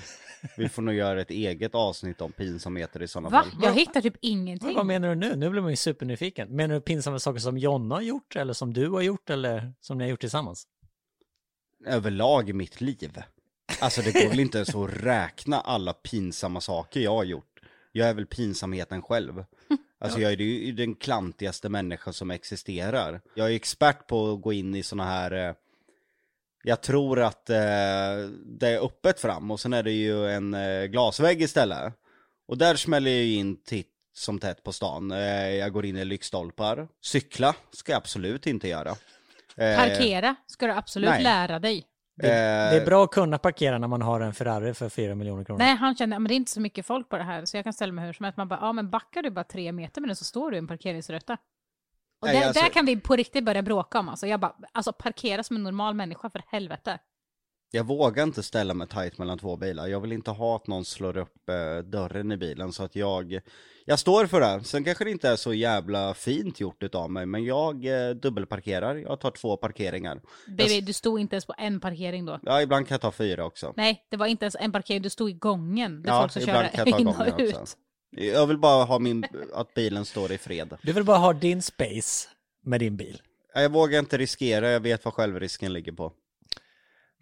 [0.58, 3.44] Vi får nog göra ett eget avsnitt om pinsamheter i sådana Va?
[3.44, 3.52] fall.
[3.62, 4.76] Jag hittar typ Men ingenting.
[4.76, 5.36] vad menar du nu?
[5.36, 6.56] Nu blir man ju supernyfiken.
[6.56, 9.98] Menar du pinsamma saker som Jonna har gjort, eller som du har gjort, eller som
[9.98, 10.68] ni har gjort tillsammans?
[11.86, 13.22] Överlag i mitt liv.
[13.82, 17.60] Alltså det går väl inte ens att räkna alla pinsamma saker jag har gjort.
[17.92, 19.44] Jag är väl pinsamheten själv.
[20.00, 23.22] Alltså jag är ju den klantigaste människan som existerar.
[23.36, 25.54] Jag är expert på att gå in i såna här eh,
[26.64, 27.56] jag tror att eh,
[28.46, 31.94] det är öppet fram och sen är det ju en eh, glasvägg istället.
[32.48, 35.10] Och där smäller jag in titt som tätt på stan.
[35.60, 36.88] Jag går in i lyktstolpar.
[37.02, 38.96] Cykla ska jag absolut inte göra.
[39.58, 41.24] Eh, Parkera ska du absolut nej.
[41.24, 41.88] lära dig.
[42.16, 45.44] Det, det är bra att kunna parkera när man har en Ferrari för 4 miljoner
[45.44, 45.60] kronor.
[45.60, 47.64] Nej, han kände att det är inte så mycket folk på det här, så jag
[47.64, 48.38] kan ställa mig hur som helst.
[48.38, 50.60] Man bara, ja men backar du bara tre meter med den så står du i
[50.60, 51.34] en parkeringsruta.
[52.22, 54.10] Och Nej, där, alltså- där kan vi på riktigt börja bråka om.
[54.10, 57.00] Alltså, jag bara, alltså parkera som en normal människa för helvete.
[57.74, 59.88] Jag vågar inte ställa mig tight mellan två bilar.
[59.88, 63.40] Jag vill inte ha att någon slår upp eh, dörren i bilen så att jag...
[63.86, 64.64] Jag står för det.
[64.64, 68.96] Sen kanske det inte är så jävla fint gjort utav mig, men jag eh, dubbelparkerar.
[68.96, 70.22] Jag tar två parkeringar.
[70.48, 72.40] Baby, du stod inte ens på en parkering då.
[72.44, 73.74] Ja, ibland kan jag ta fyra också.
[73.78, 76.02] Nej, det var inte ens en parkering, du stod i gången.
[76.02, 77.56] Där Ja, folk ska ibland kan jag ta in och gången ut.
[77.58, 77.78] också.
[78.12, 80.78] Jag vill bara ha min, att bilen står i fred.
[80.82, 82.30] Du vill bara ha din space
[82.64, 83.22] med din bil.
[83.54, 86.14] Jag vågar inte riskera, jag vet vad självrisken ligger på.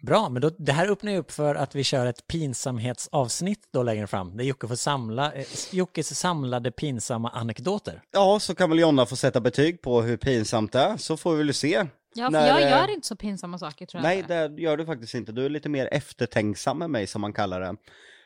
[0.02, 3.82] Bra, men då, det här öppnar ju upp för att vi kör ett pinsamhetsavsnitt då
[3.82, 4.36] längre fram.
[4.36, 8.02] Där Jocke får samla, eh, Jockes samlade pinsamma anekdoter.
[8.10, 11.32] Ja, så kan väl Jonna få sätta betyg på hur pinsamt det är, så får
[11.32, 11.86] vi väl se.
[12.14, 14.48] Ja, för När, jag eh, gör inte så pinsamma saker tror jag Nej, inte.
[14.48, 15.32] det gör du faktiskt inte.
[15.32, 17.76] Du är lite mer eftertänksam med mig som man kallar det.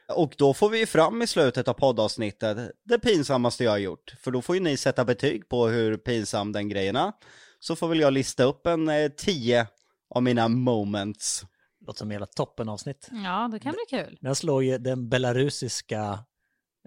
[0.09, 4.15] Och då får vi ju fram i slutet av poddavsnittet det pinsammaste jag har gjort.
[4.21, 7.13] För då får ju ni sätta betyg på hur pinsam den grejen är.
[7.61, 9.67] Så får väl jag lista upp en eh, tio
[10.15, 11.45] av mina moments.
[11.87, 13.09] Låter som hela toppenavsnitt.
[13.25, 14.19] Ja, det kan bli kul.
[14.21, 16.19] Den slår ju den belarusiska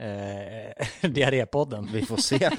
[0.01, 1.89] eh, diarrépodden.
[1.93, 2.49] Vi får se.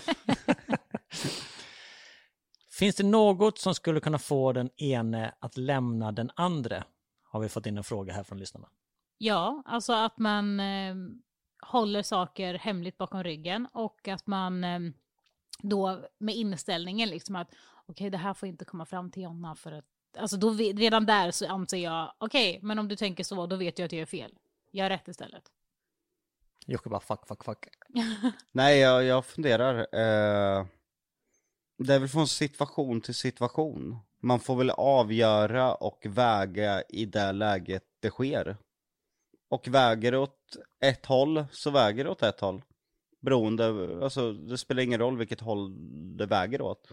[2.71, 6.85] Finns det något som skulle kunna få den ene att lämna den andra?
[7.23, 8.69] Har vi fått in en fråga här från lyssnarna.
[9.19, 10.95] Ja, alltså att man eh,
[11.63, 14.81] håller saker hemligt bakom ryggen och att man eh,
[15.63, 17.55] då med inställningen liksom att
[17.87, 19.85] okej, det här får inte komma fram till Jonna för att
[20.17, 23.79] alltså då redan där så anser jag okej, men om du tänker så, då vet
[23.79, 24.35] jag att jag gör fel.
[24.71, 25.43] Jag har rätt istället.
[26.67, 27.69] Jocke bara fuck, fuck, fuck.
[28.53, 29.79] Nej, jag, jag funderar.
[29.79, 30.67] Eh,
[31.79, 33.97] det är väl från situation till situation.
[34.21, 38.57] Man får väl avgöra och väga i det läget det sker.
[39.51, 42.63] Och väger det åt ett håll, så väger det åt ett håll.
[43.21, 43.67] Beroende,
[44.03, 45.75] alltså det spelar ingen roll vilket håll
[46.17, 46.89] det väger åt.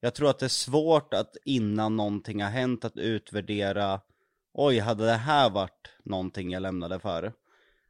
[0.00, 4.00] Jag tror att det är svårt att innan någonting har hänt att utvärdera
[4.58, 7.32] Oj, hade det här varit någonting jag lämnade för?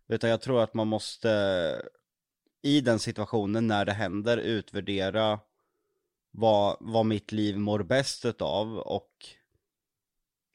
[0.08, 1.82] Utan jag tror att man måste
[2.62, 5.40] i den situationen när det händer utvärdera
[6.30, 9.10] vad, vad mitt liv mår bäst utav och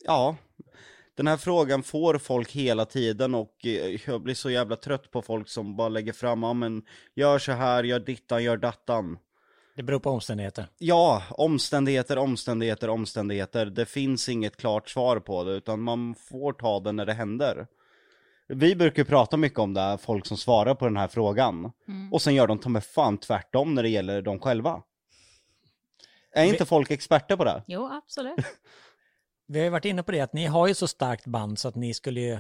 [0.06, 0.38] ja,
[1.16, 5.22] den här frågan får folk hela tiden och eh, jag blir så jävla trött på
[5.22, 6.86] folk som bara lägger fram, ja men
[7.16, 9.18] gör så här, gör dittan, gör dattan.
[9.76, 10.68] Det beror på omständigheter.
[10.78, 13.66] Ja, omständigheter, omständigheter, omständigheter.
[13.66, 17.68] Det finns inget klart svar på det, utan man får ta det när det händer.
[18.48, 21.72] Vi brukar prata mycket om det, här, folk som svarar på den här frågan.
[22.12, 24.82] Och sen gör de ta med fan tvärtom när det gäller dem själva.
[26.32, 27.64] Är inte folk experter på det?
[27.68, 28.46] Jo, absolut.
[29.48, 31.68] Vi har ju varit inne på det att ni har ju så starkt band så
[31.68, 32.40] att ni skulle ju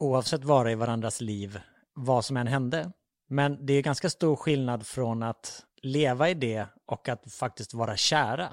[0.00, 1.60] oavsett vara i varandras liv
[1.94, 2.92] vad som än hände.
[3.28, 7.96] Men det är ganska stor skillnad från att leva i det och att faktiskt vara
[7.96, 8.48] kära.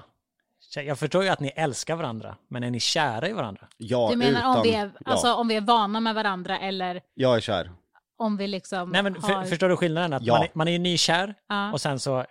[0.76, 3.66] Jag förstår ju att ni älskar varandra, men är ni kära i varandra?
[3.76, 6.58] Ja, Du menar utan, om, vi är, ja, alltså, om vi är vana med varandra
[6.58, 7.70] eller jag är kär.
[8.18, 9.44] om vi liksom Nej men för, har...
[9.44, 10.12] förstår du skillnaden?
[10.12, 10.34] Att Ja.
[10.34, 11.72] man, är, man är ju nykär Ja.
[11.72, 12.24] och sen så eh,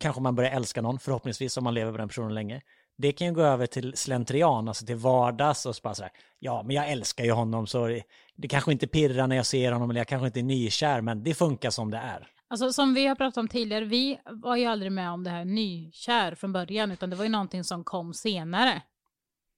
[0.00, 2.62] kanske man börjar älska någon, förhoppningsvis om man lever med den personen länge.
[2.98, 6.62] Det kan ju gå över till slentrian, alltså till vardags och så bara sådär, ja
[6.62, 8.02] men jag älskar ju honom så det,
[8.36, 11.24] det kanske inte pirrar när jag ser honom eller jag kanske inte är nykär men
[11.24, 12.28] det funkar som det är.
[12.50, 15.44] Alltså som vi har pratat om tidigare, vi var ju aldrig med om det här
[15.44, 18.82] nykär från början, utan det var ju någonting som kom senare.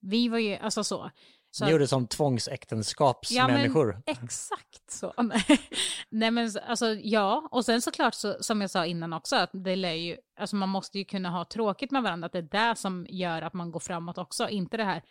[0.00, 1.10] Vi var ju, alltså så.
[1.50, 4.02] så Ni gjorde som tvångsäktenskapsmänniskor.
[4.06, 5.14] exakt så.
[6.10, 9.76] Nej men alltså ja, och sen såklart så, som jag sa innan också, att det
[9.76, 12.76] lär ju, alltså man måste ju kunna ha tråkigt med varandra, att det är det
[12.76, 15.02] som gör att man går framåt också, inte det här,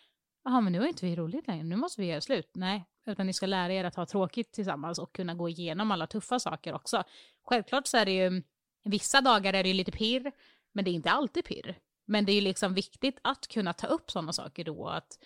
[0.44, 2.50] Jaha, men nu är inte vi roligt längre, nu måste vi göra slut.
[2.54, 6.06] Nej, utan ni ska lära er att ha tråkigt tillsammans och kunna gå igenom alla
[6.06, 7.04] tuffa saker också.
[7.42, 8.42] Självklart så är det ju,
[8.84, 10.32] vissa dagar är det ju lite pirr,
[10.72, 11.78] men det är inte alltid pirr.
[12.06, 15.18] Men det är ju liksom viktigt att kunna ta upp sådana saker då, att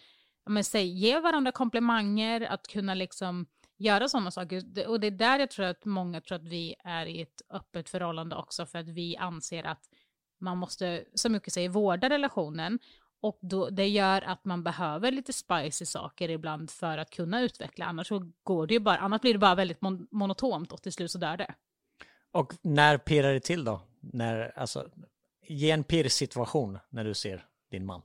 [0.44, 3.46] ja, men, säg, ge varandra komplimanger, att kunna liksom
[3.76, 4.88] göra sådana saker.
[4.88, 7.88] Och det är där jag tror att många tror att vi är i ett öppet
[7.88, 9.88] förhållande också, för att vi anser att
[10.40, 12.78] man måste, som mycket säger, vårda relationen.
[13.24, 17.84] Och då, det gör att man behöver lite spicy saker ibland för att kunna utveckla,
[17.84, 20.92] annars så går det ju bara, annars blir det bara väldigt mon- monotont och till
[20.92, 21.54] slut så dör det.
[22.30, 23.80] Och när pirrar det till då?
[24.00, 24.88] När, alltså,
[25.46, 28.02] ge en pirr-situation när du ser din man.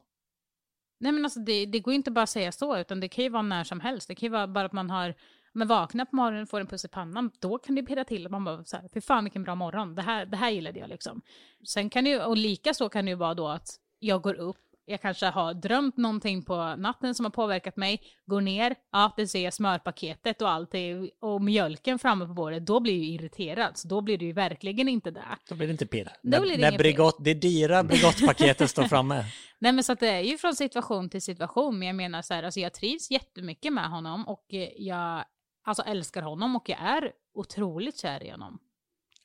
[1.00, 3.24] Nej men alltså det, det går ju inte bara att säga så, utan det kan
[3.24, 4.08] ju vara när som helst.
[4.08, 5.16] Det kan ju vara bara att man har,
[5.54, 8.32] men vaknar på morgonen får en puss i pannan, då kan det pirra till och
[8.32, 10.90] man bara så här, fy fan vilken bra morgon, det här, det här gillade jag
[10.90, 11.22] liksom.
[11.68, 14.34] Sen kan det ju, och lika så kan det ju vara då att jag går
[14.34, 14.58] upp,
[14.90, 19.28] jag kanske har drömt någonting på natten som har påverkat mig, går ner, ja det
[19.28, 23.14] ser jag smörpaketet och allt är, och mjölken framme på bordet, då blir jag ju
[23.14, 25.38] irriterad, så då blir det ju verkligen inte det.
[25.50, 26.12] Då blir det inte pirr.
[26.22, 26.78] Då blir det när.
[26.78, 29.26] Bregott, det dyra Bregottpaketet står framme.
[29.60, 32.34] Nej men så att det är ju från situation till situation, men jag menar så
[32.34, 35.24] här, alltså jag trivs jättemycket med honom och eh, jag
[35.66, 38.60] alltså älskar honom och jag är otroligt kär i honom.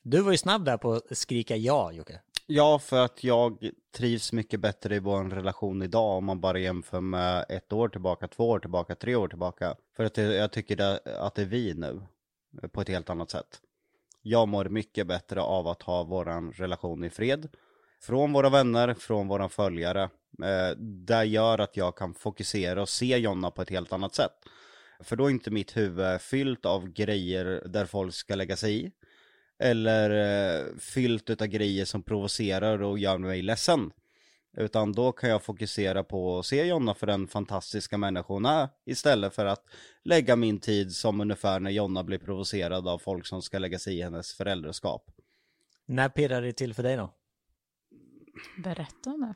[0.01, 2.21] Du var ju snabb där på att skrika ja, Jocke.
[2.47, 7.01] Ja, för att jag trivs mycket bättre i vår relation idag om man bara jämför
[7.01, 9.75] med ett år tillbaka, två år tillbaka, tre år tillbaka.
[9.95, 12.01] För att jag tycker det, att det är vi nu,
[12.71, 13.61] på ett helt annat sätt.
[14.21, 17.47] Jag mår mycket bättre av att ha vår relation i fred.
[18.01, 20.03] Från våra vänner, från våra följare.
[20.43, 24.33] Eh, det gör att jag kan fokusera och se Jonna på ett helt annat sätt.
[24.99, 28.91] För då är inte mitt huvud fyllt av grejer där folk ska lägga sig i.
[29.59, 33.91] Eller eh, fyllt utav grejer som provocerar och gör mig ledsen.
[34.57, 38.69] Utan då kan jag fokusera på att se Jonna för den fantastiska människa hon är.
[38.85, 39.63] Istället för att
[40.03, 43.97] lägga min tid som ungefär när Jonna blir provocerad av folk som ska lägga sig
[43.97, 45.11] i hennes föräldraskap.
[45.85, 47.13] När pirrar det till för dig då?
[48.63, 49.35] Berätta om det.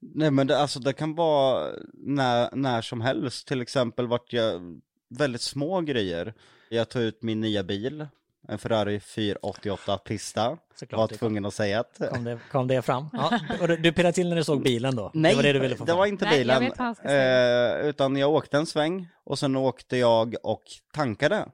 [0.00, 3.46] Nej men det, alltså det kan vara när, när som helst.
[3.48, 6.34] Till exempel vart jag väldigt små grejer.
[6.68, 8.06] Jag tog ut min nya bil.
[8.48, 10.58] En Ferrari 488 Pista.
[10.74, 13.08] Såklart, var tvungen att säga att Kom det, kom det fram?
[13.12, 15.10] Ja, och du, pirrade till när du såg bilen då?
[15.14, 16.74] Nej, det var det du ville få det var inte Nej, jag bilen.
[16.74, 17.78] ska säga.
[17.80, 20.62] Eh, utan jag åkte en sväng och sen åkte jag och
[20.92, 21.46] tankade.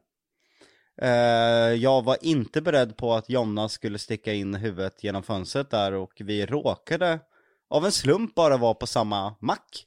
[1.02, 1.08] Eh,
[1.74, 6.12] jag var inte beredd på att Jonna skulle sticka in huvudet genom fönstret där och
[6.18, 7.18] vi råkade
[7.70, 9.84] av en slump bara vara på samma mack.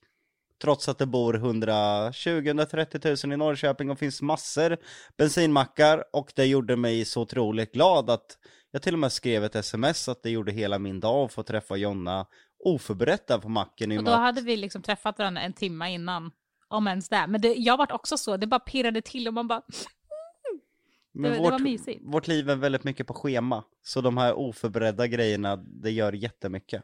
[0.62, 4.78] Trots att det bor 120-130 000 i Norrköping och finns massor
[5.18, 8.38] bensinmackar och det gjorde mig så otroligt glad att
[8.72, 11.44] jag till och med skrev ett sms att det gjorde hela min dag att få
[11.44, 12.26] träffa Jonna
[12.64, 13.98] oförberett där på macken.
[13.98, 16.32] Och då att- hade vi liksom träffat varandra en timme innan,
[16.68, 17.26] om ens det.
[17.28, 19.62] Men det, jag vart också så, det bara pirrade till och man bara,
[21.14, 22.02] Men det- det vårt, var mysigt.
[22.04, 23.64] vårt liv är väldigt mycket på schema.
[23.84, 26.84] Så de här oförberedda grejerna, det gör jättemycket.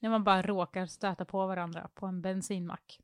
[0.00, 2.98] när man bara råkar stöta på varandra på en bensinmack.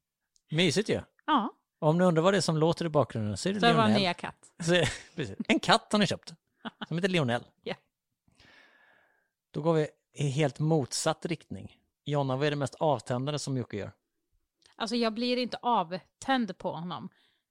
[0.51, 1.01] Mysigt ju.
[1.27, 3.67] Ja, Om ni undrar vad det är som låter i bakgrunden så är det så
[3.67, 3.93] det Lionel.
[4.01, 4.51] nya katt.
[4.63, 4.85] Så.
[5.49, 6.35] En katt har ni köpt.
[6.89, 7.45] Som heter Lionel.
[7.63, 7.75] Ja.
[9.51, 11.77] Då går vi i helt motsatt riktning.
[12.05, 13.93] Jonna, vad är det mest avtändande som Jocke gör?
[14.77, 17.09] Alltså jag blir inte avtänd på honom.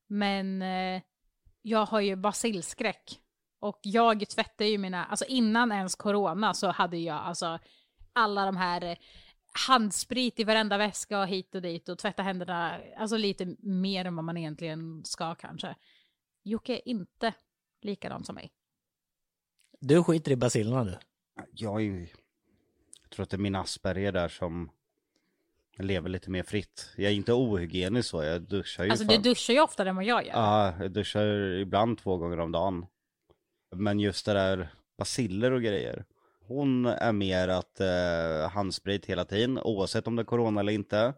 [0.07, 1.01] Men eh,
[1.61, 3.19] jag har ju basilskräck.
[3.59, 7.59] Och jag tvättar ju mina, alltså innan ens corona så hade jag alltså
[8.13, 8.97] alla de här
[9.67, 14.15] handsprit i varenda väska och hit och dit och tvätta händerna, alltså lite mer än
[14.15, 15.75] vad man egentligen ska kanske.
[16.43, 17.33] Jocke är inte
[17.81, 18.51] likadan som mig.
[19.79, 20.97] Du skiter i basilerna du.
[21.51, 22.07] Jag, är, ju-
[23.01, 24.69] jag tror att det är min Asperger där som
[25.77, 26.89] lever lite mer fritt.
[26.97, 29.95] Jag är inte ohygienisk så, jag duschar ju Alltså fan- du duschar ju oftare än
[29.95, 30.33] vad jag gör.
[30.33, 31.25] Ja, jag duschar
[31.59, 32.85] ibland två gånger om dagen.
[33.75, 36.05] Men just det där basiller och grejer.
[36.47, 41.13] Hon är mer att eh, handsprit hela tiden, oavsett om det är corona eller inte.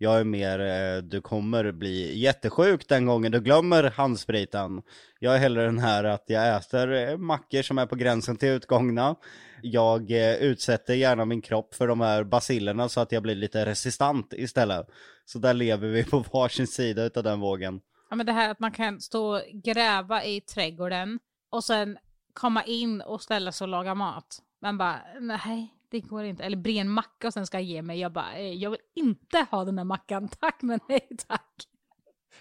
[0.00, 4.82] Jag är mer, eh, du kommer bli jättesjuk den gången du glömmer handspriten.
[5.18, 8.48] Jag är hellre den här att jag äter eh, mackor som är på gränsen till
[8.48, 9.16] utgångna.
[9.62, 13.66] Jag eh, utsätter gärna min kropp för de här basillerna så att jag blir lite
[13.66, 14.86] resistant istället.
[15.24, 17.80] Så där lever vi på varsin sida utav den vågen.
[18.10, 21.18] Ja, men det här att man kan stå och gräva i trädgården
[21.50, 21.98] och sen
[22.32, 24.38] komma in och ställa sig och laga mat.
[24.60, 26.44] Man bara, nej, det går inte.
[26.44, 28.00] Eller bre en macka och sen ska jag ge mig.
[28.00, 30.28] Jag bara, eh, jag vill inte ha den där mackan.
[30.40, 31.68] Tack men nej tack.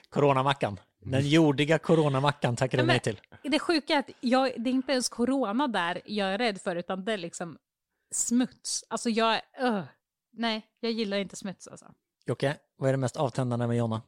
[0.10, 0.80] Coronamackan.
[1.00, 3.22] Den jordiga coronamackan tackar du Nej, till.
[3.44, 6.76] Det sjuka är att jag, det är inte ens corona där jag är rädd för,
[6.76, 7.58] utan det är liksom
[8.12, 8.84] smuts.
[8.88, 9.84] Alltså jag, öh,
[10.34, 11.94] nej, jag gillar inte smuts alltså.
[12.26, 14.02] Jocke, Vad är det mest avtändande med Jonna?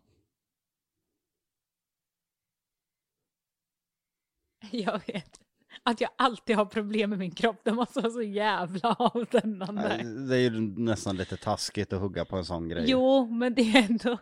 [4.71, 5.39] Jag vet.
[5.83, 10.03] Att jag alltid har problem med min kropp, det måste vara så jävla avtändande.
[10.29, 12.85] Det är ju nästan lite taskigt att hugga på en sån grej.
[12.87, 14.17] Jo, men det är ändå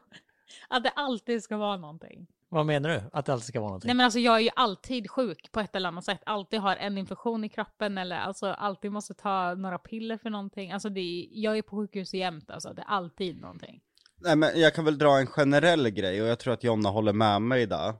[0.68, 2.28] att det alltid ska vara någonting.
[2.50, 3.02] Vad menar du?
[3.14, 3.88] Att det alltid ska vara någonting?
[3.88, 6.22] Nej men alltså jag är ju alltid sjuk på ett eller annat sätt.
[6.26, 10.72] Alltid har en infektion i kroppen eller alltså alltid måste ta några piller för någonting.
[10.72, 12.74] Alltså det är, jag är på sjukhus jämt alltså.
[12.74, 13.80] Det är alltid någonting.
[14.20, 17.14] Nej men jag kan väl dra en generell grej och jag tror att Jonna håller
[17.14, 17.94] med mig där.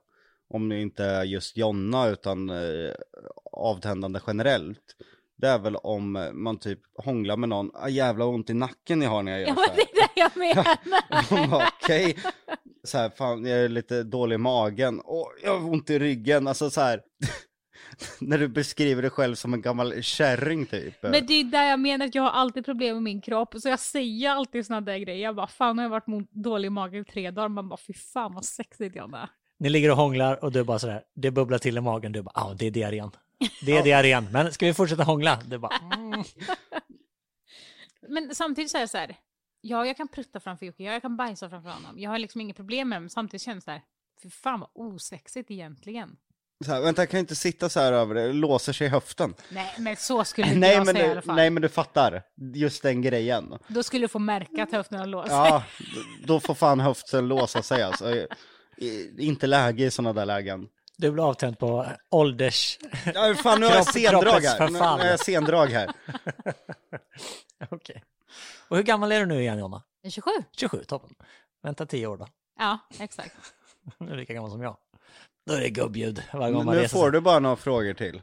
[0.50, 2.92] Om det inte är just Jonna utan eh,
[3.52, 4.96] avtändande generellt.
[5.38, 9.10] Det är väl om man typ hånglar med någon, ah, jävla ont i nacken jag
[9.10, 9.76] har när jag gör Ja så men här.
[9.76, 10.38] det är det jag
[11.36, 11.48] menar.
[11.50, 12.18] Bara, okej.
[12.84, 15.02] Så här, fan jag är lite dålig i magen.
[15.06, 16.48] Åh, jag har ont i ryggen.
[16.48, 17.02] Alltså så här.
[18.22, 21.04] när du beskriver dig själv som en gammal kärring typ.
[21.04, 23.56] Men det är där jag menar att jag har alltid problem med min kropp.
[23.58, 25.24] Så jag säger alltid såna där grejer.
[25.24, 27.50] Jag bara fan har jag varit dålig i magen i tre dagar.
[27.50, 29.30] Man bara fy fan vad sexigt jag är.
[29.60, 32.32] Ni ligger och hånglar och du bara sådär, det bubblar till i magen, du bara,
[32.36, 33.12] ja det är diarrén.
[33.66, 35.40] Det är diarrén, men ska vi fortsätta hångla?
[35.46, 36.24] Du bara, mm.
[38.08, 39.16] Men samtidigt så är det så här.
[39.62, 42.00] Ja, jag kan prutta framför Jocke, ja, jag kan bajsa framför honom.
[42.00, 43.82] Jag har liksom inget problem med det, men samtidigt känns det här.
[44.24, 46.18] Fy fan vad osexigt egentligen.
[46.66, 49.34] Så här, vänta jag kan inte sitta så här över det, låser sig i höften.
[49.50, 51.36] Nej, men så skulle inte Nej jag men, säga i du, alla fall.
[51.36, 52.24] nej men du fattar,
[52.54, 53.54] just den grejen.
[53.68, 55.38] Då skulle du få märka att höften har låst sig.
[55.38, 55.64] Ja,
[56.26, 58.28] då får fan höften låsa sig alltså.
[59.18, 60.68] Inte läge i sådana där lägen.
[60.98, 62.80] du blir avtänd på ålders...
[63.16, 64.70] Ja, fan nu har jag sendrag här.
[64.70, 65.92] Nu har jag sendrag här.
[67.70, 68.04] Okej.
[68.68, 69.84] Och hur gammal är du nu igen Jonna?
[70.10, 70.32] 27?
[70.58, 71.16] 27, toppen.
[71.64, 72.28] Vänta 10 år då.
[72.60, 73.36] Ja, exakt.
[74.00, 74.78] Du är lika gammal som jag.
[75.46, 77.12] Då är det gubbljud varje gång man Nu reser får sig.
[77.12, 78.22] du bara några frågor till.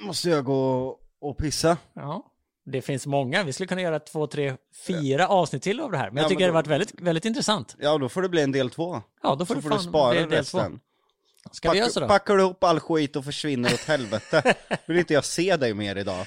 [0.00, 1.76] Måste jag gå och pissa?
[1.92, 2.31] Ja.
[2.64, 4.56] Det finns många, vi skulle kunna göra två, tre,
[4.86, 6.10] fyra avsnitt till av det här.
[6.10, 7.76] Men jag Ja, tycker men det har då- varit väldigt, väldigt intressant.
[7.78, 9.02] Ja, då får det bli en del två.
[9.22, 10.58] Ja, då får Så du får du fan spara bli del två.
[10.58, 10.80] resten.
[11.52, 12.08] Ska vi göra så då?
[12.08, 14.54] Packar du ihop all skit och försvinner åt helvete.
[14.86, 16.26] Vill inte jag se dig mer idag.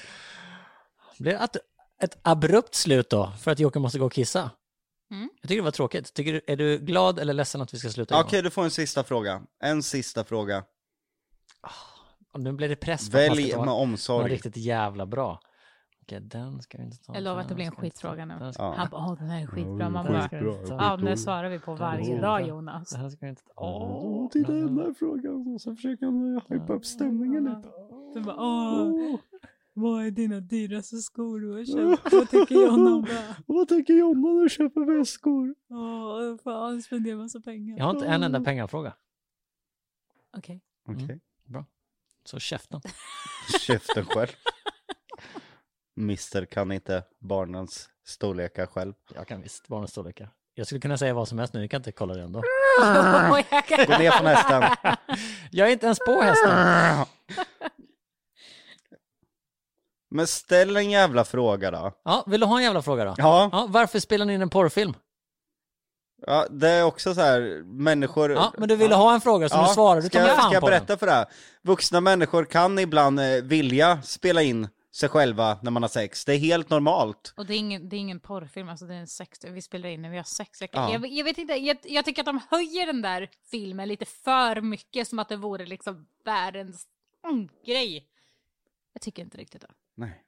[1.18, 1.56] Blir det ett,
[2.02, 4.50] ett abrupt slut då, för att Jocke måste gå och kissa?
[5.10, 5.30] Mm.
[5.40, 6.14] Jag tycker det var tråkigt.
[6.14, 8.20] Tycker du, är du glad eller ledsen att vi ska sluta?
[8.20, 8.44] Okej, Johan?
[8.44, 9.42] du får en sista fråga.
[9.62, 10.64] En sista fråga.
[12.32, 14.32] Och Nu blir det press Välj med omsorg.
[14.32, 15.40] riktigt jävla bra.
[16.06, 17.14] Okej, den ska vi inte ta.
[17.14, 18.34] Jag lovar att det blir en skitfråga nu.
[18.38, 18.74] den ska- Ja.
[18.76, 19.90] Han bara, åh den här är skitbra.
[19.90, 22.90] Man Ja, bara, ja det svarar vi på varje dag Jonas.
[22.90, 23.52] Den här ska vi inte ta.
[23.56, 25.54] Åh, titta den där frågan.
[25.54, 27.68] Och så försöker han hypa upp stämningen lite.
[28.14, 29.16] Du bara, åh,
[29.72, 31.64] vad är dina dyraste skor du har
[31.96, 32.12] köpt?
[32.12, 33.36] Vad tycker Jonna om det?
[33.46, 35.54] Vad tänker Jonna när du köper väskor?
[35.70, 37.78] Åh, fan spenderar massa pengar.
[37.78, 38.94] Jag har inte en enda pengafråga.
[40.36, 40.60] Okej.
[40.88, 41.20] Okej.
[42.24, 42.80] Så käften.
[43.60, 44.28] Käften själv.
[45.96, 48.92] Mister kan inte barnens storlekar själv.
[49.14, 50.30] Jag kan visst barnens storlekar.
[50.54, 52.42] Jag skulle kunna säga vad som helst nu, ni kan inte kolla det ändå.
[52.80, 53.30] Kan-
[53.86, 54.62] Gå ner från hästen.
[55.50, 56.50] Jag är inte ens på hästen.
[60.10, 61.92] Men ställ en jävla fråga då.
[62.04, 63.14] Ja, vill du ha en jävla fråga då?
[63.18, 64.94] Ja, Ja, varför spelar ni in en porrfilm?
[66.26, 68.32] ja det är också så här, människor...
[68.32, 70.60] Ja, men du ville ha en fråga som du svarar, du ska, fan ska jag
[70.60, 70.78] på den.
[70.80, 71.26] berätta för det här?
[71.62, 76.24] Vuxna människor kan ibland eh, vilja spela in sig själva när man har sex.
[76.24, 77.34] Det är helt normalt.
[77.36, 79.88] Och det är ingen, det är ingen porrfilm, alltså det är en sex, vi spelar
[79.88, 80.60] in när vi har sex.
[80.60, 80.92] Jag, Ja.
[80.92, 84.60] jag, jag vet inte, jag, jag tycker att de höjer den där filmen lite för
[84.60, 86.86] mycket, som att det vore liksom världens
[87.24, 88.08] mm, grej.
[88.92, 89.70] Jag tycker inte riktigt det.
[89.94, 90.22] Nej.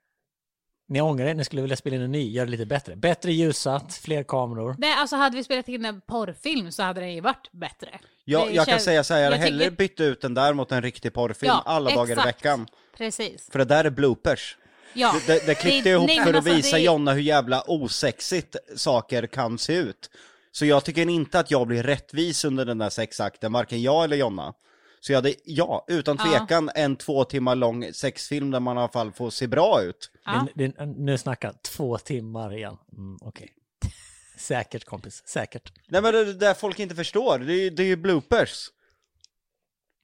[0.91, 2.97] Ni ångrar er, ni skulle vilja spela in en ny, gör det lite bättre.
[2.97, 4.77] Bättre ljussatt, fler kameror.
[4.79, 7.89] Nej, alltså hade vi spelat in en porrfilm så hade den ju varit bättre.
[8.25, 10.21] Jag, Det jag kan känns- säga så här, jag hade jag tycker- hellre bytt ut
[10.21, 12.29] den där mot en riktig porrfilm Ja, alla dagar i exakt.
[12.29, 12.67] veckan.
[12.99, 13.49] Precis.
[13.51, 14.57] För det där är bloopers.
[14.95, 15.15] Ja.
[15.27, 17.63] Det, det, det klippte jag ihop nej, för att alltså, visa det- Jonna hur jävla
[17.67, 20.11] osexigt saker kan se ut.
[20.53, 24.17] Så jag tycker inte att jag blir rättvis under den där sexakten, varken jag eller
[24.17, 24.55] Jonna.
[25.01, 26.25] Så jag hade, ja, utan Ja.
[26.39, 30.11] tvekan en två timmar lång sexfilm där man i alla fall får se bra ut.
[30.25, 30.47] Ja.
[30.55, 32.77] Det, det, nu snackar två timmar igen.
[32.97, 33.51] Mm, Okej.
[34.39, 35.73] Säkert kompis, säkert.
[35.89, 38.71] Nej men det det där folk inte förstår, det är, ju- det är ju bloopers.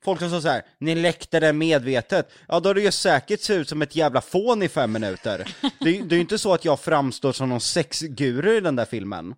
[0.05, 2.31] Folk som säger så här, ni läckte det medvetet.
[2.49, 5.57] Ja då har det ju säkert sett ut som ett jävla fån i fem minuter.
[5.81, 8.77] Det, är- det är ju inte så att jag framstår som någon sexguru i den
[8.77, 9.35] där filmen.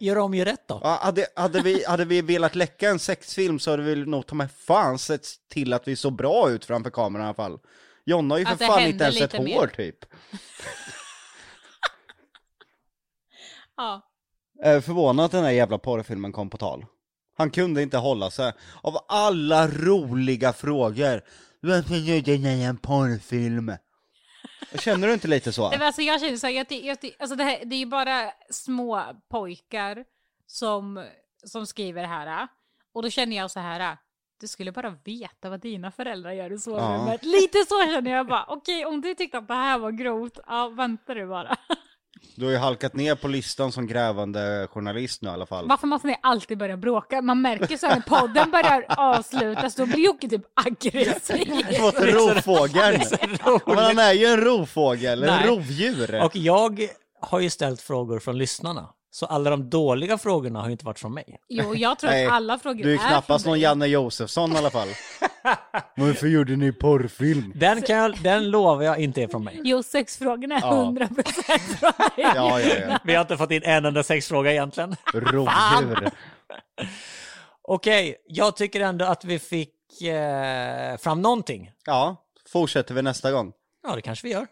[0.00, 0.80] Gör om, gör rätt då.
[0.82, 4.34] Ja, hade, hade, vi, hade vi velat läcka en sexfilm så hade vi nog ta
[4.34, 7.58] med fan sett till att vi såg bra ut framför kameran i alla fall.
[8.04, 9.56] Jonna har ju för Att fan inte ens ett mer.
[9.58, 9.98] hår typ.
[13.76, 14.02] Ja.
[14.62, 16.86] Jag är förvånad att den här jävla porrfilmen kom på tal.
[17.36, 18.52] Han kunde inte hålla sig.
[18.82, 21.20] Av alla roliga frågor.
[21.60, 23.72] Varför gjorde ni en porrfilm?
[24.78, 25.68] Känner du inte lite så?
[25.68, 27.86] Nej, men alltså jag känner så här, jag, jag, alltså det, här, det är ju
[27.86, 30.04] bara små pojkar
[30.46, 31.06] som,
[31.44, 32.48] som skriver det här.
[32.92, 33.96] Och då känner jag så här,
[34.40, 37.24] du skulle bara veta vad dina föräldrar gör i sovrummet.
[37.24, 40.68] Lite så känner jag bara, okej om du tyckte att det här var grovt, ja
[40.68, 41.56] vänta du bara.
[42.34, 45.68] Du har ju halkat ner på listan som grävande journalist nu i alla fall.
[45.68, 47.22] Varför måste ni alltid börja bråka?
[47.22, 51.48] Man märker så här när podden börjar avslutas, då blir Jocke typ aggressiv.
[51.80, 53.02] Mot rovfågeln.
[53.66, 55.46] Men han är ju en rovfågel, en Nej.
[55.46, 56.24] rovdjur.
[56.24, 56.88] Och jag
[57.20, 58.88] har ju ställt frågor från lyssnarna.
[59.16, 61.40] Så alla de dåliga frågorna har ju inte varit från mig.
[61.48, 63.62] Jo, jag tror Nej, att alla frågor Du är är knappast från någon dig.
[63.62, 64.88] Janne Josefsson i alla fall.
[65.96, 67.52] Varför gjorde ni porrfilm?
[67.54, 69.60] Den, kan jag, den lovar jag inte är från mig.
[69.64, 70.94] Jo, sexfrågorna är Ja.
[70.98, 72.26] 100% från dig.
[72.34, 72.98] Ja, ja, ja.
[73.04, 74.96] Vi har inte fått in en enda sexfråga egentligen.
[75.14, 76.10] Rovdjur.
[77.62, 81.70] Okej, jag tycker ändå att vi fick eh, fram någonting.
[81.84, 82.16] Ja,
[82.52, 83.52] fortsätter vi nästa gång.
[83.88, 84.46] Ja, det kanske vi gör.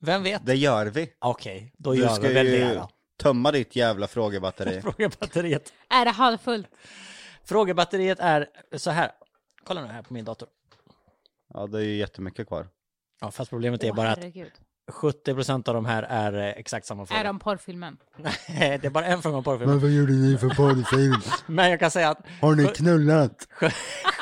[0.00, 0.46] Vem vet?
[0.46, 1.08] Det gör vi.
[1.18, 2.88] Okej, då Du gör ska vi väl det ju då.
[3.18, 4.80] Tömma ditt jävla frågebatteri.
[4.82, 5.72] Frågebatteriet.
[5.88, 6.66] Är det halvfullt?
[7.44, 9.10] Frågebatteriet är så här.
[9.64, 10.48] Kolla nu här på min dator.
[11.54, 12.66] Ja, det är ju jättemycket kvar.
[13.20, 14.52] Ja, fast problemet är Åh, bara att herregud.
[14.92, 17.20] 70% av de här är eh, exakt samma fråga.
[17.20, 17.96] Är de porrfilmen?
[18.46, 19.80] det är bara en fråga om porrfilm.
[19.80, 21.22] vad gjorde ni för porrfilm?
[21.46, 23.48] Men jag kan säga att Har ni knullat?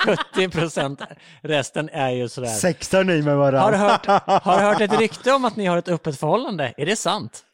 [0.07, 1.07] 70%
[1.41, 2.49] resten är ju sådär.
[2.49, 3.61] Sexar ni med varandra?
[3.61, 4.07] Har du, hört,
[4.45, 6.75] har du hört ett rykte om att ni har ett öppet förhållande?
[6.77, 7.46] Är det sant?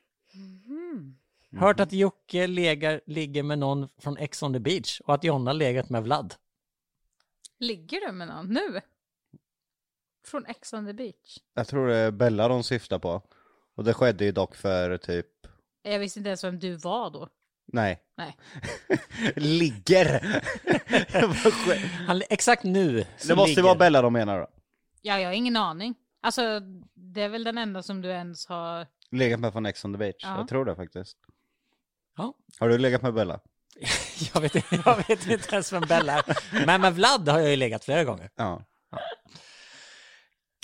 [1.57, 5.53] Hört att Jocke legar, ligger med någon från Ex on the beach och att Jonna
[5.53, 6.35] legat med Vlad.
[7.59, 8.81] Ligger du med någon nu?
[10.27, 11.39] Från Ex on the beach?
[11.55, 13.23] Jag tror det är Bella de syftar på.
[13.77, 15.27] Och det skedde ju dock för typ,
[15.83, 17.29] Jag visste inte ens vem du var då.
[17.67, 18.37] nej, Nej.
[19.37, 20.21] ligger.
[22.07, 24.47] Han, exakt nu det måste ju ligger- vara Bella de menar då.
[25.03, 25.95] Ja, jag har ingen aning.
[26.21, 26.61] Alltså,
[26.95, 28.87] det är väl den enda som du ens har...
[29.11, 30.17] Legat med från Ex on the beach.
[30.19, 30.37] Ja.
[30.39, 31.19] Jag tror det faktiskt.
[32.17, 33.41] Ja, Har du legat med Bella?
[34.35, 36.67] jag, vet, inte- jag vet inte ens vem Bella är.
[36.67, 38.31] Men med Vlad har jag ju legat flera gånger.
[38.37, 38.63] Ja.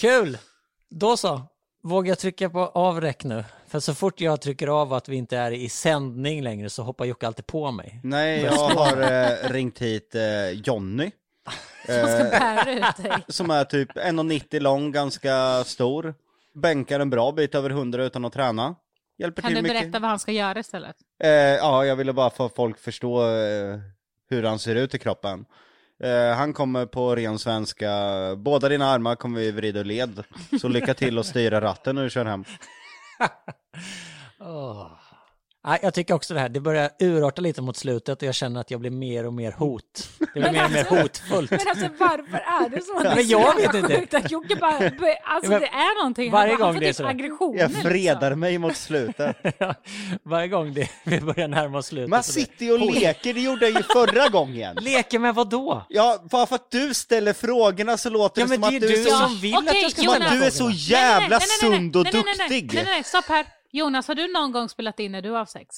[0.01, 0.39] Kul!
[0.91, 1.43] Då så.
[1.83, 3.45] Vågar jag trycka på avräck nu?
[3.67, 7.05] För så fort jag trycker av att vi inte är i sändning längre så hoppar
[7.05, 8.01] Jocke alltid på mig.
[8.03, 11.11] Nej, jag har eh, ringt hit eh, Jonny.
[11.87, 13.13] Som ska bära ut dig.
[13.29, 16.15] Som är typ 1,90 lång, ganska stor.
[16.55, 18.75] Bänkar en bra bit över 100 utan att träna.
[19.19, 19.83] Hjälper Kan till du mycket.
[19.83, 20.97] berätta vad han ska göra istället?
[21.23, 23.79] Eh, ja, jag ville bara få folk förstå eh,
[24.31, 25.45] hur han ser ut i kroppen.
[26.05, 27.91] Eh, han kommer på ren svenska,
[28.37, 30.25] båda dina armar kommer vi vrida ur led.
[30.61, 32.45] Så lycka till att styra ratten när du kör hem.
[34.41, 34.93] Åh.
[35.69, 38.61] Nej, jag tycker också det här, det börjar urarta lite mot slutet och jag känner
[38.61, 40.09] att jag blir mer och mer hot.
[40.35, 41.51] Det blir mer och mer hotfullt.
[41.51, 43.01] Men alltså varför är det så?
[43.01, 44.17] Det är Men så jag vet inte.
[44.17, 44.75] Att Jocke bara,
[45.25, 46.31] alltså Men det är någonting.
[46.31, 47.11] varje han, gång han får det är typ sådär.
[47.11, 47.61] aggressioner.
[47.61, 48.41] Jag fredar liksom.
[48.41, 49.37] mig mot slutet.
[50.23, 52.11] Varje gång det, vi börjar närma oss slutet.
[52.11, 54.77] Man så sitter ju och leker, det gjorde jag ju förra gången.
[54.81, 55.87] Leker med vad då?
[55.89, 58.83] Ja, bara för att du ställer frågorna så låter Ja det men som det att
[58.83, 59.17] är du du är så...
[59.17, 61.97] som vill att jag ska att du är så jävla Nej, nej, nej, nej, sund
[61.97, 62.75] och nej, nej, nej, nej, duktig.
[62.77, 63.58] Nej, nej, nej, stopp här.
[63.71, 65.77] Jonas, har du någon gång spelat in när du har sex?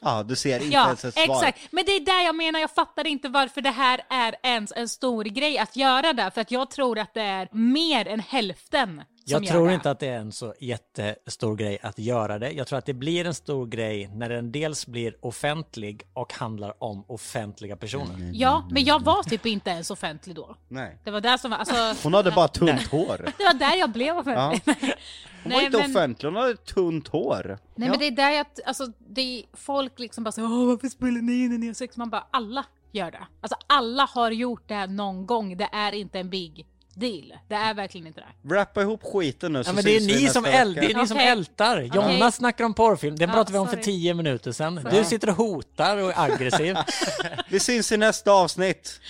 [0.00, 1.24] Ja, du ser inte Ja, ens ett svar.
[1.36, 1.72] exakt.
[1.72, 4.88] Men det är där jag menar, jag fattar inte varför det här är ens en
[4.88, 6.30] stor grej att göra det.
[6.30, 9.74] För att jag tror att det är mer än hälften Jag tror det.
[9.74, 12.50] inte att det är en så jättestor grej att göra det.
[12.50, 16.82] Jag tror att det blir en stor grej när den dels blir offentlig och handlar
[16.84, 18.30] om offentliga personer.
[18.32, 20.56] Ja, men jag var typ inte ens offentlig då.
[20.68, 20.98] Nej.
[21.04, 23.16] Det var där som var, alltså, Hon hade bara tunt hår.
[23.38, 24.76] det var där jag blev offentlig.
[25.42, 27.58] Hon var inte men- offentlig, hon hade tunt hår.
[27.74, 30.88] Nej men det är där jag, alltså det är folk liksom bara så Åh, varför
[30.88, 31.96] spelar ni in när ni har sex?
[31.96, 33.26] Man bara, alla gör det.
[33.40, 37.32] Alltså alla har gjort det någon gång, det är inte en big deal.
[37.48, 38.54] Det är verkligen inte det.
[38.54, 41.06] Rappa ihop skiten nu så Ja, men det är ni som, äl, det är ni
[41.06, 41.28] som Okej.
[41.28, 41.80] ältar.
[41.80, 42.32] Jonna Okej.
[42.32, 44.88] snackar om porrfilm, det Ja, pratade vi om för tio minuter sedan.
[44.90, 46.76] Du sitter och hotar och är aggressiv.
[47.48, 49.00] Vi syns i nästa avsnitt.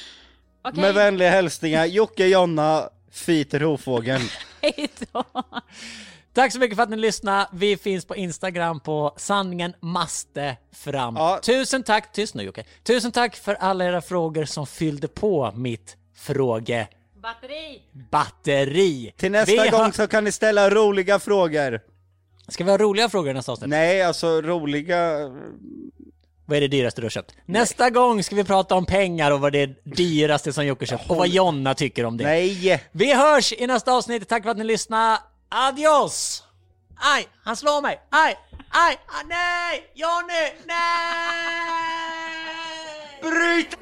[0.65, 4.23] Okej, Med vänliga hälsningar, Jocke, Jonna, Fiter Hovfågeln.
[4.61, 5.25] hej då.
[6.35, 7.47] Tack så mycket för att ni lyssnade.
[7.53, 11.17] Vi finns på Instagram på sanningen måste fram.
[11.17, 11.41] Ja.
[11.43, 12.65] Tusen tack, tyst nu Jocke.
[12.83, 17.02] Tusen tack för alla era frågor som fyllde på mitt frågebatteri.
[18.11, 19.15] Batteri.
[19.17, 21.81] Till nästa Vi gång har- så kan ni ställa roliga frågor.
[22.49, 23.69] Ska vi ha roliga frågor nästa avsnitt?
[23.71, 25.19] Nej, alltså roliga...
[26.47, 27.35] Vad är det dyraste du har köpt?
[27.47, 31.11] Nästa gång ska vi prata om pengar och vad det är dyraste som Jocke köpt
[31.11, 32.25] och vad Jonna tycker om det.
[32.25, 32.83] Nej!
[32.93, 34.29] Vi hörs i nästa avsnitt.
[34.29, 35.19] Tack för att ni lyssnade.
[35.49, 36.45] Adios!
[36.97, 38.01] Aj, han slår mig.
[38.11, 38.37] Aj,
[38.71, 39.91] aj, ah, nej!
[39.95, 40.77] Johnny, nej!
[43.23, 43.77] Bryt